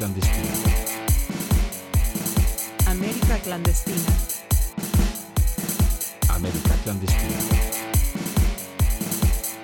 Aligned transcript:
clandestina. 0.00 0.48
América 2.86 3.38
clandestina. 3.42 4.12
América 6.28 6.74
clandestina. 6.82 7.38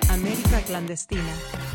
América 0.09 0.61
clandestina. 0.61 1.66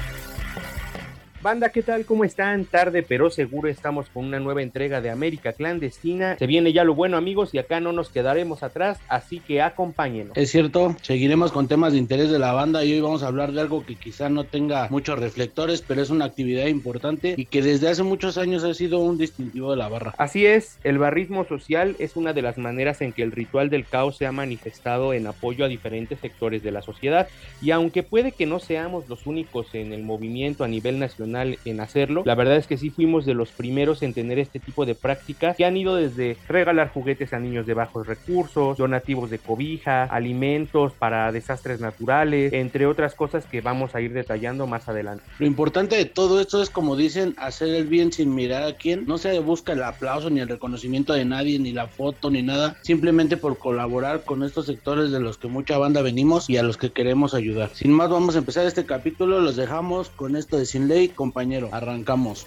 Banda, 1.42 1.70
¿qué 1.70 1.82
tal? 1.82 2.04
¿Cómo 2.04 2.22
están? 2.22 2.64
Tarde 2.66 3.02
pero 3.02 3.28
seguro 3.28 3.68
estamos 3.68 4.08
con 4.08 4.26
una 4.26 4.38
nueva 4.38 4.62
entrega 4.62 5.00
de 5.00 5.10
América 5.10 5.52
Clandestina. 5.52 6.38
Se 6.38 6.46
viene 6.46 6.72
ya 6.72 6.84
lo 6.84 6.94
bueno 6.94 7.16
amigos 7.16 7.52
y 7.52 7.58
acá 7.58 7.80
no 7.80 7.90
nos 7.90 8.10
quedaremos 8.10 8.62
atrás, 8.62 9.00
así 9.08 9.40
que 9.40 9.60
acompáñenos. 9.60 10.36
Es 10.36 10.52
cierto, 10.52 10.94
seguiremos 11.02 11.50
con 11.50 11.66
temas 11.66 11.94
de 11.94 11.98
interés 11.98 12.30
de 12.30 12.38
la 12.38 12.52
banda 12.52 12.84
y 12.84 12.92
hoy 12.92 13.00
vamos 13.00 13.24
a 13.24 13.26
hablar 13.26 13.50
de 13.50 13.60
algo 13.60 13.84
que 13.84 13.96
quizá 13.96 14.28
no 14.28 14.44
tenga 14.44 14.86
muchos 14.88 15.18
reflectores, 15.18 15.82
pero 15.82 16.00
es 16.00 16.10
una 16.10 16.26
actividad 16.26 16.66
importante 16.66 17.34
y 17.36 17.46
que 17.46 17.60
desde 17.60 17.88
hace 17.88 18.04
muchos 18.04 18.38
años 18.38 18.62
ha 18.62 18.72
sido 18.72 19.00
un 19.00 19.18
distintivo 19.18 19.72
de 19.72 19.78
la 19.78 19.88
barra. 19.88 20.14
Así 20.18 20.46
es, 20.46 20.78
el 20.84 20.98
barrismo 20.98 21.44
social 21.44 21.96
es 21.98 22.14
una 22.14 22.34
de 22.34 22.42
las 22.42 22.56
maneras 22.56 23.00
en 23.00 23.12
que 23.12 23.24
el 23.24 23.32
ritual 23.32 23.68
del 23.68 23.84
caos 23.84 24.16
se 24.16 24.26
ha 24.26 24.32
manifestado 24.32 25.12
en 25.12 25.26
apoyo 25.26 25.64
a 25.64 25.68
diferentes 25.68 26.20
sectores 26.20 26.62
de 26.62 26.70
la 26.70 26.82
sociedad 26.82 27.26
y 27.60 27.72
aunque 27.72 28.04
puede 28.04 28.30
que 28.30 28.46
no 28.46 28.60
seamos 28.60 29.08
los 29.08 29.26
únicos 29.26 29.66
en 29.72 29.92
el 29.92 30.04
movimiento 30.04 30.62
a 30.62 30.68
nivel 30.68 31.00
nacional, 31.00 31.31
en 31.36 31.80
hacerlo. 31.80 32.22
La 32.24 32.34
verdad 32.34 32.56
es 32.56 32.66
que 32.66 32.76
sí 32.76 32.90
fuimos 32.90 33.26
de 33.26 33.34
los 33.34 33.50
primeros 33.50 34.02
en 34.02 34.14
tener 34.14 34.38
este 34.38 34.60
tipo 34.60 34.86
de 34.86 34.94
prácticas 34.94 35.56
que 35.56 35.64
han 35.64 35.76
ido 35.76 35.96
desde 35.96 36.36
regalar 36.48 36.90
juguetes 36.90 37.32
a 37.32 37.38
niños 37.38 37.66
de 37.66 37.74
bajos 37.74 38.06
recursos, 38.06 38.76
donativos 38.78 39.30
de 39.30 39.38
cobija, 39.38 40.04
alimentos 40.04 40.92
para 40.92 41.30
desastres 41.32 41.80
naturales, 41.80 42.52
entre 42.52 42.86
otras 42.86 43.14
cosas 43.14 43.46
que 43.46 43.60
vamos 43.60 43.94
a 43.94 44.00
ir 44.00 44.12
detallando 44.12 44.66
más 44.66 44.88
adelante. 44.88 45.24
Lo 45.38 45.46
importante 45.46 45.96
de 45.96 46.04
todo 46.04 46.40
esto 46.40 46.62
es, 46.62 46.70
como 46.70 46.96
dicen, 46.96 47.34
hacer 47.38 47.68
el 47.74 47.86
bien 47.86 48.12
sin 48.12 48.34
mirar 48.34 48.64
a 48.64 48.76
quién. 48.76 49.06
No 49.06 49.18
se 49.18 49.38
busca 49.40 49.72
el 49.72 49.82
aplauso 49.82 50.30
ni 50.30 50.40
el 50.40 50.48
reconocimiento 50.48 51.12
de 51.12 51.24
nadie, 51.24 51.58
ni 51.58 51.72
la 51.72 51.86
foto, 51.86 52.30
ni 52.30 52.42
nada, 52.42 52.76
simplemente 52.82 53.36
por 53.36 53.58
colaborar 53.58 54.24
con 54.24 54.42
estos 54.42 54.66
sectores 54.66 55.10
de 55.10 55.20
los 55.20 55.38
que 55.38 55.48
mucha 55.48 55.78
banda 55.78 56.02
venimos 56.02 56.48
y 56.48 56.56
a 56.56 56.62
los 56.62 56.76
que 56.76 56.92
queremos 56.92 57.34
ayudar. 57.34 57.70
Sin 57.74 57.92
más, 57.92 58.10
vamos 58.10 58.34
a 58.34 58.38
empezar 58.38 58.66
este 58.66 58.86
capítulo. 58.86 59.40
Los 59.40 59.56
dejamos 59.56 60.10
con 60.10 60.36
esto 60.36 60.56
de 60.58 60.66
Sin 60.66 60.88
Ley, 60.88 61.08
compañero. 61.22 61.68
Arrancamos. 61.70 62.44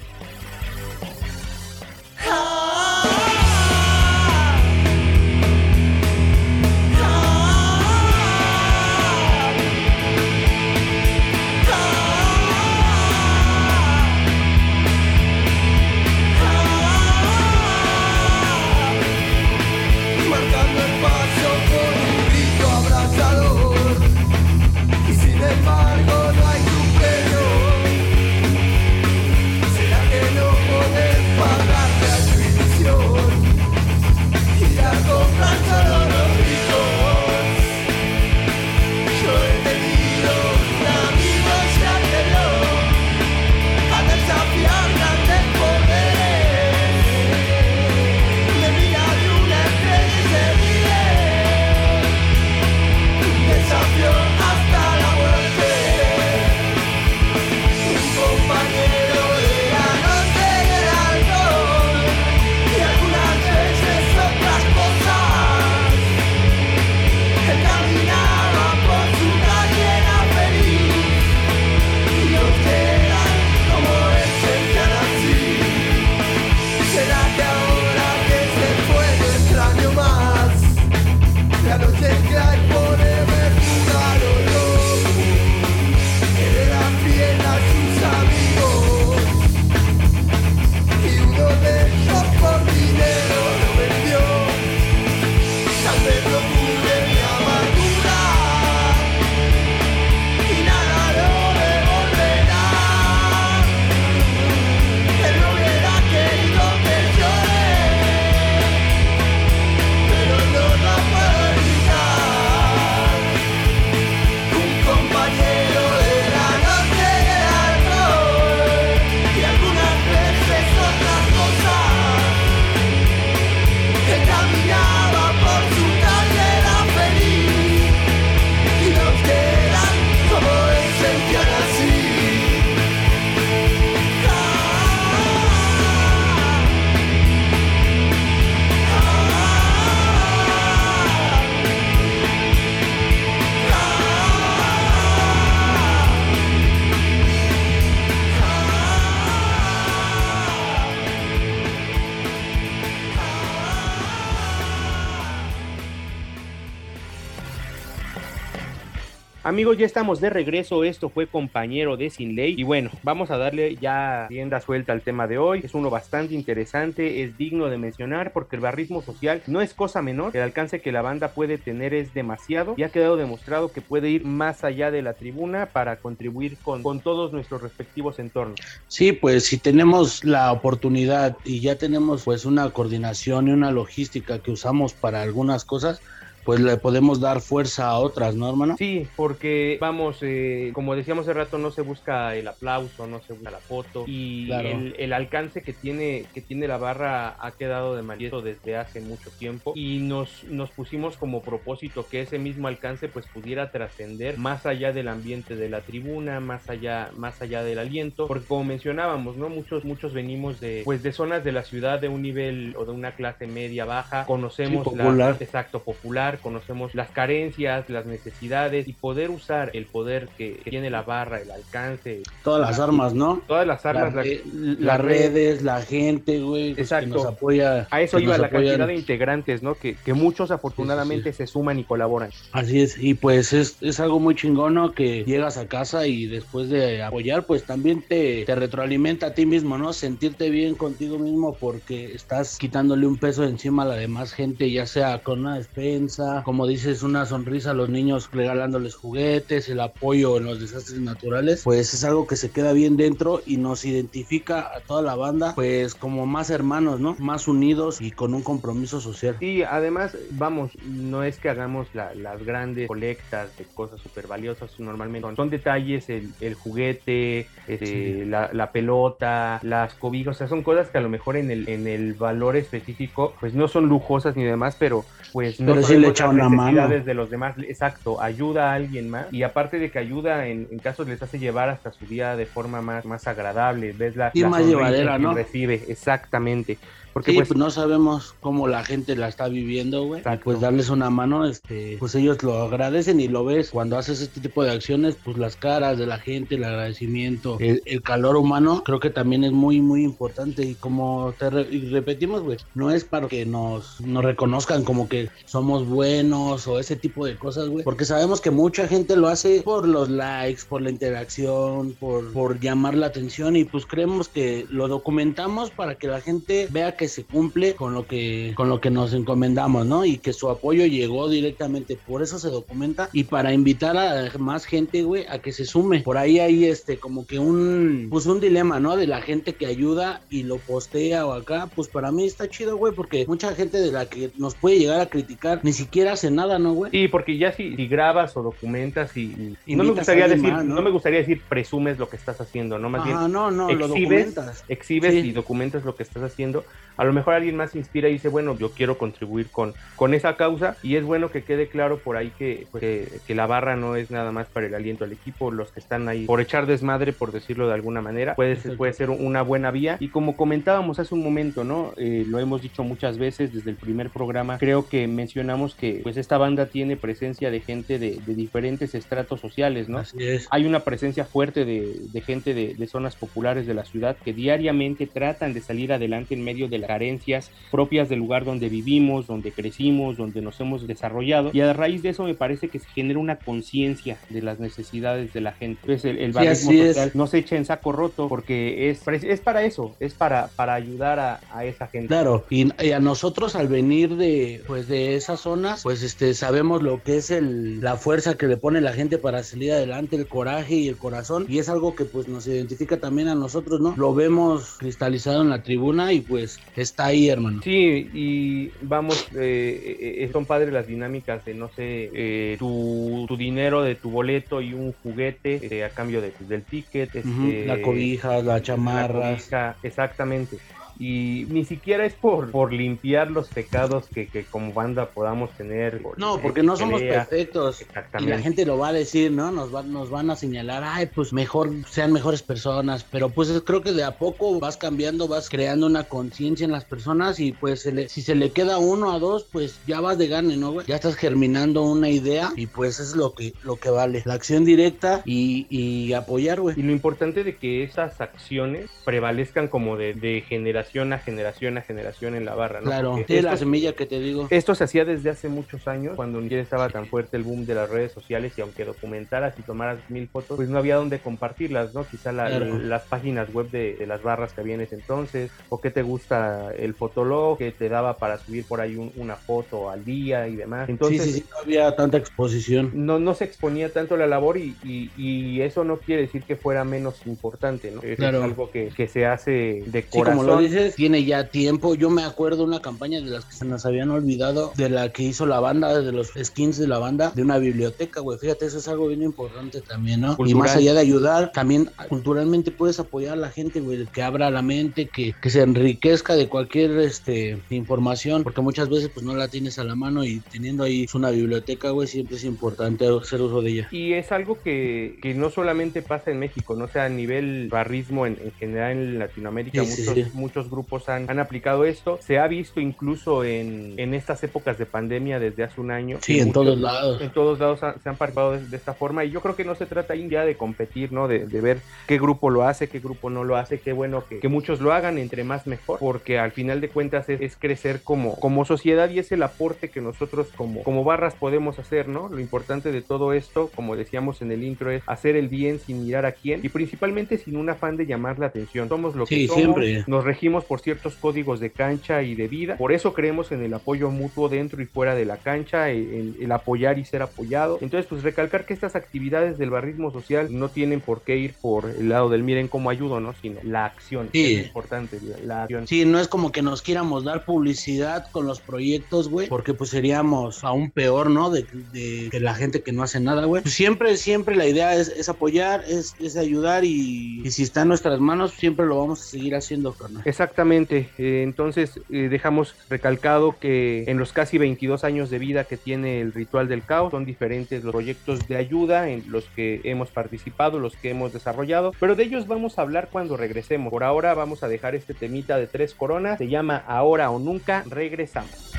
Amigos, 159.56 159.78
ya 159.78 159.86
estamos 159.86 160.20
de 160.20 160.30
regreso. 160.30 160.84
Esto 160.84 161.08
fue 161.08 161.28
compañero 161.28 161.96
de 161.96 162.10
Sin 162.10 162.36
Ley. 162.36 162.56
Y 162.58 162.64
bueno, 162.64 162.92
vamos 163.04 163.32
a 163.32 163.38
darle 163.38 163.78
ya 163.78 164.28
rienda 164.28 164.60
suelta 164.60 164.92
al 164.92 165.02
tema 165.02 165.28
de 165.28 165.38
hoy. 165.38 165.62
Es 165.64 165.74
uno 165.74 165.90
bastante 165.90 166.34
interesante, 166.34 167.24
es 167.24 167.38
digno 167.38 167.68
de 167.68 167.78
mencionar 167.78 168.34
porque 168.34 168.58
el 168.58 168.62
barrismo 168.62 169.02
social 169.02 169.42
no 169.48 169.62
es 169.62 169.74
cosa 169.74 170.02
menor. 170.02 170.36
El 170.36 170.42
alcance 170.42 170.82
que 170.82 170.92
la 170.92 171.02
banda 171.02 171.30
puede 171.30 171.58
tener 171.58 171.94
es 171.94 172.14
demasiado 172.14 172.74
y 172.76 172.84
ha 172.84 172.90
quedado 172.90 173.16
demostrado 173.16 173.72
que 173.72 173.80
puede 173.80 174.10
ir 174.10 174.26
más 174.26 174.66
allá 174.66 174.92
de 174.92 175.02
la 175.02 175.14
tribuna 175.14 175.68
para 175.68 176.02
contribuir 176.02 176.58
con, 176.62 176.84
con 176.84 177.00
todos 177.00 177.32
nuestros 177.32 177.62
respectivos 177.62 178.20
entornos. 178.20 178.60
Sí, 178.90 179.14
pues 179.14 179.46
si 179.46 179.58
tenemos 179.58 180.26
la 180.26 180.52
oportunidad 180.52 181.38
y 181.46 181.62
ya 181.62 181.78
tenemos 181.78 182.26
pues 182.26 182.44
una 182.44 182.70
coordinación 182.72 183.48
y 183.48 183.52
una 183.52 183.72
logística 183.72 184.40
que 184.40 184.52
usamos 184.52 184.92
para 184.92 185.22
algunas 185.22 185.64
cosas, 185.64 186.02
pues 186.46 186.60
le 186.60 186.78
podemos 186.78 187.20
dar 187.20 187.42
fuerza 187.42 187.90
a 187.90 187.98
otras, 188.00 188.36
¿no, 188.36 188.48
hermano? 188.48 188.76
Sí, 188.78 189.08
porque 189.16 189.78
vamos, 189.82 190.20
eh, 190.22 190.72
como 190.76 190.96
decíamos 190.96 191.24
hace 191.26 191.34
rato, 191.34 191.58
no 191.58 191.72
se 191.72 191.82
busca 191.82 192.36
el 192.36 192.48
aplauso, 192.48 193.08
no 193.08 193.22
se 193.24 193.34
busca 193.34 193.50
la 193.50 193.60
foto 193.62 194.04
y 194.08 194.46
Claro. 194.46 194.70
el, 194.70 194.96
el 195.00 195.12
alcance 195.14 195.64
que 195.64 195.74
tiene 195.74 196.28
que 196.34 196.42
tiene 196.42 196.68
la 196.68 196.78
barra 196.78 197.36
ha 197.40 197.52
quedado 197.58 197.96
de 197.96 198.04
manifiesto 198.04 198.44
desde 198.44 198.78
hace 198.78 199.02
mucho 199.02 199.32
tiempo 199.40 199.74
y 199.76 200.00
nos, 200.00 200.44
nos 200.44 200.70
pusimos 200.72 201.18
como 201.18 201.42
propósito 201.42 202.08
que 202.08 202.22
ese 202.22 202.38
mismo 202.38 202.68
alcance 202.68 203.08
pues 203.10 203.26
pudiera 203.26 203.72
trascender 203.72 204.38
más 204.38 204.68
allá 204.68 204.94
del 204.94 205.08
ambiente 205.08 205.56
de 205.56 205.70
la 205.70 205.82
tribuna, 205.82 206.40
más 206.40 206.70
allá 206.70 207.10
más 207.18 207.42
allá 207.42 207.64
del 207.64 207.80
aliento, 207.80 208.28
porque 208.28 208.46
como 208.46 208.66
mencionábamos, 208.66 209.36
no 209.36 209.50
muchos 209.50 209.84
muchos 209.84 210.14
venimos 210.14 210.60
de 210.60 210.84
pues 210.86 211.02
de 211.02 211.12
zonas 211.12 211.44
de 211.44 211.52
la 211.52 211.64
ciudad 211.64 212.00
de 212.00 212.08
un 212.08 212.22
nivel 212.22 212.76
o 212.78 212.86
de 212.86 212.92
una 212.92 213.16
clase 213.16 213.48
media 213.48 213.86
baja, 213.86 214.28
conocemos 214.28 214.88
Sí, 214.88 214.96
la 214.96 215.32
exacto 215.40 215.82
popular 215.84 216.35
lugar, 216.36 216.40
conocemos 216.42 216.94
las 216.96 217.10
carencias, 217.10 217.90
las 217.90 218.06
necesidades 218.06 218.88
y 218.88 218.94
poder 218.94 219.30
usar 219.30 219.72
el 219.74 219.86
poder 219.86 220.28
que, 220.38 220.56
que 220.64 220.70
tiene 220.70 220.90
la 220.90 221.02
barra, 221.04 221.42
el 221.42 221.52
alcance, 221.52 222.22
Todas 222.44 222.62
las 222.62 222.80
armas, 222.80 223.14
¿no? 223.14 223.42
todas 223.48 223.66
las 223.68 223.86
armas, 223.86 224.14
La 224.14 224.22
la- 224.22 224.24
re- 224.24 224.42
la 224.46 224.86
las 224.96 225.02
red, 225.02 225.34
redes, 225.34 225.62
la 225.64 225.82
gente, 225.82 226.40
güey, 226.42 226.74
pues, 226.74 226.80
Exacto. 226.86 227.10
que 227.10 227.16
nos 227.16 227.26
apoya. 227.26 227.88
A 227.92 228.02
eso 228.02 228.20
iba 228.20 228.38
la 228.38 228.48
apoyan. 228.48 228.66
cantidad 228.68 228.88
de 228.88 228.96
integrantes, 228.96 229.64
¿no? 229.64 229.76
Que, 229.76 229.96
que 229.96 230.14
muchos 230.14 230.52
afortunadamente 230.52 231.34
se 231.34 231.48
suman 231.48 231.80
y 231.80 231.84
colaboran. 231.84 232.30
Así 232.52 232.82
es, 232.82 232.98
y 233.02 233.14
pues 233.14 233.54
es, 233.54 233.78
es 233.82 234.00
algo 234.00 234.20
muy 234.20 234.36
chingón, 234.36 234.74
¿no? 234.76 234.94
Que 234.94 235.24
llegas 235.24 235.58
a 235.58 235.68
casa 235.68 236.08
y 236.08 236.26
después 236.28 236.70
de 236.70 237.02
apoyar, 237.04 237.46
pues 237.46 237.64
también 237.66 238.04
te, 238.08 238.44
te 238.46 238.56
retroalimenta 238.56 239.28
a 239.28 239.34
ti 239.34 239.46
mismo, 239.46 239.78
¿no? 239.78 239.94
Sentirte 239.94 240.50
bien 240.50 240.76
contigo 240.76 241.18
mismo 241.20 241.56
porque 241.60 242.14
estás 242.14 242.58
quitándole 242.58 243.08
un 243.08 243.18
peso 243.18 243.44
encima 243.44 243.84
a 243.84 243.86
la 243.88 243.96
demás 243.96 244.34
gente, 244.34 244.70
ya 244.72 244.86
sea 244.86 245.20
con 245.20 245.40
una 245.40 245.56
despensa, 245.56 246.25
como 246.44 246.68
dices, 246.68 247.04
una 247.04 247.26
sonrisa 247.26 247.72
a 247.72 247.74
los 247.74 247.90
niños 247.90 248.30
regalándoles 248.32 248.96
juguetes, 248.96 249.70
el 249.70 249.80
apoyo 249.80 250.38
en 250.38 250.46
los 250.46 250.60
desastres 250.60 251.00
naturales, 251.02 251.62
pues 251.64 251.94
es 251.94 252.04
algo 252.04 252.28
que 252.28 252.36
se 252.36 252.52
queda 252.52 252.74
bien 252.74 252.98
dentro 252.98 253.42
y 253.46 253.58
nos 253.58 253.86
identifica 253.86 254.62
a 254.76 254.82
toda 254.82 255.02
la 255.02 255.16
banda, 255.16 255.54
pues 255.56 255.96
como 255.96 256.26
más 256.26 256.50
hermanos, 256.50 257.00
¿no? 257.00 257.16
Más 257.20 257.48
unidos 257.48 258.02
y 258.02 258.12
con 258.12 258.34
un 258.34 258.44
compromiso 258.44 259.00
social. 259.02 259.38
Y 259.40 259.64
además, 259.64 260.18
vamos, 260.32 260.72
no 260.82 261.24
es 261.24 261.40
que 261.40 261.50
hagamos 261.50 261.94
la- 261.94 262.16
las 262.16 262.42
grandes 262.44 262.88
colectas 262.88 263.56
de 263.58 263.68
cosas 263.74 264.00
súper 264.02 264.28
valiosas, 264.28 264.80
normalmente 264.80 265.28
son, 265.28 265.36
son 265.36 265.50
detalles, 265.50 266.10
el, 266.10 266.36
el 266.40 266.56
juguete, 266.56 267.52
este, 267.68 267.86
Sí. 267.86 268.26
la, 268.26 268.50
la 268.54 268.72
pelota, 268.72 269.60
las 269.62 269.96
cobijas, 269.96 270.38
o 270.38 270.40
sea, 270.40 270.48
son 270.48 270.64
cosas 270.64 270.90
que 270.90 270.98
a 271.00 271.02
lo 271.02 271.10
mejor 271.10 271.36
en 271.36 271.52
el, 271.52 271.68
en 271.68 271.86
el 271.88 272.14
valor 272.14 272.56
específico, 272.56 273.38
pues 273.42 273.54
no 273.54 273.68
son 273.68 273.88
lujosas 273.90 274.36
ni 274.38 274.44
demás, 274.46 274.78
pero 274.80 275.08
pues 275.34 275.60
no 275.60 275.74
Pero 275.74 275.84
sí 275.84 275.98
le 275.98 276.08
sabemos 276.16 276.16
echa 276.16 276.28
las 276.28 276.34
una 276.34 276.50
mano. 276.50 276.72
necesidades 276.72 277.06
de 277.06 277.14
los 277.14 277.30
demás, 277.30 277.56
exacto, 277.60 278.22
ayuda 278.22 278.72
a 278.72 278.76
alguien 278.76 279.10
más 279.10 279.32
y 279.32 279.44
aparte 279.44 279.80
de 279.80 279.92
que 279.92 280.00
ayuda, 280.00 280.48
en, 280.48 280.68
en 280.72 280.80
casos 280.80 281.08
les 281.08 281.22
hace 281.22 281.40
llevar 281.40 281.70
hasta 281.70 281.92
su 281.92 282.06
día 282.06 282.36
de 282.36 282.46
forma 282.46 282.82
más, 282.82 283.06
más 283.06 283.28
agradable, 283.28 283.94
ves 283.94 284.16
la, 284.16 284.32
Y 284.34 284.42
la 284.42 284.50
más 284.50 284.66
llevadera, 284.66 285.18
que 285.18 285.24
¿no? 285.24 285.34
recibe, 285.34 285.84
exactamente. 285.88 286.78
Porque 287.16 287.32
sí, 287.32 287.38
pues, 287.38 287.48
pues 287.48 287.58
no 287.58 287.72
sabemos 287.72 288.36
cómo 288.42 288.68
la 288.68 288.84
gente 288.84 289.16
la 289.16 289.30
está 289.30 289.48
viviendo, 289.48 290.04
güey. 290.04 290.22
Pues 290.44 290.60
darles 290.60 290.90
una 290.90 291.10
mano, 291.10 291.46
este, 291.48 291.96
pues 291.98 292.14
ellos 292.14 292.44
lo 292.44 292.62
agradecen 292.64 293.22
y 293.22 293.30
lo 293.30 293.46
ves 293.46 293.70
cuando 293.70 293.98
haces 293.98 294.20
este 294.20 294.42
tipo 294.42 294.66
de 294.66 294.72
acciones, 294.72 295.16
pues 295.24 295.38
las 295.38 295.56
caras 295.56 295.98
de 295.98 296.08
la 296.08 296.20
gente, 296.20 296.56
el 296.56 296.66
agradecimiento, 296.66 297.56
el, 297.62 297.82
el 297.86 298.02
calor 298.02 298.36
humano, 298.36 298.84
creo 298.84 299.00
que 299.00 299.10
también 299.12 299.46
es 299.46 299.54
muy, 299.54 299.80
muy 299.80 300.04
importante. 300.04 300.64
Y 300.66 300.76
como 300.76 301.34
te 301.40 301.50
re- 301.50 301.68
y 301.72 301.88
repetimos, 301.90 302.42
güey, 302.42 302.58
no 302.74 302.92
es 302.92 303.06
para 303.06 303.30
que 303.30 303.46
nos, 303.46 304.02
nos 304.02 304.22
reconozcan 304.26 304.84
como 304.84 305.08
que 305.08 305.30
somos 305.46 305.88
buenos 305.88 306.68
o 306.68 306.80
ese 306.80 306.98
tipo 306.98 307.26
de 307.26 307.38
cosas, 307.38 307.70
güey. 307.70 307.86
Porque 307.86 308.04
sabemos 308.04 308.42
que 308.42 308.52
mucha 308.52 308.90
gente 308.90 309.16
lo 309.16 309.30
hace 309.30 309.62
por 309.62 309.88
los 309.88 310.10
likes, 310.10 310.64
por 310.68 310.82
la 310.82 310.90
interacción, 310.90 311.94
por, 311.94 312.34
por 312.34 312.60
llamar 312.60 312.96
la 312.96 313.06
atención 313.08 313.56
y 313.56 313.64
pues 313.64 313.86
creemos 313.86 314.28
que 314.28 314.66
lo 314.70 314.90
documentamos 314.90 315.72
para 315.72 315.96
que 315.96 316.08
la 316.08 316.20
gente 316.20 316.68
vea 316.70 316.98
que 316.98 317.05
se 317.08 317.24
cumple 317.24 317.76
con 317.76 317.94
lo 317.94 318.06
que 318.08 318.54
con 318.56 318.70
lo 318.70 318.80
que 318.82 318.90
nos 318.90 319.14
encomendamos, 319.14 319.86
¿no? 319.86 320.06
Y 320.06 320.18
que 320.18 320.34
su 320.34 320.50
apoyo 320.50 320.86
llegó 320.86 321.30
directamente, 321.30 321.96
por 321.96 322.22
eso 322.22 322.40
se 322.40 322.50
documenta 322.50 323.10
y 323.14 323.24
para 323.26 323.54
invitar 323.54 323.98
a 323.98 324.32
más 324.38 324.66
gente, 324.66 325.04
güey, 325.04 325.26
a 325.30 325.40
que 325.40 325.52
se 325.52 325.66
sume. 325.66 326.02
Por 326.02 326.18
ahí 326.18 326.40
hay 326.40 326.66
este 326.66 326.98
como 326.98 327.26
que 327.26 327.40
un 327.40 328.08
pues 328.10 328.26
un 328.26 328.40
dilema, 328.40 328.80
¿no? 328.80 328.96
De 328.98 329.08
la 329.08 329.22
gente 329.22 329.54
que 329.54 329.66
ayuda 329.66 330.22
y 330.30 330.44
lo 330.44 330.58
postea 330.58 331.26
o 331.26 331.34
acá, 331.34 331.70
pues 331.76 331.88
para 331.88 332.12
mí 332.12 332.26
está 332.26 332.48
chido, 332.50 332.78
güey, 332.78 332.94
porque 332.94 333.26
mucha 333.28 333.54
gente 333.56 333.78
de 333.80 333.92
la 333.92 334.06
que 334.08 334.32
nos 334.38 334.56
puede 334.56 334.80
llegar 334.80 335.00
a 335.02 335.06
criticar 335.08 335.60
ni 335.64 335.74
siquiera 335.74 336.14
hace 336.14 336.32
nada, 336.32 336.60
¿no, 336.60 336.74
güey? 336.74 336.92
Sí, 336.92 337.08
porque 337.08 337.38
ya 337.38 337.52
si, 337.52 337.76
si 337.76 337.88
grabas 337.88 338.36
o 338.38 338.44
documentas 338.44 339.16
y, 339.18 339.22
y- 339.26 339.58
y 339.66 339.76
no 339.76 339.84
me 339.84 339.92
gustaría 339.92 340.28
decir, 340.28 340.52
más, 340.52 340.66
¿no? 340.66 340.76
¿no? 340.76 340.82
me 340.82 340.90
gustaría 340.92 341.20
decir 341.20 341.42
presumes 341.48 341.98
lo 341.98 342.10
que 342.10 342.16
estás 342.16 342.40
haciendo, 342.42 342.78
no 342.80 342.90
más 342.90 343.04
bien 343.04 343.16
no, 343.16 343.28
no, 343.52 343.72
lo 343.72 343.86
exhibes, 343.88 344.34
documentas. 344.36 344.64
exhibes 344.68 345.14
Sí. 345.14 345.20
y 345.20 345.32
documentas 345.32 345.84
lo 345.86 345.96
que 345.96 346.04
estás 346.04 346.24
haciendo. 346.24 346.64
A 346.98 347.04
lo 347.04 347.14
mejor 347.14 347.34
alguien 347.34 347.56
más 347.56 347.72
se 347.72 347.78
inspira 347.78 348.10
y 348.10 348.14
dice, 348.14 348.30
bueno, 348.30 348.58
yo 348.58 348.72
quiero 348.72 348.98
contribuir 348.98 349.48
con, 349.50 349.74
con 349.96 350.14
esa 350.14 350.36
causa 350.38 350.78
y 350.84 350.96
es 350.96 351.04
bueno 351.04 351.32
que 351.32 351.44
quede 351.44 351.68
claro 351.68 351.98
por 351.98 352.18
ahí 352.18 352.32
que, 352.38 352.68
pues, 352.72 352.82
que, 352.82 353.08
que 353.26 353.36
la 353.36 353.48
barra 353.48 353.76
no 353.76 353.96
es 353.96 354.12
nada 354.12 354.32
más 354.32 354.48
para 354.48 354.68
el 354.68 354.76
aliento 354.76 355.04
al 355.04 355.12
equipo, 355.12 355.52
los 355.52 355.72
que 355.72 355.80
están 355.80 356.08
ahí 356.08 356.26
por 356.26 356.42
echar 356.42 356.66
desmadre, 356.66 357.14
por 357.14 357.32
decirlo 357.32 357.68
de 357.68 357.74
alguna 357.74 358.02
manera, 358.02 358.36
puede 358.36 358.56
ser, 358.56 358.78
puede 358.78 358.94
ser 358.94 359.10
una 359.10 359.42
buena 359.42 359.72
vía 359.72 359.98
y 360.00 360.10
como 360.10 360.36
comentábamos 360.36 361.00
hace 361.00 361.14
un 361.14 361.24
momento, 361.24 361.64
¿no? 361.64 361.94
Eh, 361.98 362.26
lo 362.28 362.40
hemos 362.40 362.62
dicho 362.62 362.84
muchas 362.84 363.18
veces 363.18 363.54
desde 363.54 363.70
el 363.70 363.76
primer 363.76 364.10
programa, 364.10 364.58
creo 364.58 364.88
que 364.88 365.08
mencionamos 365.08 365.76
que 365.76 366.00
pues 366.04 366.18
esta 366.18 366.38
banda 366.38 366.68
tiene 366.68 366.98
presencia 366.98 367.52
de 367.52 367.60
gente 367.60 368.00
de, 368.00 368.20
de 368.26 368.36
diferentes 368.36 368.96
estratos 368.96 369.40
sociales, 369.40 369.90
¿no? 369.90 370.00
Así 370.00 370.18
es. 370.20 370.48
hay 370.52 370.66
una 370.66 370.82
presencia 370.82 371.26
fuerte 371.26 371.66
de, 371.66 371.96
de 372.12 372.22
gente 372.22 372.54
de, 372.54 372.76
de 372.76 372.88
zonas 372.88 373.16
populares 373.16 373.68
de 373.68 373.74
la 373.74 373.86
ciudad 373.86 374.16
que 374.24 374.34
diariamente 374.34 375.08
tratan 375.08 375.54
de 375.54 375.62
salir 375.62 375.94
adelante 375.94 376.34
en 376.34 376.44
medio 376.44 376.68
de 376.68 376.80
las 376.80 376.85
carencias 376.86 377.52
propias 377.72 378.10
del 378.10 378.20
lugar 378.20 378.46
donde 378.46 378.70
vivimos, 378.70 379.28
donde 379.28 379.52
crecimos, 379.52 380.18
donde 380.18 380.42
nos 380.42 380.60
hemos 380.60 380.88
desarrollado. 380.88 381.52
Y 381.54 381.62
a 381.62 381.74
raíz 381.74 382.02
de 382.04 382.10
eso 382.10 382.24
me 382.24 382.34
parece 382.36 382.70
que 382.70 382.80
se 382.80 382.88
genera 382.90 383.20
una 383.20 383.38
conciencia 383.38 384.18
de 384.30 384.42
las 384.42 384.60
necesidades 384.60 385.34
de 385.34 385.42
la 385.42 385.54
gente. 385.54 385.80
Entonces 385.84 386.06
el, 386.06 386.18
el 386.20 386.32
Sí, 386.34 386.36
barrismo 386.36 386.72
es. 386.72 386.88
social 386.96 387.12
no 387.14 387.28
se 387.28 387.38
echa 387.40 387.56
en 387.56 387.66
saco 387.66 387.92
roto 387.92 388.28
porque 388.28 388.90
es, 388.90 389.02
es 389.08 389.40
para 389.42 389.64
eso, 389.64 389.96
es 390.00 390.14
para, 390.14 390.48
para 390.56 390.74
ayudar 390.74 391.20
a, 391.20 391.40
a 391.52 391.66
esa 391.66 391.88
gente. 391.88 392.08
Claro, 392.08 392.46
y, 392.50 392.68
y 392.84 392.92
a 392.92 393.00
nosotros 393.00 393.56
al 393.56 393.68
venir 393.68 394.16
de 394.16 394.62
pues 394.68 394.88
de 394.88 395.16
esas 395.16 395.40
zonas, 395.42 395.84
pues 395.84 396.04
este 396.04 396.34
sabemos 396.34 396.82
lo 396.84 397.02
que 397.04 397.18
es 397.18 397.32
el 397.32 397.82
la 397.82 397.96
fuerza 397.98 398.36
que 398.38 398.48
le 398.48 398.58
pone 398.58 398.82
la 398.82 398.94
gente 398.94 399.18
para 399.18 399.44
salir 399.44 399.72
adelante, 399.72 400.16
el 400.16 400.28
coraje 400.28 400.76
y 400.76 400.88
el 400.88 400.98
corazón, 400.98 401.46
y 401.50 401.60
es 401.60 401.70
algo 401.70 401.96
que 401.96 402.06
pues 402.06 402.28
nos 402.28 402.48
identifica 402.48 402.98
también 402.98 403.28
a 403.28 403.36
nosotros, 403.36 403.82
¿no? 403.82 403.94
Lo 403.98 404.14
vemos 404.14 404.76
cristalizado 404.78 405.42
en 405.42 405.50
la 405.50 405.64
tribuna 405.64 406.14
y 406.14 406.22
pues 406.22 406.60
está 406.82 407.06
ahí, 407.08 407.30
hermano. 407.30 407.62
Sí, 407.64 408.10
y 408.14 408.74
vamos, 408.86 409.28
eh, 409.40 410.24
eh, 410.24 410.30
son 410.32 410.46
padres 410.46 410.72
las 410.72 410.86
dinámicas 410.86 411.44
de, 411.46 411.56
no 411.56 411.72
sé, 411.72 412.12
eh, 412.14 412.58
tu, 412.60 413.26
tu 413.28 413.38
dinero 413.38 413.82
de 413.82 413.96
tu 413.96 414.12
boleto 414.12 414.62
y 414.62 414.74
un 414.74 414.94
juguete 414.94 415.76
eh, 415.80 415.84
a 415.84 415.94
cambio 415.94 416.22
de, 416.22 416.36
del 416.40 416.68
ticket. 416.68 417.10
Ujú, 417.26 417.48
este, 417.56 417.66
La 417.66 417.82
cobija, 417.82 418.42
la 418.42 418.62
chamarras. 418.62 419.50
cobija, 419.50 419.80
exactamente. 419.82 420.62
Y 420.98 421.46
ni 421.50 421.66
siquiera 421.66 422.06
es 422.06 422.14
por, 422.14 422.52
por 422.52 422.72
limpiar 422.72 423.30
los 423.30 423.50
pecados 423.50 424.08
que, 424.14 424.28
que 424.28 424.46
como 424.46 424.74
banda 424.74 425.10
podamos 425.12 425.52
tener. 425.58 426.02
por 426.02 426.18
No, 426.18 426.40
porque 426.42 426.64
no 426.64 426.78
somos 426.78 427.02
perfectos. 427.02 427.82
Y 427.82 427.84
Exactamente. 427.84 428.36
la 428.36 428.42
gente 428.42 428.66
lo 428.66 428.78
va 428.78 428.90
a 428.90 428.94
decir, 428.94 429.32
¿no? 429.32 429.52
Nos, 429.52 429.74
va, 429.74 429.84
nos 429.84 430.10
van 430.10 430.30
a 430.30 430.36
señalar, 430.36 430.84
ay, 430.86 431.08
pues 431.14 431.34
mejor 431.34 431.70
sean 431.90 432.14
mejores 432.14 432.42
personas. 432.44 433.04
Pero 433.12 433.30
pues 433.30 433.50
creo 433.66 433.82
que 433.82 433.92
de 433.92 434.04
a 434.04 434.18
poco 434.18 434.60
vas 434.60 434.78
cambiando, 434.78 435.28
vas 435.28 435.50
creando 435.50 435.86
una 435.88 436.06
conciencia 436.06 436.64
en 436.66 436.72
las 436.72 436.86
personas 436.86 437.40
y 437.40 437.52
pues 437.52 437.82
se 437.82 437.92
le- 437.92 438.08
si 438.10 438.22
se 438.22 438.36
le 438.36 438.52
queda 438.52 438.78
uno 438.78 439.12
a 439.12 439.20
dos, 439.20 439.48
pues 439.52 439.82
ya 439.86 440.00
vas 440.00 440.18
de 440.18 440.28
gane, 440.28 440.56
¿no, 440.56 440.72
güey? 440.72 440.88
Ya 440.88 440.96
estás 440.96 441.16
germinando 441.16 441.84
una 441.84 442.10
idea 442.10 442.52
y 442.56 442.68
pues 442.68 443.00
es 443.00 443.16
lo 443.16 443.34
que, 443.34 443.54
lo 443.64 443.76
que 443.78 443.90
vale. 443.90 444.24
La 444.26 444.36
acción 444.36 444.64
directa 444.64 445.22
y, 445.26 445.68
y 445.70 446.14
apoyar, 446.14 446.62
güey. 446.62 446.80
Y 446.80 446.84
lo 446.84 446.92
importante 446.92 447.44
de 447.44 447.58
que 447.58 447.84
esas 447.84 448.22
acciones 448.22 448.90
prevalezcan 449.04 449.68
como 449.68 449.98
de, 449.98 450.14
de 450.14 450.42
generación 450.48 450.85
a 451.14 451.20
generación 451.20 451.78
a 451.78 451.82
generación 451.82 452.36
en 452.36 452.46
la 452.46 452.56
barra, 452.56 452.80
¿no? 452.82 452.88
Claro, 452.88 453.12
Porque 453.12 453.26
sí, 453.38 453.42
la 453.42 453.54
esto- 453.54 453.60
semilla 453.66 453.94
que 453.94 454.06
te 454.06 454.20
digo. 454.20 454.48
Esto 454.52 454.76
se 454.76 454.84
hacía 454.84 455.06
desde 455.06 455.30
hace 455.30 455.50
muchos 455.50 455.88
años, 455.88 456.16
cuando 456.16 456.40
ni 456.40 456.46
siquiera 456.46 456.64
estaba 456.64 456.90
tan 456.90 457.08
fuerte 457.08 457.38
el 457.38 457.44
boom 457.44 457.66
de 457.66 457.76
las 457.76 457.90
redes 457.90 458.12
sociales 458.12 458.58
y 458.58 458.62
aunque 458.62 458.86
documentaras 458.86 459.58
y 459.60 459.64
tomaras 459.64 460.10
mil 460.10 460.30
fotos, 460.30 460.56
pues 460.58 460.70
no 460.70 460.78
había 460.78 460.96
dónde 460.96 461.20
compartirlas, 461.22 461.94
¿no? 461.94 462.08
Quizá 462.08 462.32
la- 462.32 462.48
Claro. 462.48 462.78
las 462.80 463.06
páginas 463.08 463.50
web 463.52 463.70
de, 463.70 463.96
de 463.98 464.08
las 464.08 464.22
barras 464.22 464.54
que 464.54 464.62
había 464.62 464.76
en 464.76 464.82
ese 464.82 464.96
entonces, 464.96 465.52
o 465.70 465.82
que 465.82 465.92
te 465.92 466.02
gusta 466.04 466.72
el 466.78 466.96
fotolog, 466.96 467.58
que 467.58 467.72
te 467.72 467.90
daba 467.90 468.20
para 468.20 468.38
subir 468.40 468.66
por 468.68 468.82
ahí 468.82 468.96
un- 468.96 469.12
una 469.16 469.38
foto 469.38 469.90
al 469.90 470.04
día 470.06 470.48
y 470.48 470.56
demás. 470.56 470.88
Entonces, 470.90 471.22
sí, 471.24 471.32
sí, 471.34 471.40
sí, 471.40 471.46
no 471.50 471.62
había 471.64 471.96
tanta 471.96 472.18
exposición. 472.18 472.92
No, 472.94 473.20
no 473.20 473.34
se 473.34 473.46
exponía 473.46 473.92
tanto 473.92 474.18
la 474.18 474.28
labor 474.28 474.58
y, 474.58 474.78
y- 474.84 475.12
y 475.16 475.62
eso 475.62 475.84
no 475.84 476.00
quiere 476.00 476.24
decir 476.24 476.44
que 476.46 476.56
fuera 476.58 476.84
menos 476.86 477.26
importante, 477.26 477.92
¿no? 477.92 478.02
Es 478.04 478.18
Claro. 478.18 478.44
algo 478.44 478.70
que, 478.72 478.90
que 478.96 479.08
se 479.08 479.26
hace 479.26 479.84
de 479.88 480.02
Sí, 480.04 480.08
como 480.10 480.24
corazón. 480.44 480.64
Dices, 480.76 480.96
tiene 480.96 481.24
ya 481.26 481.50
tiempo. 481.50 481.96
Yo 481.96 482.10
me 482.10 482.24
acuerdo 482.24 482.64
una 482.64 482.82
campaña 482.82 483.22
de 483.22 483.30
las 483.30 483.46
que 483.46 483.54
se 483.54 483.66
nos 483.66 483.86
habían 483.86 484.12
olvidado, 484.12 484.72
de 484.76 484.90
la 484.90 485.12
que 485.12 485.24
hizo 485.24 485.46
la 485.46 485.60
banda, 485.60 486.00
de 486.02 486.12
los 486.12 486.32
skins 486.42 486.78
de 486.78 486.88
la 486.88 487.00
banda, 487.00 487.32
de 487.36 487.42
una 487.42 487.58
biblioteca, 487.58 488.20
güey. 488.22 488.38
Fíjate, 488.38 488.66
eso 488.66 488.78
es 488.78 488.88
algo 488.88 489.08
bien 489.08 489.22
importante 489.24 489.82
también, 489.82 490.22
¿no? 490.22 490.34
Y 490.34 490.36
Cultural. 490.36 490.60
más 490.64 490.76
allá 490.76 490.94
de 490.94 491.00
ayudar, 491.00 491.52
también 491.52 491.90
culturalmente 492.10 492.72
puedes 492.72 493.00
apoyar 493.00 493.34
a 493.34 493.38
la 493.38 493.50
gente, 493.50 493.80
güey, 493.80 494.06
que 494.06 494.22
abra 494.22 494.50
la 494.50 494.62
mente, 494.62 495.08
que, 495.08 495.34
que 495.42 495.50
se 495.50 495.62
enriquezca 495.62 496.36
de 496.36 496.48
cualquier 496.48 496.92
este, 497.00 497.58
información, 497.70 498.44
porque 498.44 498.62
muchas 498.62 498.90
veces 498.90 499.10
pues 499.14 499.26
no 499.26 499.36
la 499.36 499.48
tienes 499.48 499.80
a 499.80 499.84
la 499.84 499.96
mano 499.96 500.24
y 500.24 500.40
teniendo 500.52 500.84
ahí 500.84 501.06
una 501.14 501.30
biblioteca, 501.30 501.92
güey, 501.92 502.08
siempre 502.08 502.36
es 502.36 502.44
importante 502.44 503.08
hacer 503.08 503.42
uso 503.42 503.62
de 503.62 503.72
ella. 503.72 503.88
Y 503.92 504.14
es 504.14 504.32
algo 504.32 504.60
que, 504.62 505.18
que 505.22 505.34
no 505.34 505.50
solamente 505.50 506.02
pasa 506.02 506.32
en 506.32 506.40
México, 506.40 506.76
no 506.76 506.86
o 506.86 506.88
sea 506.88 507.06
a 507.06 507.10
nivel 507.10 507.68
barrismo 507.70 508.26
en, 508.26 508.38
en 508.44 508.52
general 508.52 508.92
en 508.92 509.20
Latinoamérica, 509.20 509.84
Sí, 509.86 509.92
sí, 509.92 510.02
muchos, 510.10 510.16
sí. 510.26 510.32
muchos 510.34 510.65
grupos 510.70 511.08
han, 511.10 511.30
han 511.30 511.40
aplicado 511.40 511.86
esto. 511.86 512.20
Se 512.22 512.40
ha 512.40 512.48
visto 512.48 512.80
incluso 512.80 513.44
en, 513.44 513.94
en 513.98 514.14
estas 514.14 514.44
épocas 514.44 514.78
de 514.78 514.86
pandemia 514.86 515.40
desde 515.40 515.64
hace 515.64 515.80
un 515.82 515.92
año. 515.92 516.18
Sí, 516.22 516.40
en 516.40 516.52
todos 516.52 516.78
lados. 516.80 517.22
En 517.22 517.30
todos 517.32 517.60
lados 517.60 517.84
ha- 517.84 517.98
se 518.00 518.10
han 518.10 518.16
participado 518.16 518.54
de, 518.54 518.68
de 518.68 518.78
esta 518.78 518.94
forma 518.94 519.24
y 519.24 519.32
yo 519.32 519.42
creo 519.42 519.56
que 519.56 519.64
no 519.66 519.76
se 519.76 519.86
trata 519.86 520.16
ya 520.16 520.46
de 520.46 520.56
competir, 520.56 521.12
¿no? 521.12 521.28
De, 521.28 521.46
de 521.46 521.62
ver 521.62 521.80
qué 522.08 522.18
grupo 522.18 522.50
lo 522.50 522.64
hace, 522.64 522.88
qué 522.90 523.00
grupo 523.00 523.30
no 523.30 523.44
lo 523.44 523.58
hace, 523.58 523.80
qué 523.80 523.92
bueno 523.94 524.24
que, 524.28 524.40
que 524.40 524.48
muchos 524.48 524.80
lo 524.82 524.94
hagan, 524.94 525.18
entre 525.18 525.44
más 525.44 525.68
mejor, 525.68 526.00
porque 526.00 526.40
al 526.40 526.52
final 526.52 526.80
de 526.82 526.90
cuentas 526.90 527.28
es, 527.30 527.42
es 527.42 527.56
crecer 527.58 528.02
como, 528.04 528.40
como 528.40 528.64
sociedad 528.66 529.10
y 529.10 529.20
es 529.20 529.32
el 529.32 529.44
aporte 529.44 529.90
que 529.90 530.02
nosotros 530.02 530.48
como, 530.56 530.84
como 530.84 531.04
barras 531.04 531.36
podemos 531.36 531.78
hacer, 531.80 532.08
¿no? 532.08 532.30
Lo 532.30 532.40
importante 532.40 532.92
de 532.92 533.02
todo 533.02 533.34
esto, 533.34 533.70
como 533.76 533.96
decíamos 533.98 534.42
en 534.42 534.52
el 534.52 534.64
intro, 534.64 534.90
es 534.90 535.04
hacer 535.06 535.36
el 535.36 535.50
bien 535.50 535.80
sin 535.80 536.04
mirar 536.06 536.26
a 536.26 536.32
quién 536.32 536.62
y 536.64 536.70
principalmente 536.70 537.38
sin 537.38 537.58
un 537.58 537.70
afán 537.70 537.98
de 537.98 538.06
llamar 538.06 538.40
la 538.40 538.46
atención. 538.48 538.88
Somos 538.88 539.16
lo 539.16 539.26
que 539.26 539.36
Sí, 539.36 539.48
somos, 539.48 539.62
siempre. 539.64 540.04
nos 540.08 540.24
regimos 540.24 540.55
por 540.64 540.80
ciertos 540.80 541.16
códigos 541.16 541.60
de 541.60 541.72
cancha 541.72 542.24
y 542.24 542.36
de 542.36 542.48
vida, 542.48 542.78
por 542.78 542.92
eso 542.92 543.14
creemos 543.14 543.52
en 543.52 543.62
el 543.64 543.74
apoyo 543.74 544.10
mutuo 544.10 544.50
dentro 544.50 544.82
y 544.82 544.86
fuera 544.86 545.16
de 545.16 545.26
la 545.26 545.38
cancha, 545.38 545.90
en 545.90 546.36
el 546.40 546.52
apoyar 546.52 546.98
y 546.98 547.06
ser 547.06 547.22
apoyado. 547.22 547.78
Entonces, 547.82 548.08
pues 548.08 548.24
recalcar 548.24 548.66
que 548.66 548.74
estas 548.74 548.96
actividades 548.96 549.58
del 549.58 549.70
barrismo 549.70 550.12
social 550.12 550.48
no 550.52 550.70
tienen 550.70 551.02
por 551.02 551.22
qué 551.22 551.38
ir 551.38 551.54
por 551.62 551.90
el 551.90 552.10
lado 552.10 552.30
del 552.30 552.44
miren 552.44 552.68
cómo 552.68 552.90
ayudo, 552.90 553.20
¿no? 553.20 553.34
Sino 553.42 553.60
la 553.64 553.86
acción. 553.86 554.30
Sí. 554.32 554.56
Es 554.56 554.68
importante, 554.68 555.20
la 555.44 555.64
acción. 555.64 555.88
Sí, 555.88 556.06
no 556.06 556.20
es 556.20 556.28
como 556.28 556.52
que 556.52 556.62
nos 556.62 556.82
quieramos 556.82 557.24
dar 557.24 557.46
publicidad 557.46 558.28
con 558.32 558.46
los 558.46 558.62
proyectos, 558.62 559.30
güey, 559.30 559.48
porque 559.48 559.74
pues 559.74 559.90
seríamos 559.90 560.64
aún 560.64 560.92
peor, 560.92 561.30
¿no? 561.30 561.50
De, 561.50 561.66
de 561.92 562.40
la 562.40 562.54
gente 562.54 562.82
que 562.82 562.92
no 562.92 563.04
hace 563.04 563.20
nada, 563.20 563.46
güey. 563.46 563.62
Pues 563.64 563.74
siempre, 563.74 564.18
siempre 564.18 564.56
la 564.56 564.68
idea 564.68 564.96
es, 564.96 565.10
es 565.10 565.30
apoyar, 565.30 565.84
es, 565.88 566.16
es 566.20 566.38
ayudar 566.38 566.86
y, 566.86 567.42
y 567.44 567.52
si 567.52 567.64
está 567.64 567.82
en 567.82 567.90
nuestras 567.90 568.20
manos, 568.20 568.52
siempre 568.52 568.86
lo 568.86 569.00
vamos 569.00 569.22
a 569.22 569.26
seguir 569.26 569.56
haciendo, 569.56 569.94
carnal. 569.94 570.24
Exactamente, 570.46 571.10
eh, 571.18 571.42
entonces 571.42 572.00
eh, 572.12 572.30
dejamos 572.30 572.76
recalcado 572.88 573.56
que 573.60 574.04
en 574.06 574.20
los 574.20 574.32
casi 574.32 574.60
22 574.60 575.04
años 575.04 575.32
de 575.32 575.40
vida 575.40 575.64
que 575.64 575.76
tiene 575.76 576.22
el 576.22 576.34
ritual 576.34 576.68
del 576.68 576.84
caos 576.84 577.10
son 577.10 577.26
diferentes 577.26 577.84
los 577.84 577.92
proyectos 577.92 578.48
de 578.48 578.56
ayuda 578.56 579.10
en 579.10 579.24
los 579.32 579.46
que 579.46 579.82
hemos 579.86 580.12
participado, 580.12 580.78
los 580.78 580.96
que 580.98 581.10
hemos 581.10 581.34
desarrollado, 581.34 581.94
pero 582.00 582.16
de 582.16 582.26
ellos 582.26 582.46
vamos 582.46 582.78
a 582.78 582.84
hablar 582.84 583.10
cuando 583.12 583.38
regresemos. 583.38 583.90
Por 583.90 584.04
ahora 584.04 584.36
vamos 584.36 584.62
a 584.62 584.68
dejar 584.68 584.94
este 584.94 585.16
temita 585.16 585.58
de 585.58 585.66
tres 585.66 585.96
coronas, 585.96 586.38
se 586.38 586.48
llama 586.48 586.78
Ahora 586.86 587.32
o 587.32 587.40
Nunca, 587.40 587.84
regresamos. 587.90 588.72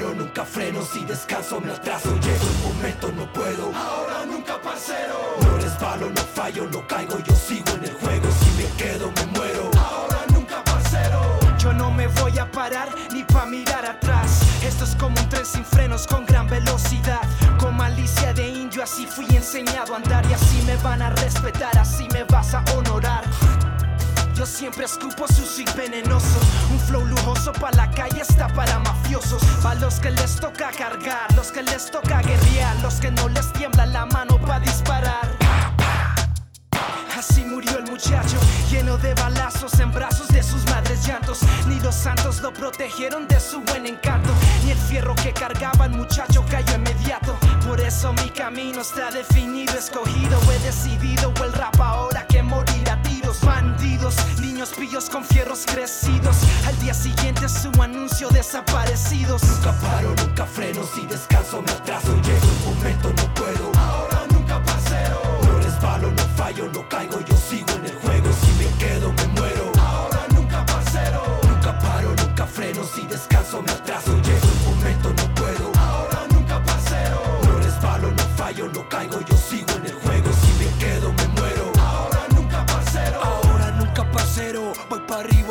Nunca 0.00 0.44
freno, 0.44 0.82
si 0.82 1.04
descanso 1.04 1.60
me 1.60 1.72
atraso 1.72 2.14
Llega 2.20 2.42
el 2.42 2.74
momento, 2.74 3.12
no 3.12 3.32
puedo 3.32 3.72
Ahora 3.74 4.26
nunca, 4.26 4.60
parcero 4.60 5.36
No 5.40 5.56
resbalo, 5.58 6.10
no 6.10 6.22
fallo, 6.22 6.66
no 6.70 6.86
caigo, 6.86 7.18
yo 7.20 7.34
sigo 7.34 7.70
en 7.76 7.84
el 7.84 7.94
juego 7.94 8.26
Si 8.40 8.62
me 8.62 8.68
quedo, 8.76 9.12
me 9.12 9.26
muero 9.38 9.70
Ahora 9.78 10.24
nunca, 10.32 10.62
parcero 10.64 11.38
Yo 11.58 11.72
no 11.72 11.90
me 11.90 12.08
voy 12.08 12.38
a 12.38 12.50
parar 12.50 12.88
ni 13.12 13.22
pa' 13.24 13.46
mirar 13.46 13.84
atrás. 13.84 14.40
Esto 14.62 14.84
es 14.84 14.94
como 14.96 15.18
un 15.20 15.28
tren 15.28 15.44
sin 15.44 15.64
frenos 15.64 16.06
con 16.06 16.24
gran 16.26 16.46
velocidad. 16.46 17.20
Con 17.58 17.76
malicia 17.76 18.32
de 18.32 18.48
indio, 18.48 18.82
así 18.82 19.06
fui 19.06 19.26
enseñado 19.30 19.94
a 19.94 19.96
andar. 19.96 20.24
Y 20.30 20.34
así 20.34 20.62
me 20.66 20.76
van 20.78 21.02
a 21.02 21.10
respetar, 21.10 21.76
así 21.78 22.06
me 22.12 22.24
vas 22.24 22.54
a 22.54 22.64
honorar. 22.74 23.24
Yo 24.34 24.44
siempre 24.44 24.84
escupo 24.84 25.26
sushi 25.28 25.64
venenoso. 25.76 26.40
Un 26.70 26.80
flow 26.80 27.04
lujoso 27.06 27.52
pa' 27.52 27.70
la 27.72 27.88
calle 27.90 28.20
está 28.20 28.48
para 28.48 28.80
mafiosos. 28.80 29.42
Pa' 29.62 29.74
los 29.76 30.00
que 30.00 30.10
les 30.10 30.36
toca 30.36 30.70
cargar, 30.72 31.32
los 31.36 31.52
que 31.52 31.62
les 31.62 31.90
toca 31.90 32.20
guerrear, 32.20 32.76
los 32.82 32.94
que 32.94 33.12
no 33.12 33.28
les 33.28 33.52
tiembla 33.52 33.86
la 33.86 34.06
mano 34.06 34.38
pa' 34.38 34.58
disparar. 34.58 35.30
Así 37.16 37.44
murió 37.44 37.78
el 37.78 37.84
muchacho, 37.84 38.36
lleno 38.70 38.98
de 38.98 39.14
balazos 39.14 39.78
en 39.78 39.92
brazos 39.92 40.26
de 40.28 40.42
sus 40.42 40.64
madres 40.66 41.06
llantos. 41.06 41.38
Ni 41.68 41.78
los 41.78 41.94
santos 41.94 42.40
lo 42.40 42.52
protegieron 42.52 43.28
de 43.28 43.38
su 43.38 43.60
buen 43.60 43.86
encanto, 43.86 44.30
ni 44.64 44.72
el 44.72 44.78
fierro 44.78 45.14
que 45.14 45.32
cargaba 45.32 45.86
el 45.86 45.92
muchacho 45.92 46.44
cayó 46.50 46.74
inmediato. 46.74 47.36
Por 47.66 47.80
eso 47.80 48.12
mi 48.14 48.30
camino 48.30 48.80
está 48.80 49.10
definido, 49.10 49.74
escogido, 49.74 50.38
he 50.52 50.58
decidido 50.58 51.32
el 51.44 51.52
rap 51.52 51.80
ahora 51.80 52.26
que 52.26 52.42
morir 52.42 52.90
a 52.90 53.00
tiros. 53.00 53.03
Bandidos, 53.44 54.16
niños 54.40 54.70
pillos 54.70 55.10
con 55.10 55.24
fierros 55.24 55.64
crecidos. 55.66 56.36
Al 56.66 56.78
día 56.80 56.94
siguiente 56.94 57.48
su 57.48 57.70
anuncio 57.82 58.28
desaparecidos. 58.30 59.42
Nunca 59.42 59.72
paro, 59.80 60.14
nunca 60.16 60.46
freno, 60.46 60.82
si 60.84 61.06
descanso 61.06 61.62
me 61.62 61.70
atraso 61.72 62.14
Llega 62.22 62.38
el 62.38 62.64
momento, 62.64 63.08
no 63.08 63.34
puedo 63.34 63.72
Ahora 63.78 64.26
nunca, 64.30 64.62
parcero 64.62 65.20
No 65.42 65.58
resbalo, 65.58 66.10
no 66.10 66.22
fallo, 66.36 66.70
no 66.72 66.88
caigo, 66.88 67.20
yo 67.20 67.36
sigo 67.36 67.70
en 67.70 67.84
el 67.86 67.94
juego 67.94 68.03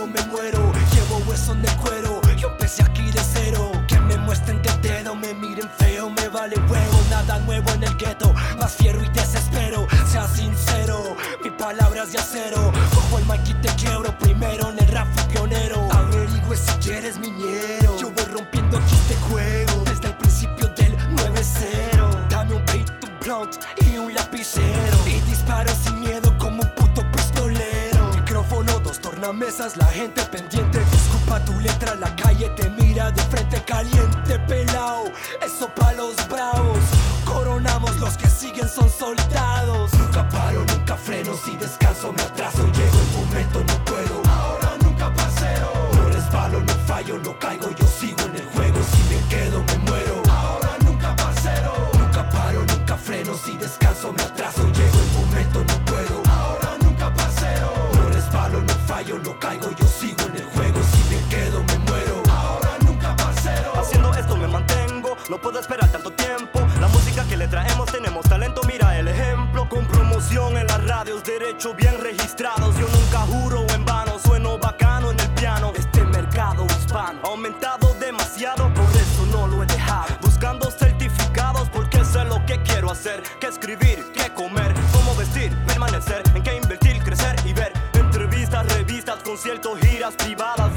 me 0.07 0.21
muero. 0.23 0.71
Llevo 0.93 1.17
hueso 1.27 1.53
de 1.55 1.69
cuero, 1.77 2.21
yo 2.37 2.49
empecé 2.49 2.83
aquí 2.83 3.11
de 3.11 3.19
cero. 3.19 3.71
Que 3.87 3.99
me 3.99 4.17
muestren 4.17 4.61
el 4.63 4.81
dedo, 4.81 5.15
me 5.15 5.33
miren 5.33 5.69
feo, 5.77 6.09
me 6.09 6.27
vale 6.29 6.55
huevo. 6.69 6.99
Nada 7.09 7.39
nuevo 7.39 7.69
en 7.71 7.83
el 7.83 7.95
gueto, 7.97 8.33
más 8.57 8.73
fierro 8.73 9.03
y 9.03 9.09
la 29.59 29.85
gente 29.85 30.23
pendiente. 30.25 30.79
Escupa 30.79 31.39
tu 31.45 31.53
letra, 31.59 31.93
la 31.95 32.15
calle 32.15 32.49
te 32.55 32.69
mira 32.71 33.11
de 33.11 33.21
frente 33.23 33.61
caliente, 33.63 34.39
pelao. 34.47 35.05
Eso 35.45 35.69
pa' 35.75 35.93
los 35.93 36.15
bravos. 36.27 36.79
Coronamos, 37.23 37.95
los 37.97 38.17
que 38.17 38.27
siguen 38.27 38.67
son 38.67 38.89
soldados. 38.89 39.93
Nunca 39.93 40.27
paro, 40.29 40.65
nunca 40.65 40.97
freno, 40.97 41.35
si 41.35 41.55
descanso 41.57 42.11
me 42.13 42.23
atraso 42.23 42.65
puedo 65.53 65.61
esperar 65.61 65.87
tanto 65.91 66.09
tiempo. 66.09 66.59
La 66.81 66.87
música 66.87 67.23
que 67.25 67.37
le 67.37 67.47
traemos 67.47 67.85
tenemos 67.91 68.27
talento, 68.27 68.61
mira 68.67 68.97
el 68.97 69.07
ejemplo. 69.07 69.69
Con 69.69 69.85
promoción 69.85 70.57
en 70.57 70.65
las 70.65 70.83
radios, 70.87 71.23
derechos 71.23 71.75
bien 71.75 71.95
registrados. 72.01 72.75
Yo 72.75 72.87
nunca 72.87 73.19
juro 73.19 73.63
en 73.75 73.85
vano, 73.85 74.17
sueno 74.17 74.57
bacano 74.57 75.11
en 75.11 75.19
el 75.19 75.29
piano. 75.35 75.71
Este 75.75 76.03
mercado 76.05 76.65
hispano 76.65 77.19
ha 77.23 77.27
aumentado 77.27 77.93
demasiado, 77.99 78.73
por 78.73 78.89
eso 78.95 79.27
no 79.31 79.45
lo 79.45 79.61
he 79.61 79.67
dejado. 79.67 80.17
Buscando 80.21 80.71
certificados 80.71 81.69
porque 81.69 82.03
sé 82.03 82.25
lo 82.25 82.43
que 82.47 82.59
quiero 82.63 82.89
hacer. 82.89 83.21
Que 83.39 83.45
escribir, 83.45 84.03
que 84.11 84.33
comer, 84.33 84.73
cómo 84.91 85.13
vestir, 85.13 85.55
permanecer, 85.67 86.23
en 86.33 86.41
qué 86.41 86.57
invertir, 86.57 87.03
crecer 87.03 87.35
y 87.45 87.53
ver. 87.53 87.71
Entrevistas, 87.93 88.65
revistas, 88.73 89.17
conciertos, 89.23 89.79
giras 89.81 90.15
privadas, 90.15 90.72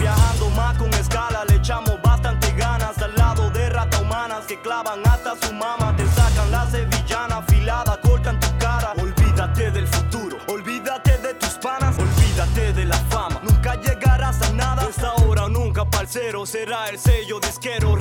será 16.67 16.89
el 16.89 16.99
sello 16.99 17.39
disquero, 17.39 17.95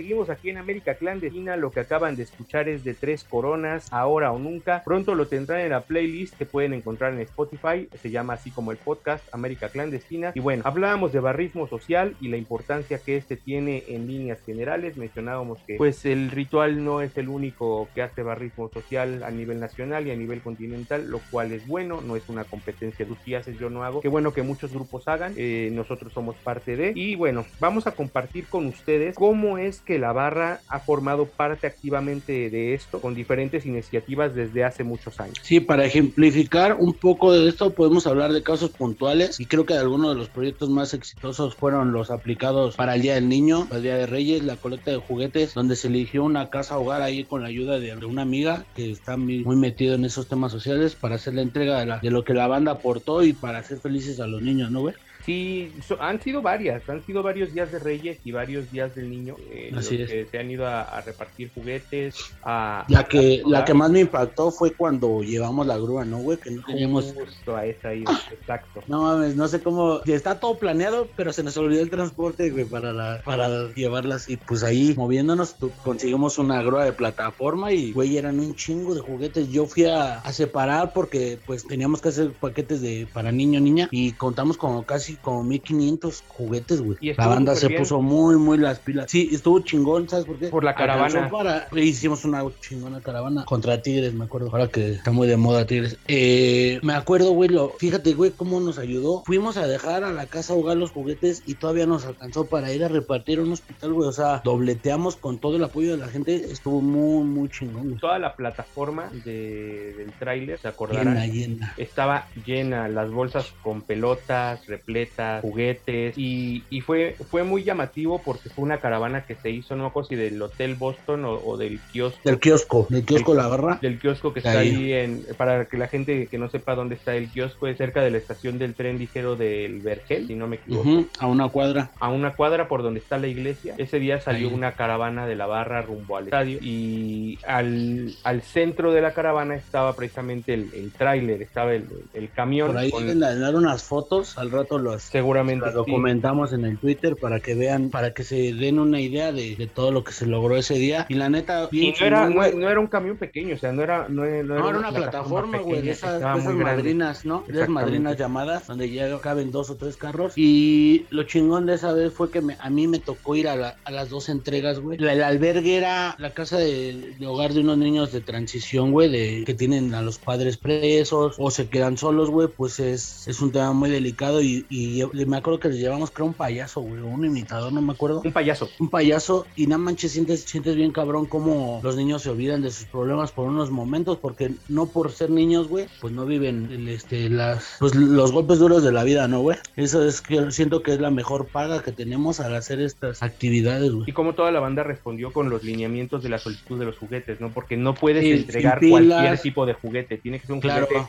seguimos 0.00 0.30
aquí 0.30 0.48
en 0.48 0.56
América 0.56 0.94
Clandestina. 0.94 1.56
Lo 1.56 1.70
que 1.70 1.80
acaban 1.80 2.16
de 2.16 2.22
escuchar 2.22 2.70
es 2.70 2.84
de 2.84 2.94
Tres 2.94 3.22
Coronas, 3.22 3.92
ahora 3.92 4.32
o 4.32 4.38
nunca. 4.38 4.82
Pronto 4.82 5.14
lo 5.14 5.26
tendrán 5.26 5.60
en 5.60 5.70
la 5.70 5.82
playlist 5.82 6.38
que 6.38 6.46
pueden 6.46 6.72
encontrar 6.72 7.12
en 7.12 7.20
Spotify. 7.20 7.86
Se 8.00 8.10
llama 8.10 8.32
así 8.32 8.50
como 8.50 8.72
el 8.72 8.78
podcast 8.78 9.22
América 9.34 9.68
Clandestina. 9.68 10.32
Y 10.34 10.40
bueno, 10.40 10.62
hablábamos 10.64 11.12
de 11.12 11.20
barrismo 11.20 11.68
social 11.68 12.16
y 12.18 12.28
la 12.28 12.38
importancia 12.38 12.98
que 12.98 13.18
este 13.18 13.36
tiene 13.36 13.84
en 13.88 14.06
líneas 14.06 14.40
generales. 14.46 14.96
Mencionábamos 14.96 15.58
que 15.66 15.74
pues 15.74 16.06
el 16.06 16.30
ritual 16.30 16.82
no 16.82 17.02
es 17.02 17.18
el 17.18 17.28
único 17.28 17.86
que 17.94 18.00
hace 18.00 18.22
barrismo 18.22 18.70
social 18.72 19.22
a 19.22 19.30
nivel 19.30 19.60
nacional 19.60 20.06
y 20.06 20.12
a 20.12 20.16
nivel 20.16 20.40
continental, 20.40 21.10
lo 21.10 21.20
cual 21.30 21.52
es 21.52 21.66
bueno. 21.66 22.00
No 22.00 22.16
es 22.16 22.26
una 22.30 22.44
competencia 22.44 23.04
de 23.04 23.14
tú 23.14 23.36
haces, 23.36 23.58
yo 23.58 23.68
no 23.68 23.84
hago. 23.84 24.00
Qué 24.00 24.08
bueno 24.08 24.32
que 24.32 24.42
muchos 24.42 24.72
grupos 24.72 25.06
hagan. 25.08 25.34
Eh, 25.36 25.68
nosotros 25.74 26.10
somos 26.14 26.36
parte 26.36 26.74
de. 26.76 26.92
Y 26.94 27.16
bueno, 27.16 27.44
vamos 27.60 27.86
a 27.86 27.92
compartir 27.92 28.46
con 28.46 28.64
ustedes 28.64 29.14
cómo 29.14 29.58
es 29.58 29.82
que 29.82 29.89
la 29.98 30.12
barra 30.12 30.62
ha 30.66 30.80
formado 30.80 31.32
parte 31.32 31.66
activamente 31.66 32.50
de 32.50 32.74
esto 32.74 33.00
con 33.00 33.14
diferentes 33.14 33.66
iniciativas 33.66 34.34
desde 34.34 34.64
hace 34.64 34.84
muchos 34.84 35.20
años. 35.20 35.36
Sí, 35.42 35.60
para 35.60 35.84
ejemplificar 35.84 36.76
un 36.78 36.98
poco 36.98 37.32
de 37.32 37.48
esto 37.48 37.74
podemos 37.74 38.06
hablar 38.06 38.32
de 38.32 38.42
casos 38.42 38.70
puntuales 38.70 39.38
y 39.40 39.46
creo 39.46 39.66
que 39.66 39.74
algunos 39.74 40.10
de 40.10 40.16
los 40.16 40.30
proyectos 40.30 40.70
más 40.70 40.94
exitosos 40.94 41.56
fueron 41.56 41.92
los 41.92 42.10
aplicados 42.10 42.76
para 42.76 42.94
el 42.94 43.02
Día 43.02 43.14
del 43.14 43.28
Niño, 43.28 43.68
el 43.72 43.82
Día 43.82 43.96
de 43.96 44.06
Reyes, 44.06 44.42
la 44.42 44.56
colecta 44.56 44.90
de 44.90 44.98
juguetes, 44.98 45.54
donde 45.54 45.76
se 45.76 45.88
eligió 45.88 46.24
una 46.24 46.50
casa 46.50 46.78
hogar 46.78 47.02
ahí 47.02 47.26
con 47.26 47.42
la 47.42 47.48
ayuda 47.48 47.78
de, 47.78 47.94
una 48.06 48.22
amiga 48.22 48.66
que 48.74 48.90
está 48.90 49.16
muy, 49.16 49.44
metido 49.56 49.94
en 49.94 50.04
esos 50.04 50.28
temas 50.28 50.52
sociales 50.52 50.96
para 50.96 51.16
hacer 51.16 51.34
la 51.34 51.42
entrega 51.42 51.80
de, 51.80 51.86
la- 51.86 51.98
de 51.98 52.10
lo 52.10 52.24
que 52.24 52.34
la 52.34 52.46
banda 52.46 52.72
aportó 52.72 53.22
y 53.22 53.32
para 53.32 53.58
hacer 53.58 53.78
felices 53.80 54.20
a 54.20 54.26
los 54.26 54.42
niños, 54.42 54.70
¿no? 54.70 54.82
Sí, 55.30 55.72
so- 55.86 56.02
han 56.02 56.20
sido 56.20 56.42
varias, 56.42 56.82
han 56.88 57.04
sido 57.06 57.22
varios 57.22 57.52
días 57.54 57.70
de 57.70 57.78
Reyes 57.78 58.18
y 58.24 58.32
varios 58.32 58.68
días 58.72 58.92
del 58.96 59.08
niño 59.08 59.36
eh, 59.52 59.68
los 59.70 59.86
Así 59.86 60.02
es. 60.02 60.10
que 60.10 60.26
se 60.26 60.38
han 60.40 60.50
ido 60.50 60.66
a, 60.66 60.82
a 60.82 61.00
repartir 61.02 61.52
juguetes, 61.54 62.16
a... 62.42 62.84
La 62.88 63.04
que, 63.04 63.40
a- 63.44 63.48
la 63.48 63.64
que 63.64 63.72
más 63.72 63.90
me 63.92 64.00
impactó 64.00 64.50
fue 64.50 64.72
cuando 64.72 65.22
llevamos 65.22 65.68
la 65.68 65.76
grúa, 65.78 66.04
¿no, 66.04 66.18
güey? 66.18 66.38
Que 66.38 66.50
no 66.50 66.62
teníamos... 66.66 67.14
Justo 67.14 67.54
a 67.54 67.64
esa 67.64 67.94
ido, 67.94 68.10
exacto. 68.32 68.80
No 68.88 69.02
mames, 69.02 69.36
no 69.36 69.46
sé 69.46 69.60
cómo. 69.62 70.00
Está 70.04 70.40
todo 70.40 70.58
planeado, 70.58 71.08
pero 71.16 71.32
se 71.32 71.44
nos 71.44 71.56
olvidó 71.56 71.82
el 71.82 71.90
transporte, 71.90 72.50
güey, 72.50 72.64
para, 72.64 72.92
la, 72.92 73.22
para 73.24 73.68
llevarlas. 73.74 74.28
Y 74.28 74.36
pues 74.36 74.64
ahí, 74.64 74.94
moviéndonos, 74.96 75.56
tu- 75.58 75.70
conseguimos 75.84 76.38
una 76.38 76.60
grúa 76.62 76.84
de 76.84 76.92
plataforma 76.92 77.72
y, 77.72 77.92
güey, 77.92 78.16
eran 78.18 78.40
un 78.40 78.56
chingo 78.56 78.96
de 78.96 79.00
juguetes. 79.00 79.48
Yo 79.52 79.66
fui 79.66 79.84
a, 79.84 80.18
a 80.18 80.32
separar 80.32 80.92
porque, 80.92 81.38
pues, 81.46 81.64
teníamos 81.68 82.00
que 82.00 82.08
hacer 82.08 82.32
paquetes 82.32 82.80
de 82.80 83.06
para 83.12 83.30
niño, 83.30 83.60
niña. 83.60 83.88
Y 83.92 84.12
contamos 84.14 84.56
como 84.56 84.84
casi 84.84 85.19
como 85.20 85.42
1500 85.44 86.24
juguetes, 86.28 86.80
güey. 86.80 86.98
La 87.16 87.26
banda 87.26 87.54
se 87.54 87.68
bien. 87.68 87.80
puso 87.80 88.00
muy, 88.00 88.36
muy 88.36 88.58
las 88.58 88.78
pilas. 88.78 89.10
Sí, 89.10 89.28
estuvo 89.32 89.60
chingón, 89.60 90.08
¿sabes 90.08 90.24
por 90.26 90.38
qué? 90.38 90.48
Por 90.48 90.64
la 90.64 90.74
caravana. 90.74 91.28
Para, 91.30 91.68
hicimos 91.80 92.24
una 92.24 92.42
chingona 92.60 93.00
caravana 93.00 93.44
contra 93.44 93.80
Tigres, 93.82 94.12
me 94.14 94.24
acuerdo. 94.24 94.48
Ahora 94.50 94.68
que 94.68 94.92
está 94.92 95.10
muy 95.12 95.26
de 95.28 95.36
moda 95.36 95.66
Tigres. 95.66 95.98
Eh, 96.08 96.78
me 96.82 96.92
acuerdo, 96.94 97.32
güey, 97.32 97.48
lo, 97.50 97.70
fíjate, 97.70 98.14
güey, 98.14 98.30
cómo 98.30 98.60
nos 98.60 98.78
ayudó. 98.78 99.22
Fuimos 99.26 99.56
a 99.56 99.66
dejar 99.66 100.04
a 100.04 100.12
la 100.12 100.26
casa 100.26 100.54
hogar 100.54 100.76
los 100.76 100.90
juguetes 100.90 101.42
y 101.46 101.54
todavía 101.54 101.86
nos 101.86 102.04
alcanzó 102.04 102.46
para 102.46 102.72
ir 102.72 102.84
a 102.84 102.88
repartir 102.88 103.38
a 103.38 103.42
un 103.42 103.52
hospital, 103.52 103.92
güey. 103.92 104.08
O 104.08 104.12
sea, 104.12 104.40
dobleteamos 104.44 105.16
con 105.16 105.38
todo 105.38 105.56
el 105.56 105.64
apoyo 105.64 105.92
de 105.92 105.98
la 105.98 106.08
gente. 106.08 106.34
Estuvo 106.50 106.80
muy, 106.80 107.24
muy 107.24 107.48
chingón, 107.48 107.88
güey. 107.90 108.00
Toda 108.00 108.18
la 108.18 108.34
plataforma 108.36 109.10
de- 109.24 109.94
del 109.94 110.12
tráiler, 110.18 110.58
se 110.58 110.68
acordarán, 110.68 111.14
Llena, 111.14 111.26
llena. 111.26 111.74
estaba 111.76 112.28
llena, 112.46 112.88
las 112.88 113.10
bolsas 113.10 113.52
con 113.62 113.82
pelotas, 113.82 114.66
repletas, 114.66 114.99
juguetes, 115.42 116.16
y, 116.16 116.64
y 116.70 116.80
fue, 116.80 117.16
fue 117.30 117.42
muy 117.44 117.62
llamativo 117.64 118.20
porque 118.24 118.48
fue 118.50 118.64
una 118.64 118.78
caravana 118.78 119.24
que 119.24 119.34
se 119.36 119.50
hizo, 119.50 119.76
no 119.76 119.84
me 119.84 119.88
acuerdo 119.88 120.08
si 120.10 120.16
del 120.16 120.40
Hotel 120.40 120.74
Boston 120.74 121.24
o, 121.24 121.32
o 121.34 121.56
del 121.56 121.80
kiosco. 121.92 122.20
Del 122.24 122.38
kiosco, 122.38 122.86
del 122.90 123.04
kiosco 123.04 123.32
El- 123.32 123.38
La 123.38 123.46
Barra. 123.48 123.78
del 123.80 123.98
kiosco 123.98 124.32
que 124.32 124.40
está 124.40 124.58
Ahí. 124.58 124.68
ahí 124.70 124.92
en, 124.92 125.24
para 125.36 125.64
que 125.66 125.76
la 125.76 125.88
gente 125.88 126.26
que 126.26 126.38
no 126.38 126.48
sepa 126.50 126.74
dónde 126.74 126.94
está 126.94 127.14
el 127.16 127.28
kiosco, 127.30 127.66
es 127.66 127.76
cerca 127.78 128.02
de 128.02 128.10
la 128.10 128.18
estación 128.18 128.58
del 128.58 128.74
tren 128.74 128.98
ligero 128.98 129.36
del 129.36 129.80
Vergel, 129.80 130.26
si 130.26 130.34
no 130.34 130.46
me 130.46 130.56
equivoco. 130.56 131.04
A 131.18 131.26
una 131.26 131.48
cuadra. 131.48 131.90
A 132.00 132.08
una 132.08 132.34
cuadra 132.34 132.68
por 132.68 132.82
donde 132.82 133.00
está 133.00 133.18
la 133.18 133.26
iglesia. 133.28 133.74
Ese 133.78 133.98
día 133.98 134.20
salió 134.20 134.48
Ahí. 134.48 134.54
una 134.54 134.72
caravana 134.72 135.26
de 135.26 135.36
la 135.36 135.46
barra 135.46 135.82
rumbo 135.82 136.16
al 136.16 136.24
estadio 136.24 136.58
y 136.60 137.38
al, 137.46 138.12
al 138.24 138.42
centro 138.42 138.92
de 138.92 139.00
la 139.00 139.12
caravana 139.12 139.54
estaba 139.54 139.94
precisamente 139.94 140.54
el, 140.54 140.70
el 140.74 140.90
tráiler, 140.92 141.42
estaba 141.42 141.74
el, 141.74 141.84
el 142.14 142.30
camión. 142.30 142.68
Por 142.68 142.78
ahí 142.78 142.90
con- 142.90 143.20
dar 143.20 143.54
unas 143.54 143.82
fotos. 143.82 144.36
Al 144.38 144.50
rato 144.50 144.78
las, 144.92 145.02
seguramente 145.02 145.64
Las 145.66 145.72
sí. 145.74 145.78
documentamos 145.78 146.52
en 146.52 146.64
el 146.64 146.78
Twitter 146.78 147.16
para 147.16 147.40
que 147.40 147.54
vean, 147.54 147.90
para 147.90 148.12
que 148.14 148.24
se 148.24 148.52
den 148.52 148.78
una 148.78 149.00
idea 149.00 149.32
de, 149.32 149.56
de 149.56 149.66
todo 149.66 149.90
lo 149.90 150.04
que 150.04 150.12
se 150.12 150.26
logró 150.26 150.56
ese 150.56 150.74
día. 150.74 151.06
Y 151.08 151.14
la 151.14 151.28
neta, 151.28 151.68
Y 151.72 151.90
no 151.92 152.06
era, 152.06 152.18
chingón, 152.26 152.30
no, 152.30 152.34
güey. 152.36 152.56
no 152.56 152.70
era 152.70 152.80
un 152.80 152.86
camión 152.86 153.16
pequeño, 153.16 153.54
o 153.54 153.58
sea, 153.58 153.72
no 153.72 153.82
era, 153.82 154.08
no, 154.08 154.24
era 154.24 154.42
una 154.78 154.90
plataforma, 154.92 155.58
güey, 155.58 155.82
de 155.82 155.90
esas, 155.92 156.16
esas 156.20 156.44
madrinas, 156.54 157.24
¿no? 157.24 157.44
De 157.46 157.54
esas 157.54 157.68
madrinas 157.68 158.16
llamadas, 158.16 158.66
donde 158.66 158.90
ya 158.90 159.18
caben 159.20 159.50
dos 159.50 159.70
o 159.70 159.76
tres 159.76 159.96
carros. 159.96 160.32
Y 160.36 161.06
lo 161.10 161.24
chingón 161.24 161.66
de 161.66 161.74
esa 161.74 161.92
vez 161.92 162.12
fue 162.12 162.30
que 162.30 162.40
me- 162.40 162.56
a 162.60 162.70
mí 162.70 162.86
me 162.86 162.98
tocó 162.98 163.36
ir 163.36 163.48
a, 163.48 163.56
la- 163.56 163.76
a 163.84 163.90
las 163.90 164.08
dos 164.10 164.28
entregas, 164.28 164.78
güey. 164.80 164.98
La- 164.98 165.12
El 165.12 165.22
albergue 165.22 165.76
era 165.76 166.14
la 166.18 166.30
casa 166.30 166.56
de, 166.58 167.14
de 167.18 167.26
hogar 167.26 167.52
de 167.52 167.60
unos 167.60 167.78
niños 167.78 168.12
de 168.12 168.20
transición, 168.20 168.92
güey, 168.92 169.10
de 169.10 169.44
que 169.44 169.54
tienen 169.54 169.94
a 169.94 170.02
los 170.02 170.18
padres 170.18 170.56
presos 170.56 171.34
o 171.38 171.50
se 171.50 171.68
quedan 171.68 171.96
solos, 171.98 172.30
güey, 172.30 172.48
pues 172.48 172.80
es, 172.80 173.26
es 173.28 173.40
un 173.40 173.52
tema 173.52 173.72
muy 173.72 173.90
delicado. 173.90 174.40
Y, 174.42 174.66
y 174.70 174.79
me 175.26 175.36
acuerdo 175.36 175.60
que 175.60 175.68
les 175.68 175.78
llevamos, 175.78 176.10
creo, 176.10 176.26
un 176.26 176.34
payaso, 176.34 176.80
güey, 176.80 177.00
un 177.02 177.24
imitador, 177.24 177.72
no 177.72 177.82
me 177.82 177.92
acuerdo 177.92 178.22
Un 178.24 178.32
payaso. 178.32 178.68
un 178.78 178.88
payaso 178.88 179.46
y 179.56 179.66
nada 179.66 179.78
manches 179.78 180.12
sientes, 180.12 180.42
sientes 180.42 180.76
bien 180.76 180.92
cabrón 180.92 181.26
cómo 181.26 181.80
los 181.82 181.96
niños 181.96 182.22
se 182.22 182.30
olvidan 182.30 182.62
de 182.62 182.70
sus 182.70 182.86
problemas 182.86 183.32
por 183.32 183.46
unos 183.46 183.70
momentos 183.70 184.18
porque 184.18 184.50
no 184.68 184.86
por 184.86 185.10
ser 185.12 185.30
niños, 185.30 185.68
güey, 185.68 185.86
pues 186.00 186.12
no 186.12 186.26
viven 186.26 186.68
este 186.88 187.28
las 187.28 187.76
pues 187.78 187.94
los 187.94 188.32
golpes 188.32 188.58
duros 188.58 188.82
de 188.82 188.92
la 188.92 189.04
vida, 189.04 189.28
¿no, 189.28 189.40
güey? 189.40 189.58
Eso 189.76 190.04
es 190.04 190.20
que 190.20 190.50
siento 190.50 190.82
que 190.82 190.92
es 190.92 191.00
la 191.00 191.10
mejor 191.10 191.46
paga 191.46 191.82
que 191.82 191.92
tenemos 191.92 192.40
al 192.40 192.54
hacer 192.54 192.80
estas 192.80 193.22
actividades, 193.22 193.92
güey. 193.92 194.08
Y 194.08 194.12
como 194.12 194.34
toda 194.34 194.50
la 194.50 194.60
banda 194.60 194.82
respondió 194.82 195.32
con 195.32 195.50
los 195.50 195.62
lineamientos 195.62 196.22
de 196.22 196.28
la 196.28 196.38
solicitud 196.38 196.78
de 196.78 196.86
los 196.86 196.98
juguetes, 196.98 197.40
¿no? 197.40 197.50
Porque 197.50 197.76
no 197.76 197.94
puedes 197.94 198.22
Sí, 198.24 198.32
entregar 198.32 198.80
cualquier 198.80 199.38
tipo 199.38 199.66
de 199.66 199.74
juguete, 199.74 200.18
tiene 200.18 200.40
que 200.40 200.46
ser 200.46 200.54
un 200.54 200.60
Claro. 200.60 200.86
juguete 200.86 201.06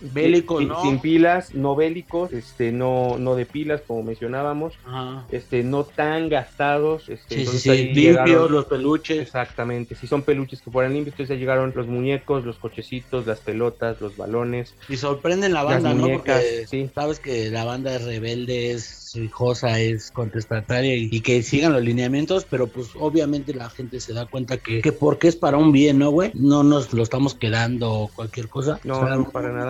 Bélicos, 0.00 0.58
sin, 0.60 0.68
¿no? 0.68 0.82
sin 0.82 1.00
pilas, 1.00 1.54
no 1.54 1.76
bélicos, 1.76 2.32
este, 2.32 2.72
no, 2.72 3.18
no 3.18 3.34
de 3.34 3.46
pilas, 3.46 3.82
como 3.86 4.02
mencionábamos, 4.02 4.74
Ajá. 4.84 5.26
este, 5.30 5.62
no 5.62 5.84
tan 5.84 6.28
gastados, 6.28 7.08
este, 7.08 7.16
Sí, 7.28 7.34
sí, 7.34 7.38
entonces 7.40 7.62
sí, 7.62 7.70
ahí 7.70 7.84
limpios 7.94 8.16
llegaron- 8.16 8.52
los 8.52 8.64
peluches. 8.66 9.18
Exactamente, 9.18 9.94
si 9.94 10.06
son 10.06 10.22
peluches 10.22 10.62
que 10.62 10.70
fueran 10.70 10.94
limpios, 10.94 11.14
entonces 11.14 11.36
ya 11.36 11.40
llegaron 11.40 11.72
los 11.74 11.86
muñecos, 11.86 12.44
los 12.44 12.58
cochecitos, 12.58 13.26
las 13.26 13.40
pelotas, 13.40 14.00
los 14.00 14.16
balones, 14.16 14.74
Y 14.88 14.96
sorprenden 14.96 15.52
la 15.52 15.62
banda, 15.64 15.94
¿no? 15.94 16.08
Porque 16.08 16.66
sabes 16.94 17.20
que 17.20 17.50
la 17.50 17.64
banda 17.64 17.94
es 17.96 18.04
rebelde, 18.04 18.72
es 18.72 19.14
hijosa, 19.14 19.80
es 19.80 20.10
contestataria 20.12 20.94
y, 20.96 21.08
y 21.10 21.20
que 21.20 21.42
sigan 21.42 21.72
los 21.72 21.82
lineamientos, 21.82 22.46
pero 22.48 22.68
pues 22.68 22.88
obviamente 22.94 23.52
la 23.54 23.68
gente 23.70 24.00
se 24.00 24.14
da 24.14 24.26
cuenta 24.26 24.56
que, 24.58 24.80
que 24.80 24.92
porque 24.92 25.28
es 25.28 25.36
para 25.36 25.56
un 25.56 25.72
bien, 25.72 25.98
¿no, 25.98 26.10
güey? 26.10 26.30
No 26.34 26.62
nos 26.62 26.92
lo 26.92 27.02
estamos 27.02 27.34
quedando 27.34 28.08
cualquier 28.14 28.48
cosa. 28.48 28.80
No, 28.84 29.00
O 29.00 29.06
sea, 29.06 29.16
no, 29.16 29.30
para 29.30 29.52
nada. 29.52 29.69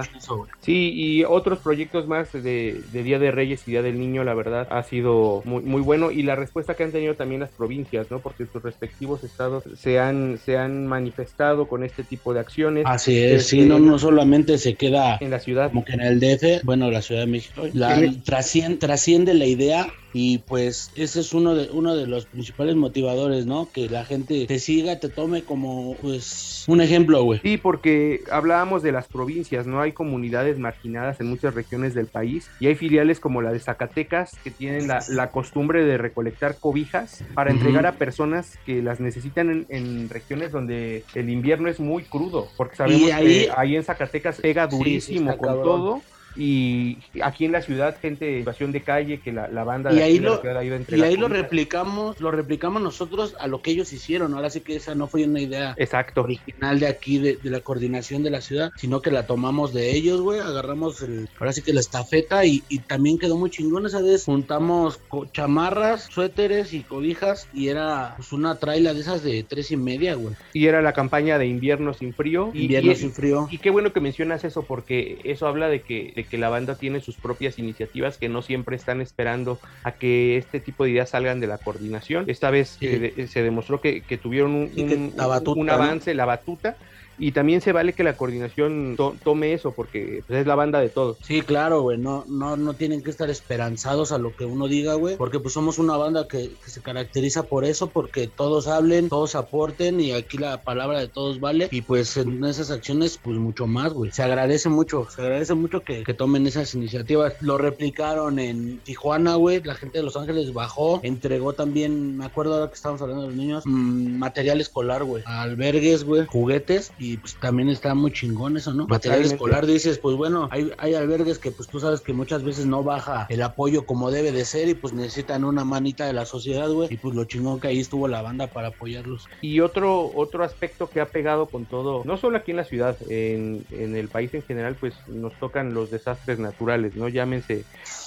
Sí, 0.60 0.92
y 0.94 1.24
otros 1.24 1.58
proyectos 1.58 2.06
más 2.06 2.32
de, 2.32 2.80
de 2.92 3.02
Día 3.02 3.18
de 3.18 3.30
Reyes 3.30 3.62
y 3.66 3.72
Día 3.72 3.82
del 3.82 3.98
Niño, 3.98 4.24
la 4.24 4.34
verdad, 4.34 4.66
ha 4.70 4.82
sido 4.82 5.42
muy, 5.44 5.62
muy 5.62 5.80
bueno. 5.80 6.10
Y 6.10 6.22
la 6.22 6.36
respuesta 6.36 6.74
que 6.74 6.84
han 6.84 6.92
tenido 6.92 7.14
también 7.14 7.40
las 7.40 7.50
provincias, 7.50 8.10
¿no? 8.10 8.18
Porque 8.20 8.46
sus 8.52 8.62
respectivos 8.62 9.24
estados 9.24 9.64
se 9.76 9.98
han, 9.98 10.38
se 10.44 10.56
han 10.58 10.86
manifestado 10.86 11.66
con 11.68 11.82
este 11.84 12.02
tipo 12.04 12.32
de 12.34 12.40
acciones. 12.40 12.84
Así 12.86 13.18
es, 13.18 13.46
sí, 13.46 13.60
Este, 13.60 13.68
no, 13.68 13.78
no 13.78 13.98
solamente 13.98 14.58
se 14.58 14.74
queda 14.74 15.18
En 15.20 15.30
la 15.30 15.40
ciudad. 15.40 15.68
como 15.70 15.84
que 15.84 15.92
en 15.92 16.00
el 16.00 16.20
DF, 16.20 16.62
bueno, 16.64 16.90
la 16.90 17.02
Ciudad 17.02 17.22
de 17.22 17.26
México, 17.26 17.62
la, 17.72 17.98
Sí. 17.98 18.20
trasciende, 18.24 18.78
trasciende 18.78 19.34
la 19.34 19.46
idea 19.46 19.86
y 20.12 20.38
pues 20.38 20.90
ese 20.96 21.20
es 21.20 21.33
uno 21.33 21.55
de 21.55 21.70
uno 21.70 21.94
de 21.96 22.07
los 22.07 22.27
principales 22.27 22.77
motivadores, 22.77 23.46
¿no? 23.46 23.70
Que 23.73 23.88
la 23.88 24.05
gente 24.05 24.46
te 24.46 24.59
siga, 24.59 24.99
te 24.99 25.09
tome 25.09 25.44
como 25.44 25.99
pues 26.01 26.64
un 26.66 26.81
ejemplo, 26.81 27.23
güey. 27.23 27.40
Sí, 27.42 27.57
porque 27.57 28.20
hablábamos 28.31 28.83
de 28.83 28.92
las 28.92 29.09
provincias, 29.09 29.66
¿no? 29.66 29.81
Hay 29.81 29.92
comunidades 29.92 30.59
marginadas 30.59 31.20
en 31.20 31.29
muchas 31.29 31.55
regiones 31.55 31.94
del 31.94 32.09
país 32.09 32.55
y 32.59 32.66
hay 32.66 32.75
filiales 32.75 33.20
como 33.20 33.40
la 33.40 33.53
de 33.53 33.61
Zacatecas 33.61 34.40
que 34.42 34.51
tienen 34.51 34.88
la, 34.88 35.05
la 35.09 35.31
costumbre 35.31 35.85
de 35.85 35.96
recolectar 35.99 36.59
cobijas 36.59 37.25
para 37.35 37.51
entregar 37.51 37.87
a 37.87 37.96
personas 37.96 38.59
que 38.64 38.83
las 38.83 39.01
necesitan 39.01 39.51
en, 39.51 39.66
en 39.68 40.11
regiones 40.11 40.53
donde 40.53 41.07
el 41.14 41.31
invierno 41.31 41.68
es 41.68 41.81
muy 41.81 42.05
crudo, 42.05 42.53
porque 42.57 42.77
sabemos 42.77 43.11
ahí- 43.12 43.44
que 43.44 43.49
ahí 43.57 43.77
en 43.77 43.85
Zacatecas 43.85 44.40
pega 44.40 44.64
Sí, 44.64 44.70
sí, 44.70 44.79
durísimo 44.79 45.37
con 45.38 45.46
cabrón. 45.46 45.64
todo. 45.64 46.03
Y 46.42 46.98
aquí 47.22 47.44
en 47.44 47.53
la 47.53 47.61
ciudad 47.62 47.96
gente 48.00 48.24
de 48.24 48.38
situación 48.38 48.72
de 48.72 48.83
calle 48.83 49.20
que 49.20 49.33
la, 49.33 49.48
la 49.48 49.62
banda 49.64 49.92
Y 49.92 49.96
de 49.96 50.03
ahí 50.03 50.18
de 50.18 50.24
la 50.24 50.31
lo- 50.31 50.40
ciudad 50.40 50.57
ha 50.59 50.64
ido 50.64 50.76
a 50.76 50.96
Y 50.96 51.03
ahí 51.03 51.16
lo 51.16 51.29
replicamos, 51.29 52.20
lo 52.20 52.31
replicamos 52.31 52.81
nosotros 52.83 53.35
a 53.38 53.46
lo 53.46 53.61
que 53.62 53.72
ellos 53.72 53.92
hicieron. 53.92 54.35
Ahora 54.35 54.48
sí 54.50 54.61
que 54.62 54.76
esa 54.76 54.94
no 54.94 55.07
fue 55.09 55.24
una 55.24 55.40
idea 55.40 55.74
Exacto. 55.76 56.22
original 56.22 56.81
de 56.81 56.87
aquí, 56.87 57.18
de, 57.18 57.37
de 57.37 57.50
la 57.50 57.61
coordinación 57.61 58.22
de 58.22 58.31
la 58.31 58.40
ciudad, 58.40 58.70
sino 58.76 59.03
que 59.03 59.11
la 59.11 59.26
tomamos 59.26 59.72
de 59.74 59.90
ellos, 59.94 60.20
güey. 60.22 60.40
Agarramos 60.40 61.03
el, 61.03 61.26
ahora 61.38 61.53
sí 61.53 61.62
que 61.62 61.72
la 61.72 61.81
estafeta 61.81 62.44
y, 62.44 62.62
y 62.68 62.79
también 62.81 63.18
quedó 63.18 63.37
muy 63.37 63.50
chingón 63.50 63.87
esa 63.87 64.00
vez. 64.00 64.24
Juntamos 64.24 64.98
chamarras, 65.33 66.09
suéteres 66.11 66.72
y 66.72 66.83
cobijas 66.85 67.48
y 67.53 67.68
era 67.68 68.14
pues, 68.16 68.33
una 68.33 68.59
traila 68.59 68.94
de 68.94 69.00
esas 69.00 69.22
de 69.22 69.42
tres 69.44 69.70
y 69.70 69.76
media, 69.76 70.14
güey. 70.14 70.35
Y 70.53 70.66
era 70.66 70.83
la 70.83 70.92
campaña 70.92 71.38
de 71.38 71.46
invierno 71.46 71.92
sin 71.94 72.14
frío. 72.14 72.50
Invierno 72.55 72.92
y- 72.92 72.96
sin 72.96 73.12
frío. 73.12 73.48
Y 73.50 73.59
qué 73.59 73.70
bueno 73.70 73.92
que 73.92 74.00
mencionas 74.00 74.44
eso, 74.44 74.62
porque 74.62 75.18
eso 75.24 75.46
habla 75.46 75.68
de 75.68 75.83
que, 75.83 76.12
de 76.14 76.24
que 76.30 76.38
la 76.38 76.48
banda 76.48 76.78
tiene 76.78 77.00
sus 77.02 77.18
propias 77.18 77.58
iniciativas 77.58 78.18
que 78.18 78.30
no 78.30 78.42
siempre 78.42 78.76
están 78.76 79.02
esperando 79.02 79.60
a 79.84 79.98
que 79.98 80.38
este 80.38 80.60
tipo 80.60 80.84
de 80.84 80.90
ideas 80.92 81.10
salgan 81.10 81.40
de 81.40 81.48
la 81.48 81.58
coordinación. 81.58 82.24
Esta 82.28 82.50
vez 82.50 82.78
Sí. 82.80 82.86
eh, 82.88 83.26
se 83.28 83.42
demostró 83.42 83.80
que, 83.82 84.06
que 84.06 84.16
tuvieron 84.18 84.52
un, 84.54 84.72
un- 84.76 85.14
la 85.16 85.26
batuta, 85.26 85.60
un 85.60 85.66
¿no? 85.66 85.72
avance, 85.74 86.14
la 86.14 86.24
batuta, 86.24 86.78
y 87.20 87.33
también 87.33 87.61
se 87.61 87.72
vale 87.72 87.92
que 87.92 88.02
la 88.02 88.16
coordinación 88.16 88.94
to- 88.96 89.14
tome 89.22 89.52
eso, 89.52 89.72
porque 89.72 90.24
pues, 90.26 90.40
es 90.40 90.46
la 90.46 90.54
banda 90.54 90.80
de 90.80 90.88
todos. 90.88 91.18
Sí, 91.22 91.42
claro, 91.42 91.83
güey, 91.83 91.98
no, 91.98 92.24
no, 92.26 92.56
no 92.56 92.74
tienen 92.74 93.02
que 93.02 93.11
estar 93.11 93.28
esperanzados 93.28 94.11
a 94.11 94.18
lo 94.18 94.35
que 94.35 94.46
uno 94.46 94.68
diga, 94.68 94.94
güey, 94.94 95.16
porque 95.16 95.38
pues 95.38 95.54
somos 95.54 95.78
una 95.78 95.96
banda 95.96 96.26
que, 96.26 96.50
se 96.66 96.80
caracteriza 96.80 97.42
por 97.42 97.64
eso, 97.64 97.88
porque 97.88 98.26
todos 98.26 98.66
hablen, 98.66 99.09
todos 99.09 99.35
aporten 99.35 100.00
y 100.00 100.12
aquí 100.12 100.38
la 100.38 100.62
palabra 100.62 101.00
de 101.00 101.09
todos 101.09 101.40
vale 101.40 101.68
y 101.70 101.83
pues 101.83 102.16
en 102.16 102.42
esas 102.44 102.70
acciones 102.70 103.18
pues 103.22 103.37
mucho 103.37 103.66
más, 103.66 103.92
güey. 103.92 104.11
Se 104.12 104.22
agradece 104.22 104.68
mucho, 104.68 105.06
se 105.11 105.20
agradece 105.20 105.54
mucho 105.54 105.83
que, 105.83 106.04
tomen 106.14 106.46
esas 106.46 106.74
iniciativas. 106.74 107.35
Lo 107.40 107.56
replicaron 107.56 108.38
en 108.38 108.78
Tijuana, 108.78 109.37
güey, 109.37 109.62
la 109.62 109.74
gente 109.74 109.98
de 109.98 110.04
Los 110.04 110.16
Ángeles 110.16 110.52
bajó, 110.52 111.00
entregó 111.02 111.52
también, 111.52 112.16
me 112.16 112.24
acuerdo 112.24 112.54
ahora 112.54 112.68
que 112.68 112.74
estábamos 112.74 113.02
hablando 113.02 113.22
de 113.22 113.28
los 113.28 113.37
niños, 113.37 113.62
mm, 113.66 114.18
material 114.18 114.61
escolar, 114.61 115.04
güey, 115.04 115.22
albergues, 115.26 116.04
güey, 116.04 116.26
juguetes 116.26 116.92
y 116.98 117.10
pues 117.16 117.35
también 117.37 117.68
está 117.68 117.94
muy 117.94 118.12
chingón 118.12 118.57
eso, 118.57 118.73
¿no? 118.73 118.87
Material 118.87 119.23
escolar 119.23 119.66
dices, 119.66 119.99
pues 119.99 120.16
bueno, 120.16 120.49
hay, 120.51 120.73
hay 120.79 120.94
albergues 120.94 121.38
que 121.38 121.51
pues 121.51 121.68
tú 121.68 121.81
sabes 121.81 122.01
que 122.01 122.12
muchas 122.12 122.42
veces 122.42 122.66
no 122.66 122.83
baja 122.83 123.27
el 123.29 123.42
apoyo 123.42 123.87
como 123.87 124.11
debe 124.11 124.33
de 124.33 124.44
ser 124.44 124.68
y 124.68 124.75
pues 124.75 124.92
necesitan 124.92 125.44
una 125.44 125.64
manita 125.64 126.07
de 126.07 126.12
la 126.12 126.27
sociedad, 126.27 126.68
güey. 126.70 126.88
Y 126.92 126.96
pues 126.96 127.14
lo 127.14 127.25
chingón 127.25 127.61
que 127.61 127.68
ahí 127.68 127.81
estuvo 127.81 128.09
la 128.09 128.23
banda 128.23 128.46
para 128.49 128.68
apoyarlos. 128.68 129.29
Y 129.40 129.61
otro, 129.61 130.11
otro 130.14 130.44
aspecto 130.44 130.88
que 130.88 131.01
ha 131.01 131.07
pegado 131.07 131.46
con 131.46 131.66
todo, 131.66 132.03
no 132.05 132.16
solo 132.16 132.38
aquí 132.38 132.51
en 132.51 132.57
la 132.59 132.64
ciudad, 132.64 132.96
en, 133.09 133.64
en 133.70 133.96
el 133.96 134.09
país 134.09 134.33
en 134.35 134.42
general, 134.42 134.77
pues 134.79 134.94
nos 135.09 135.33
tocan 135.35 135.75
los 135.75 135.90
desastres 135.90 136.38
naturales, 136.38 136.96
¿no? 136.96 137.09
Llámense 137.09 137.64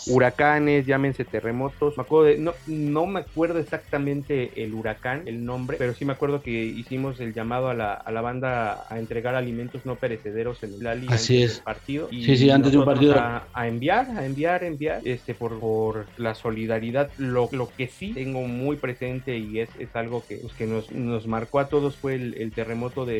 huracanes, 0.08 0.86
llámense 0.86 1.26
terremotos. 1.26 1.98
Me 1.98 2.04
acuerdo 2.04 2.26
de, 2.26 2.38
no, 2.38 2.54
no 2.68 3.06
me 3.06 3.22
acuerdo 3.22 3.60
exactamente 3.60 4.63
el 4.63 4.74
huracán, 4.74 5.24
el 5.28 5.46
nombre, 5.46 5.78
pero 5.78 5.94
sí 5.94 6.06
me 6.06 6.13
acuerdo 6.13 6.42
que 6.42 6.52
hicimos 6.52 7.20
el 7.20 7.34
llamado 7.34 7.70
a 7.70 7.74
la, 7.74 7.94
a 7.94 8.12
la 8.12 8.22
banda 8.22 8.83
a 8.89 9.00
entregar 9.00 9.36
alimentos 9.36 9.86
no 9.86 9.96
perecederos 9.96 10.62
en 10.63 10.74
el 10.76 10.80
Lali 10.84 11.08
Así 11.10 11.36
antes 11.43 11.50
es. 11.52 11.56
del 11.58 11.63
partido. 11.63 12.08
Y 12.12 12.24
Sí, 12.24 12.38
sí, 12.38 12.50
antes 12.50 12.72
de 12.72 12.78
un 12.78 12.86
partido. 12.86 13.15
A, 13.19 13.48
a 13.54 13.67
enviar, 13.67 14.08
a 14.17 14.26
enviar, 14.26 14.63
enviar, 14.63 15.02
este, 15.06 15.34
por, 15.34 15.60
por 15.60 16.08
la 16.17 16.36
solidaridad. 16.36 17.10
Lo, 17.17 17.50
lo 17.52 17.69
que 17.76 17.88
sí 17.88 18.13
tengo 18.13 18.41
muy 18.43 18.78
presente 18.78 19.38
y 19.38 19.60
es, 19.60 19.69
es 19.80 19.96
algo 19.96 20.24
que, 20.28 20.38
pues, 20.38 20.54
que 20.54 20.65
nos, 20.67 20.91
nos 20.91 21.28
marcó 21.28 21.60
a 21.60 21.67
todos 21.69 21.96
fue 21.98 22.15
el, 22.15 22.36
el 22.36 22.52
terremoto 22.52 23.06
de, 23.06 23.13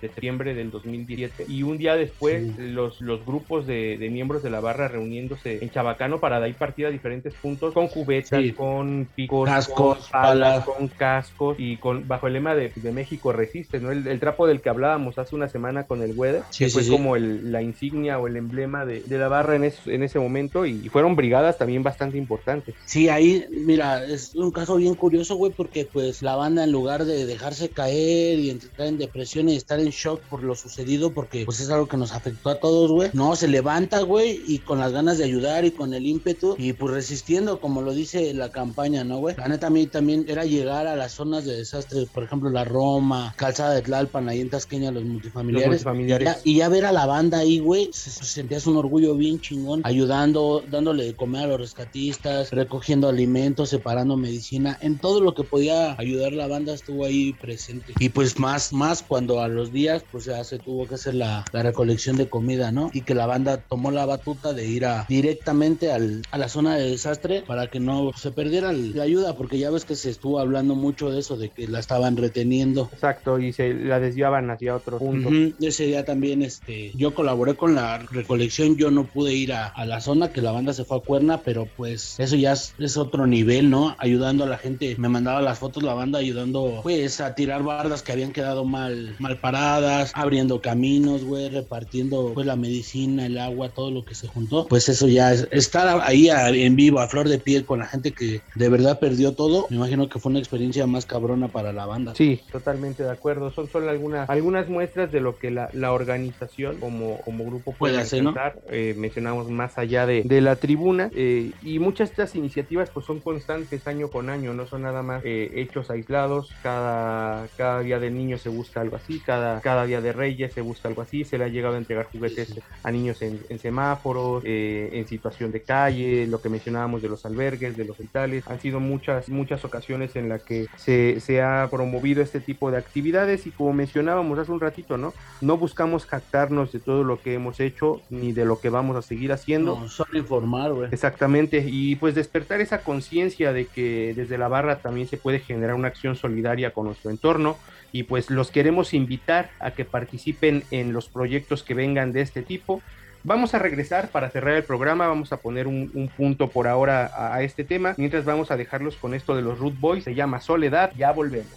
de 0.00 0.08
septiembre 0.08 0.54
del 0.54 0.70
2017. 0.70 1.44
Y 1.48 1.62
un 1.62 1.78
día 1.78 1.96
después, 1.96 2.20
Sí. 2.30 2.54
los, 2.58 3.00
los 3.00 3.24
grupos 3.26 3.66
de, 3.66 3.96
de 3.98 4.08
miembros 4.10 4.42
de 4.42 4.50
la 4.50 4.60
barra 4.60 4.88
reuniéndose 4.88 5.58
en 5.62 5.70
Chabacano 5.70 6.20
para 6.20 6.38
dar 6.40 6.52
partida 6.54 6.88
a 6.88 6.90
diferentes 6.90 7.34
puntos 7.34 7.72
con 7.74 7.88
cubetas, 7.88 8.40
Sí. 8.42 8.52
con 8.52 9.08
picos, 9.14 9.48
Cascos, 9.48 9.98
con 9.98 10.10
palas, 10.10 10.64
palas. 10.64 10.64
con 10.64 10.88
cascos 10.88 11.56
y 11.58 11.76
con 11.76 12.06
bajo 12.08 12.26
el 12.26 12.34
lema 12.34 12.54
de, 12.54 12.72
de 12.74 12.92
México 12.92 13.32
resiste, 13.32 13.80
¿no? 13.80 13.90
El, 13.90 14.06
el 14.06 14.20
trapo 14.20 14.46
del 14.46 14.60
que 14.60 14.68
hablábamos 14.68 15.09
hace 15.18 15.34
una 15.34 15.48
semana 15.48 15.84
con 15.86 16.02
el 16.02 16.12
Weather, 16.16 16.42
Sí, 16.50 16.64
que 16.64 16.70
sí, 16.70 16.74
fue 16.74 16.82
sí. 16.84 16.90
como 16.90 17.16
el- 17.16 17.52
la 17.52 17.62
insignia 17.62 18.18
o 18.18 18.26
el 18.26 18.36
emblema 18.36 18.84
de, 18.84 19.00
de 19.02 19.18
la 19.18 19.28
barra 19.28 19.56
en, 19.56 19.64
es- 19.64 19.86
en 19.86 20.02
ese 20.02 20.18
momento 20.18 20.66
y 20.66 20.88
fueron 20.88 21.16
brigadas 21.16 21.58
también 21.58 21.82
bastante 21.82 22.18
importantes. 22.18 22.74
Sí, 22.86 23.08
ahí, 23.08 23.44
mira, 23.50 24.04
es 24.04 24.34
un 24.34 24.50
caso 24.50 24.76
bien 24.76 24.94
curioso, 24.94 25.36
güey, 25.36 25.52
porque 25.52 25.84
pues 25.90 26.22
la 26.22 26.36
banda 26.36 26.64
en 26.64 26.72
lugar 26.72 27.04
de 27.04 27.26
dejarse 27.26 27.68
caer 27.70 28.38
y 28.38 28.50
entrar 28.50 28.88
en 28.88 28.98
depresión 28.98 29.48
y 29.48 29.56
estar 29.56 29.80
en 29.80 29.90
shock 29.90 30.20
por 30.22 30.42
lo 30.42 30.54
sucedido, 30.54 31.12
porque 31.12 31.44
pues 31.44 31.60
es 31.60 31.70
algo 31.70 31.86
que 31.86 31.96
nos 31.96 32.12
afectó 32.12 32.50
a 32.50 32.60
todos, 32.60 32.90
güey, 32.90 33.10
no, 33.12 33.36
se 33.36 33.48
levanta, 33.48 34.00
güey, 34.02 34.40
y 34.46 34.58
con 34.58 34.78
las 34.78 34.92
ganas 34.92 35.18
de 35.18 35.24
ayudar 35.24 35.64
y 35.64 35.70
con 35.70 35.94
el 35.94 36.06
ímpetu 36.06 36.54
y 36.58 36.72
pues 36.72 36.94
resistiendo, 36.94 37.60
como 37.60 37.82
lo 37.82 37.92
dice 37.94 38.32
la 38.34 38.50
campaña, 38.50 39.04
¿no, 39.04 39.18
güey? 39.18 39.36
La 39.36 39.48
neta 39.48 39.68
a 39.68 39.70
mí 39.70 39.86
también 39.86 40.24
era 40.28 40.44
llegar 40.44 40.86
a 40.86 40.96
las 40.96 41.12
zonas 41.12 41.44
de 41.44 41.56
desastre, 41.56 42.06
por 42.12 42.24
ejemplo, 42.24 42.50
la 42.50 42.64
Roma, 42.64 43.34
Calzada 43.36 43.74
de 43.74 43.82
Tlalpan, 43.82 44.28
ahí 44.28 44.40
en 44.40 44.50
Tasqueña, 44.50 44.90
los 44.90 44.99
multifamiliares. 45.04 45.66
Los 45.66 45.72
multifamiliares. 45.86 46.28
Y 46.44 46.50
ya- 46.52 46.52
y 46.52 46.56
ya 46.58 46.68
ver 46.68 46.84
a 46.86 46.92
la 46.92 47.06
banda 47.06 47.38
ahí, 47.38 47.58
güey, 47.58 47.88
se, 47.92 48.10
se 48.10 48.24
sentías 48.24 48.66
un 48.66 48.76
orgullo 48.76 49.16
bien 49.16 49.40
chingón, 49.40 49.80
ayudando, 49.84 50.64
dándole 50.68 51.04
de 51.04 51.14
comer 51.16 51.44
a 51.44 51.46
los 51.48 51.60
rescatistas, 51.60 52.50
recogiendo 52.50 53.08
alimentos, 53.08 53.68
separando 53.70 54.16
medicina, 54.16 54.78
en 54.80 54.98
todo 54.98 55.20
lo 55.20 55.34
que 55.34 55.44
podía 55.44 55.94
ayudar 55.98 56.32
la 56.32 56.46
banda 56.46 56.74
estuvo 56.74 57.04
ahí 57.04 57.34
presente. 57.34 57.94
Y 57.98 58.08
pues 58.10 58.38
más, 58.38 58.72
más 58.72 59.02
cuando 59.02 59.40
a 59.40 59.48
los 59.48 59.72
días, 59.72 60.04
pues 60.10 60.24
ya 60.24 60.42
se 60.44 60.58
tuvo 60.58 60.86
que 60.86 60.94
hacer 60.96 61.14
la, 61.14 61.44
la 61.52 61.62
recolección 61.62 62.16
de 62.16 62.28
comida, 62.28 62.72
¿no? 62.72 62.90
Y 62.92 63.02
que 63.04 63.14
la 63.14 63.26
banda 63.26 63.62
tomó 63.68 63.90
la 63.90 64.06
batuta 64.06 64.52
de 64.52 64.66
ir 64.66 64.84
a, 64.86 65.06
directamente 65.08 65.92
al, 65.92 66.22
a 66.30 66.38
la 66.38 66.48
zona 66.48 66.76
de 66.76 66.90
desastre 66.90 67.44
para 67.46 67.68
que 67.68 67.78
no 67.80 68.10
se 68.16 68.32
perdiera 68.32 68.72
la 68.72 69.02
ayuda, 69.04 69.36
porque 69.36 69.58
ya 69.58 69.70
ves 69.70 69.84
que 69.84 69.94
se 69.96 70.10
estuvo 70.10 70.38
hablando 70.40 70.74
mucho 70.74 71.10
de 71.10 71.20
eso, 71.20 71.36
de 71.36 71.50
que 71.50 71.68
la 71.68 71.78
estaban 71.78 72.16
reteniendo. 72.16 72.88
Exacto, 72.92 73.38
y 73.38 73.52
se 73.52 73.72
la 73.74 74.00
desviaban 74.00 74.50
hacia 74.50 74.74
otro 74.74 74.89
punto. 74.98 75.36
Ese 75.60 75.86
día 75.86 76.04
también 76.04 76.42
este, 76.42 76.92
yo 76.96 77.14
colaboré 77.14 77.56
con 77.56 77.74
la 77.74 77.98
recolección, 77.98 78.76
yo 78.76 78.90
no 78.90 79.10
pude 79.10 79.34
ir 79.34 79.52
a, 79.52 79.66
a 79.66 79.84
la 79.86 80.00
zona 80.00 80.32
que 80.32 80.40
la 80.42 80.52
banda 80.52 80.72
se 80.72 80.84
fue 80.84 80.98
a 80.98 81.00
Cuerna, 81.00 81.42
pero 81.42 81.70
pues 81.74 82.14
eso 82.18 82.36
ya 82.36 82.52
es, 82.52 82.74
es 82.78 82.96
otro 82.96 83.26
nivel, 83.26 83.70
¿no? 83.70 83.94
Ayudando 83.98 84.44
a 84.44 84.46
la 84.48 84.58
gente, 84.58 84.96
me 84.98 85.08
mandaba 85.08 85.40
las 85.42 85.58
fotos 85.58 85.82
la 85.82 85.94
banda 85.94 86.18
ayudando 86.18 86.80
pues 86.82 87.20
a 87.20 87.34
tirar 87.34 87.62
bardas 87.62 88.02
que 88.02 88.12
habían 88.12 88.32
quedado 88.32 88.64
mal, 88.64 89.16
mal 89.18 89.40
paradas, 89.40 90.12
abriendo 90.14 90.60
caminos, 90.60 91.24
güey, 91.24 91.48
repartiendo 91.48 92.32
pues 92.34 92.46
la 92.46 92.56
medicina, 92.56 93.26
el 93.26 93.38
agua, 93.38 93.72
todo 93.72 93.90
lo 93.90 94.04
que 94.04 94.14
se 94.14 94.26
juntó. 94.26 94.66
Pues 94.68 94.88
eso 94.88 95.08
ya 95.08 95.32
es, 95.32 95.48
estar 95.50 96.00
ahí 96.02 96.28
a- 96.28 96.48
en 96.50 96.76
vivo, 96.76 97.00
a 97.00 97.08
flor 97.08 97.28
de 97.28 97.38
piel 97.38 97.64
con 97.64 97.78
la 97.80 97.86
gente 97.86 98.12
que 98.14 98.44
de 98.54 98.68
verdad 98.68 98.98
perdió 99.00 99.34
todo, 99.34 99.66
me 99.70 99.76
imagino 99.76 100.08
que 100.08 100.18
fue 100.18 100.30
una 100.30 100.38
experiencia 100.38 100.86
más 100.86 101.06
cabrona 101.06 101.50
para 101.52 101.72
la 101.72 101.86
banda. 101.86 102.14
Sí, 102.14 102.40
totalmente 102.50 103.02
de 103.02 103.10
acuerdo. 103.10 103.50
Son 103.50 103.68
solo 103.68 103.90
algunas, 103.90 104.28
algunas 104.28 104.68
muestras 104.68 104.79
de 104.80 105.20
lo 105.20 105.38
que 105.38 105.50
la, 105.50 105.68
la 105.72 105.92
organización 105.92 106.78
como, 106.78 107.20
como 107.20 107.44
grupo 107.44 107.72
puede, 107.72 107.94
Puede 107.94 108.02
hacer, 108.02 108.22
¿no? 108.22 108.34
Eh, 108.70 108.94
mencionamos 108.96 109.50
más 109.50 109.78
allá 109.78 110.06
de, 110.06 110.22
de 110.24 110.40
la 110.40 110.56
tribuna 110.56 111.10
eh, 111.14 111.52
y 111.62 111.78
muchas 111.78 112.08
de 112.08 112.12
estas 112.12 112.34
iniciativas 112.34 112.90
pues 112.90 113.04
son 113.06 113.20
constantes 113.20 113.86
año 113.86 114.08
con 114.08 114.30
año, 114.30 114.54
no 114.54 114.66
son 114.66 114.82
nada 114.82 115.02
más 115.02 115.22
eh, 115.24 115.50
hechos 115.54 115.90
aislados. 115.90 116.54
Cada, 116.62 117.46
cada 117.56 117.80
día 117.80 117.98
del 117.98 118.14
niño 118.16 118.38
se 118.38 118.48
busca 118.48 118.80
algo 118.80 118.96
así, 118.96 119.20
cada, 119.20 119.60
cada 119.60 119.84
día 119.84 120.00
de 120.00 120.12
Reyes 120.12 120.52
se 120.52 120.60
busca 120.60 120.88
algo 120.88 121.02
así. 121.02 121.24
Se 121.24 121.38
le 121.38 121.44
ha 121.44 121.48
llegado 121.48 121.74
a 121.74 121.78
entregar 121.78 122.06
juguetes 122.06 122.58
a 122.82 122.90
niños 122.90 123.20
en, 123.22 123.40
en 123.48 123.58
semáforos, 123.58 124.42
en 124.44 125.06
situación 125.06 125.52
de 125.52 125.62
calle, 125.62 126.26
lo 126.26 126.40
que 126.40 126.48
mencionábamos 126.48 127.02
de 127.02 127.08
los 127.08 127.26
albergues, 127.26 127.76
de 127.76 127.84
los 127.84 127.98
hospitales. 127.98 128.44
Han 128.46 128.60
sido 128.60 128.80
muchas, 128.80 129.28
muchas 129.28 129.64
ocasiones 129.64 130.16
en 130.16 130.28
las 130.28 130.42
que 130.42 130.66
se, 130.76 131.20
se 131.20 131.42
ha 131.42 131.68
promovido 131.70 132.22
este 132.22 132.40
tipo 132.40 132.70
de 132.70 132.78
actividades 132.78 133.46
y 133.46 133.50
como 133.50 133.72
mencionábamos 133.72 134.38
hace 134.38 134.52
un 134.52 134.60
ratito, 134.70 134.96
¿no? 134.96 135.12
No 135.40 135.56
buscamos 135.56 136.06
jactarnos 136.06 136.72
de 136.72 136.80
todo 136.80 137.04
lo 137.04 137.20
que 137.20 137.34
hemos 137.34 137.60
hecho 137.60 138.00
ni 138.08 138.32
de 138.32 138.44
lo 138.44 138.60
que 138.60 138.70
vamos 138.70 138.96
a 138.96 139.02
seguir 139.02 139.32
haciendo. 139.32 139.78
No, 139.78 139.88
solo 139.88 140.18
informar, 140.18 140.72
güey. 140.72 140.88
Exactamente, 140.92 141.64
y 141.68 141.96
pues 141.96 142.14
despertar 142.14 142.60
esa 142.60 142.82
conciencia 142.82 143.52
de 143.52 143.66
que 143.66 144.14
desde 144.14 144.38
la 144.38 144.48
barra 144.48 144.78
también 144.78 145.08
se 145.08 145.16
puede 145.16 145.40
generar 145.40 145.74
una 145.74 145.88
acción 145.88 146.16
solidaria 146.16 146.72
con 146.72 146.86
nuestro 146.86 147.10
entorno 147.10 147.56
y 147.92 148.04
pues 148.04 148.30
los 148.30 148.50
queremos 148.50 148.94
invitar 148.94 149.50
a 149.58 149.72
que 149.72 149.84
participen 149.84 150.62
en 150.70 150.92
los 150.92 151.08
proyectos 151.08 151.62
que 151.62 151.74
vengan 151.74 152.12
de 152.12 152.20
este 152.20 152.42
tipo. 152.42 152.80
Vamos 153.22 153.52
a 153.52 153.58
regresar 153.58 154.10
para 154.10 154.30
cerrar 154.30 154.54
el 154.54 154.62
programa, 154.62 155.06
vamos 155.06 155.32
a 155.32 155.36
poner 155.36 155.66
un, 155.66 155.90
un 155.94 156.08
punto 156.08 156.48
por 156.48 156.66
ahora 156.66 157.06
a, 157.06 157.34
a 157.34 157.42
este 157.42 157.64
tema, 157.64 157.94
mientras 157.98 158.24
vamos 158.24 158.50
a 158.50 158.56
dejarlos 158.56 158.96
con 158.96 159.12
esto 159.12 159.36
de 159.36 159.42
los 159.42 159.58
Root 159.58 159.78
Boys, 159.78 160.04
se 160.04 160.14
llama 160.14 160.40
Soledad, 160.40 160.92
ya 160.96 161.12
volvemos. 161.12 161.52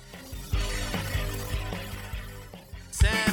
Sé, 3.03 3.32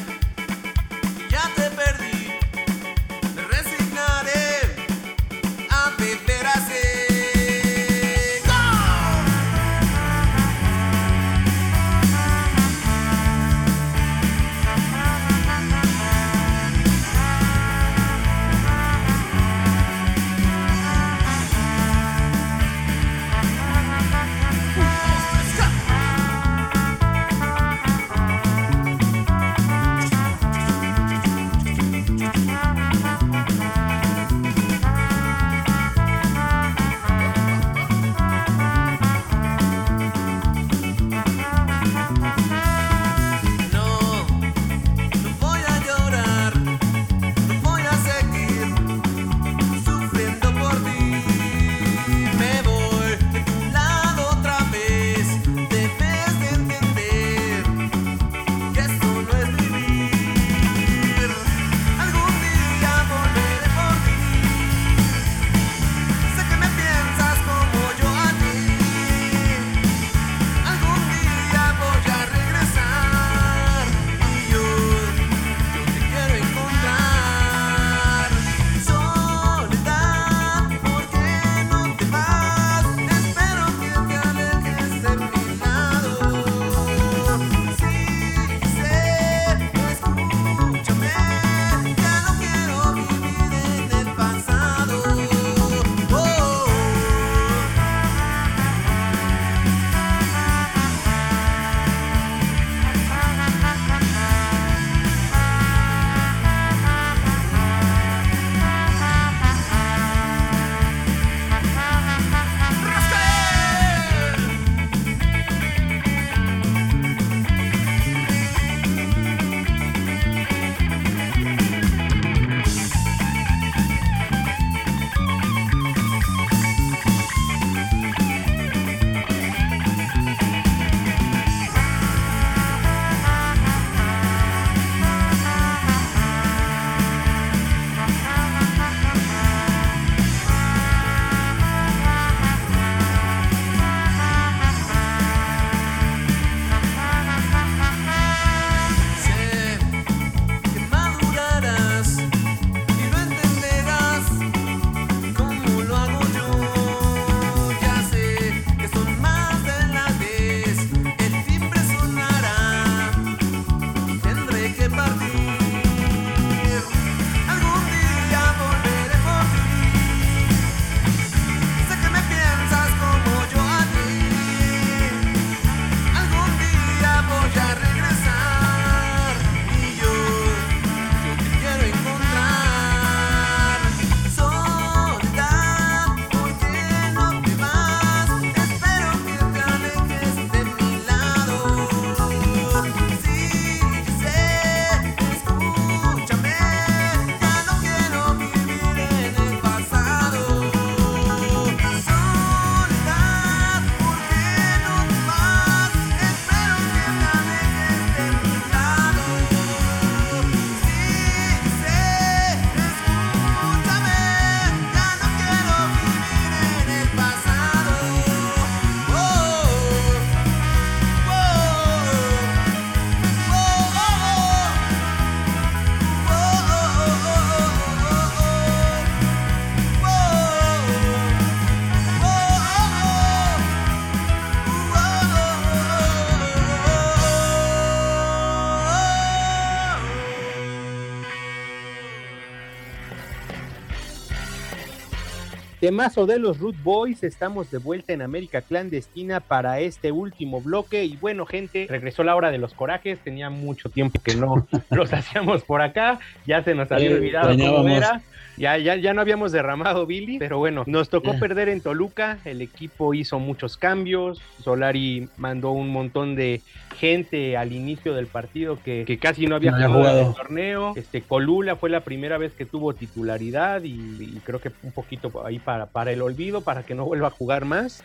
Temazo 245.91 246.25
de 246.25 246.39
los 246.39 246.61
Root 246.61 246.77
Boys, 246.85 247.25
estamos 247.25 247.69
de 247.73 247.79
vuelta 247.79 248.13
en 248.13 248.23
América 248.23 248.63
Clandestina 248.63 249.41
para 249.41 249.81
este 249.81 250.13
último 250.13 250.61
bloque. 250.61 251.03
Y 251.05 251.17
bueno, 251.17 251.47
gente, 251.47 251.89
regresó 251.91 252.23
la 252.23 252.37
hora 252.37 252.53
de 252.53 252.59
los 252.59 252.75
corajes. 252.75 253.19
Tenía 253.19 253.51
mucho 253.51 253.89
tiempo 253.89 254.21
que 254.23 254.37
no 254.37 254.69
los 254.91 255.13
hacíamos 255.13 255.65
por 255.65 255.83
acá. 255.83 256.21
Ya 256.47 256.63
se 256.63 256.77
nos 256.77 256.93
había 256.93 257.11
Eh, 257.11 257.15
olvidado 257.15 257.49
cómo 257.59 257.89
era. 257.89 258.23
Ya, 258.61 258.77
ya, 258.77 258.95
ya 258.97 259.15
no 259.15 259.23
habíamos 259.23 259.53
derramado 259.53 260.05
Billy, 260.05 260.39
pero 260.39 260.59
bueno, 260.59 260.85
nos 260.87 261.09
tocó 261.09 261.39
perder 261.39 261.71
en 261.71 261.81
Toluca. 261.81 262.41
El 262.45 262.61
equipo 262.61 263.15
hizo 263.15 263.39
muchos 263.39 263.79
cambios. 263.79 264.39
Solari 264.63 265.31
mandó 265.39 265.71
un 265.71 265.89
montón 265.89 266.35
de 266.35 266.61
gente 266.99 267.57
al 267.57 267.73
inicio 267.73 268.13
del 268.13 268.27
partido 268.27 268.79
que, 268.85 269.05
que 269.07 269.19
casi 269.19 269.47
no 269.47 269.57
había 269.57 269.71
No 269.71 269.91
jugado 269.95 270.21
en 270.21 270.27
el 270.27 270.35
torneo. 270.35 270.93
Este 270.95 271.23
Colula 271.23 271.77
fue 271.77 271.89
la 271.89 272.01
primera 272.01 272.37
vez 272.37 272.53
que 272.53 272.67
tuvo 272.67 272.93
titularidad 272.93 273.83
y, 273.83 273.95
y 273.95 274.43
creo 274.45 274.61
que 274.61 274.71
un 274.83 274.93
poquito 274.93 275.33
ahí 275.47 275.59
para, 275.59 275.87
para 275.87 276.13
el 276.13 276.21
olvido, 276.21 276.61
para 276.61 276.83
que 276.83 276.95
no 276.95 277.07
vuelva 277.07 277.29
a 277.29 277.31
jugar 277.31 277.65
más. 277.65 278.05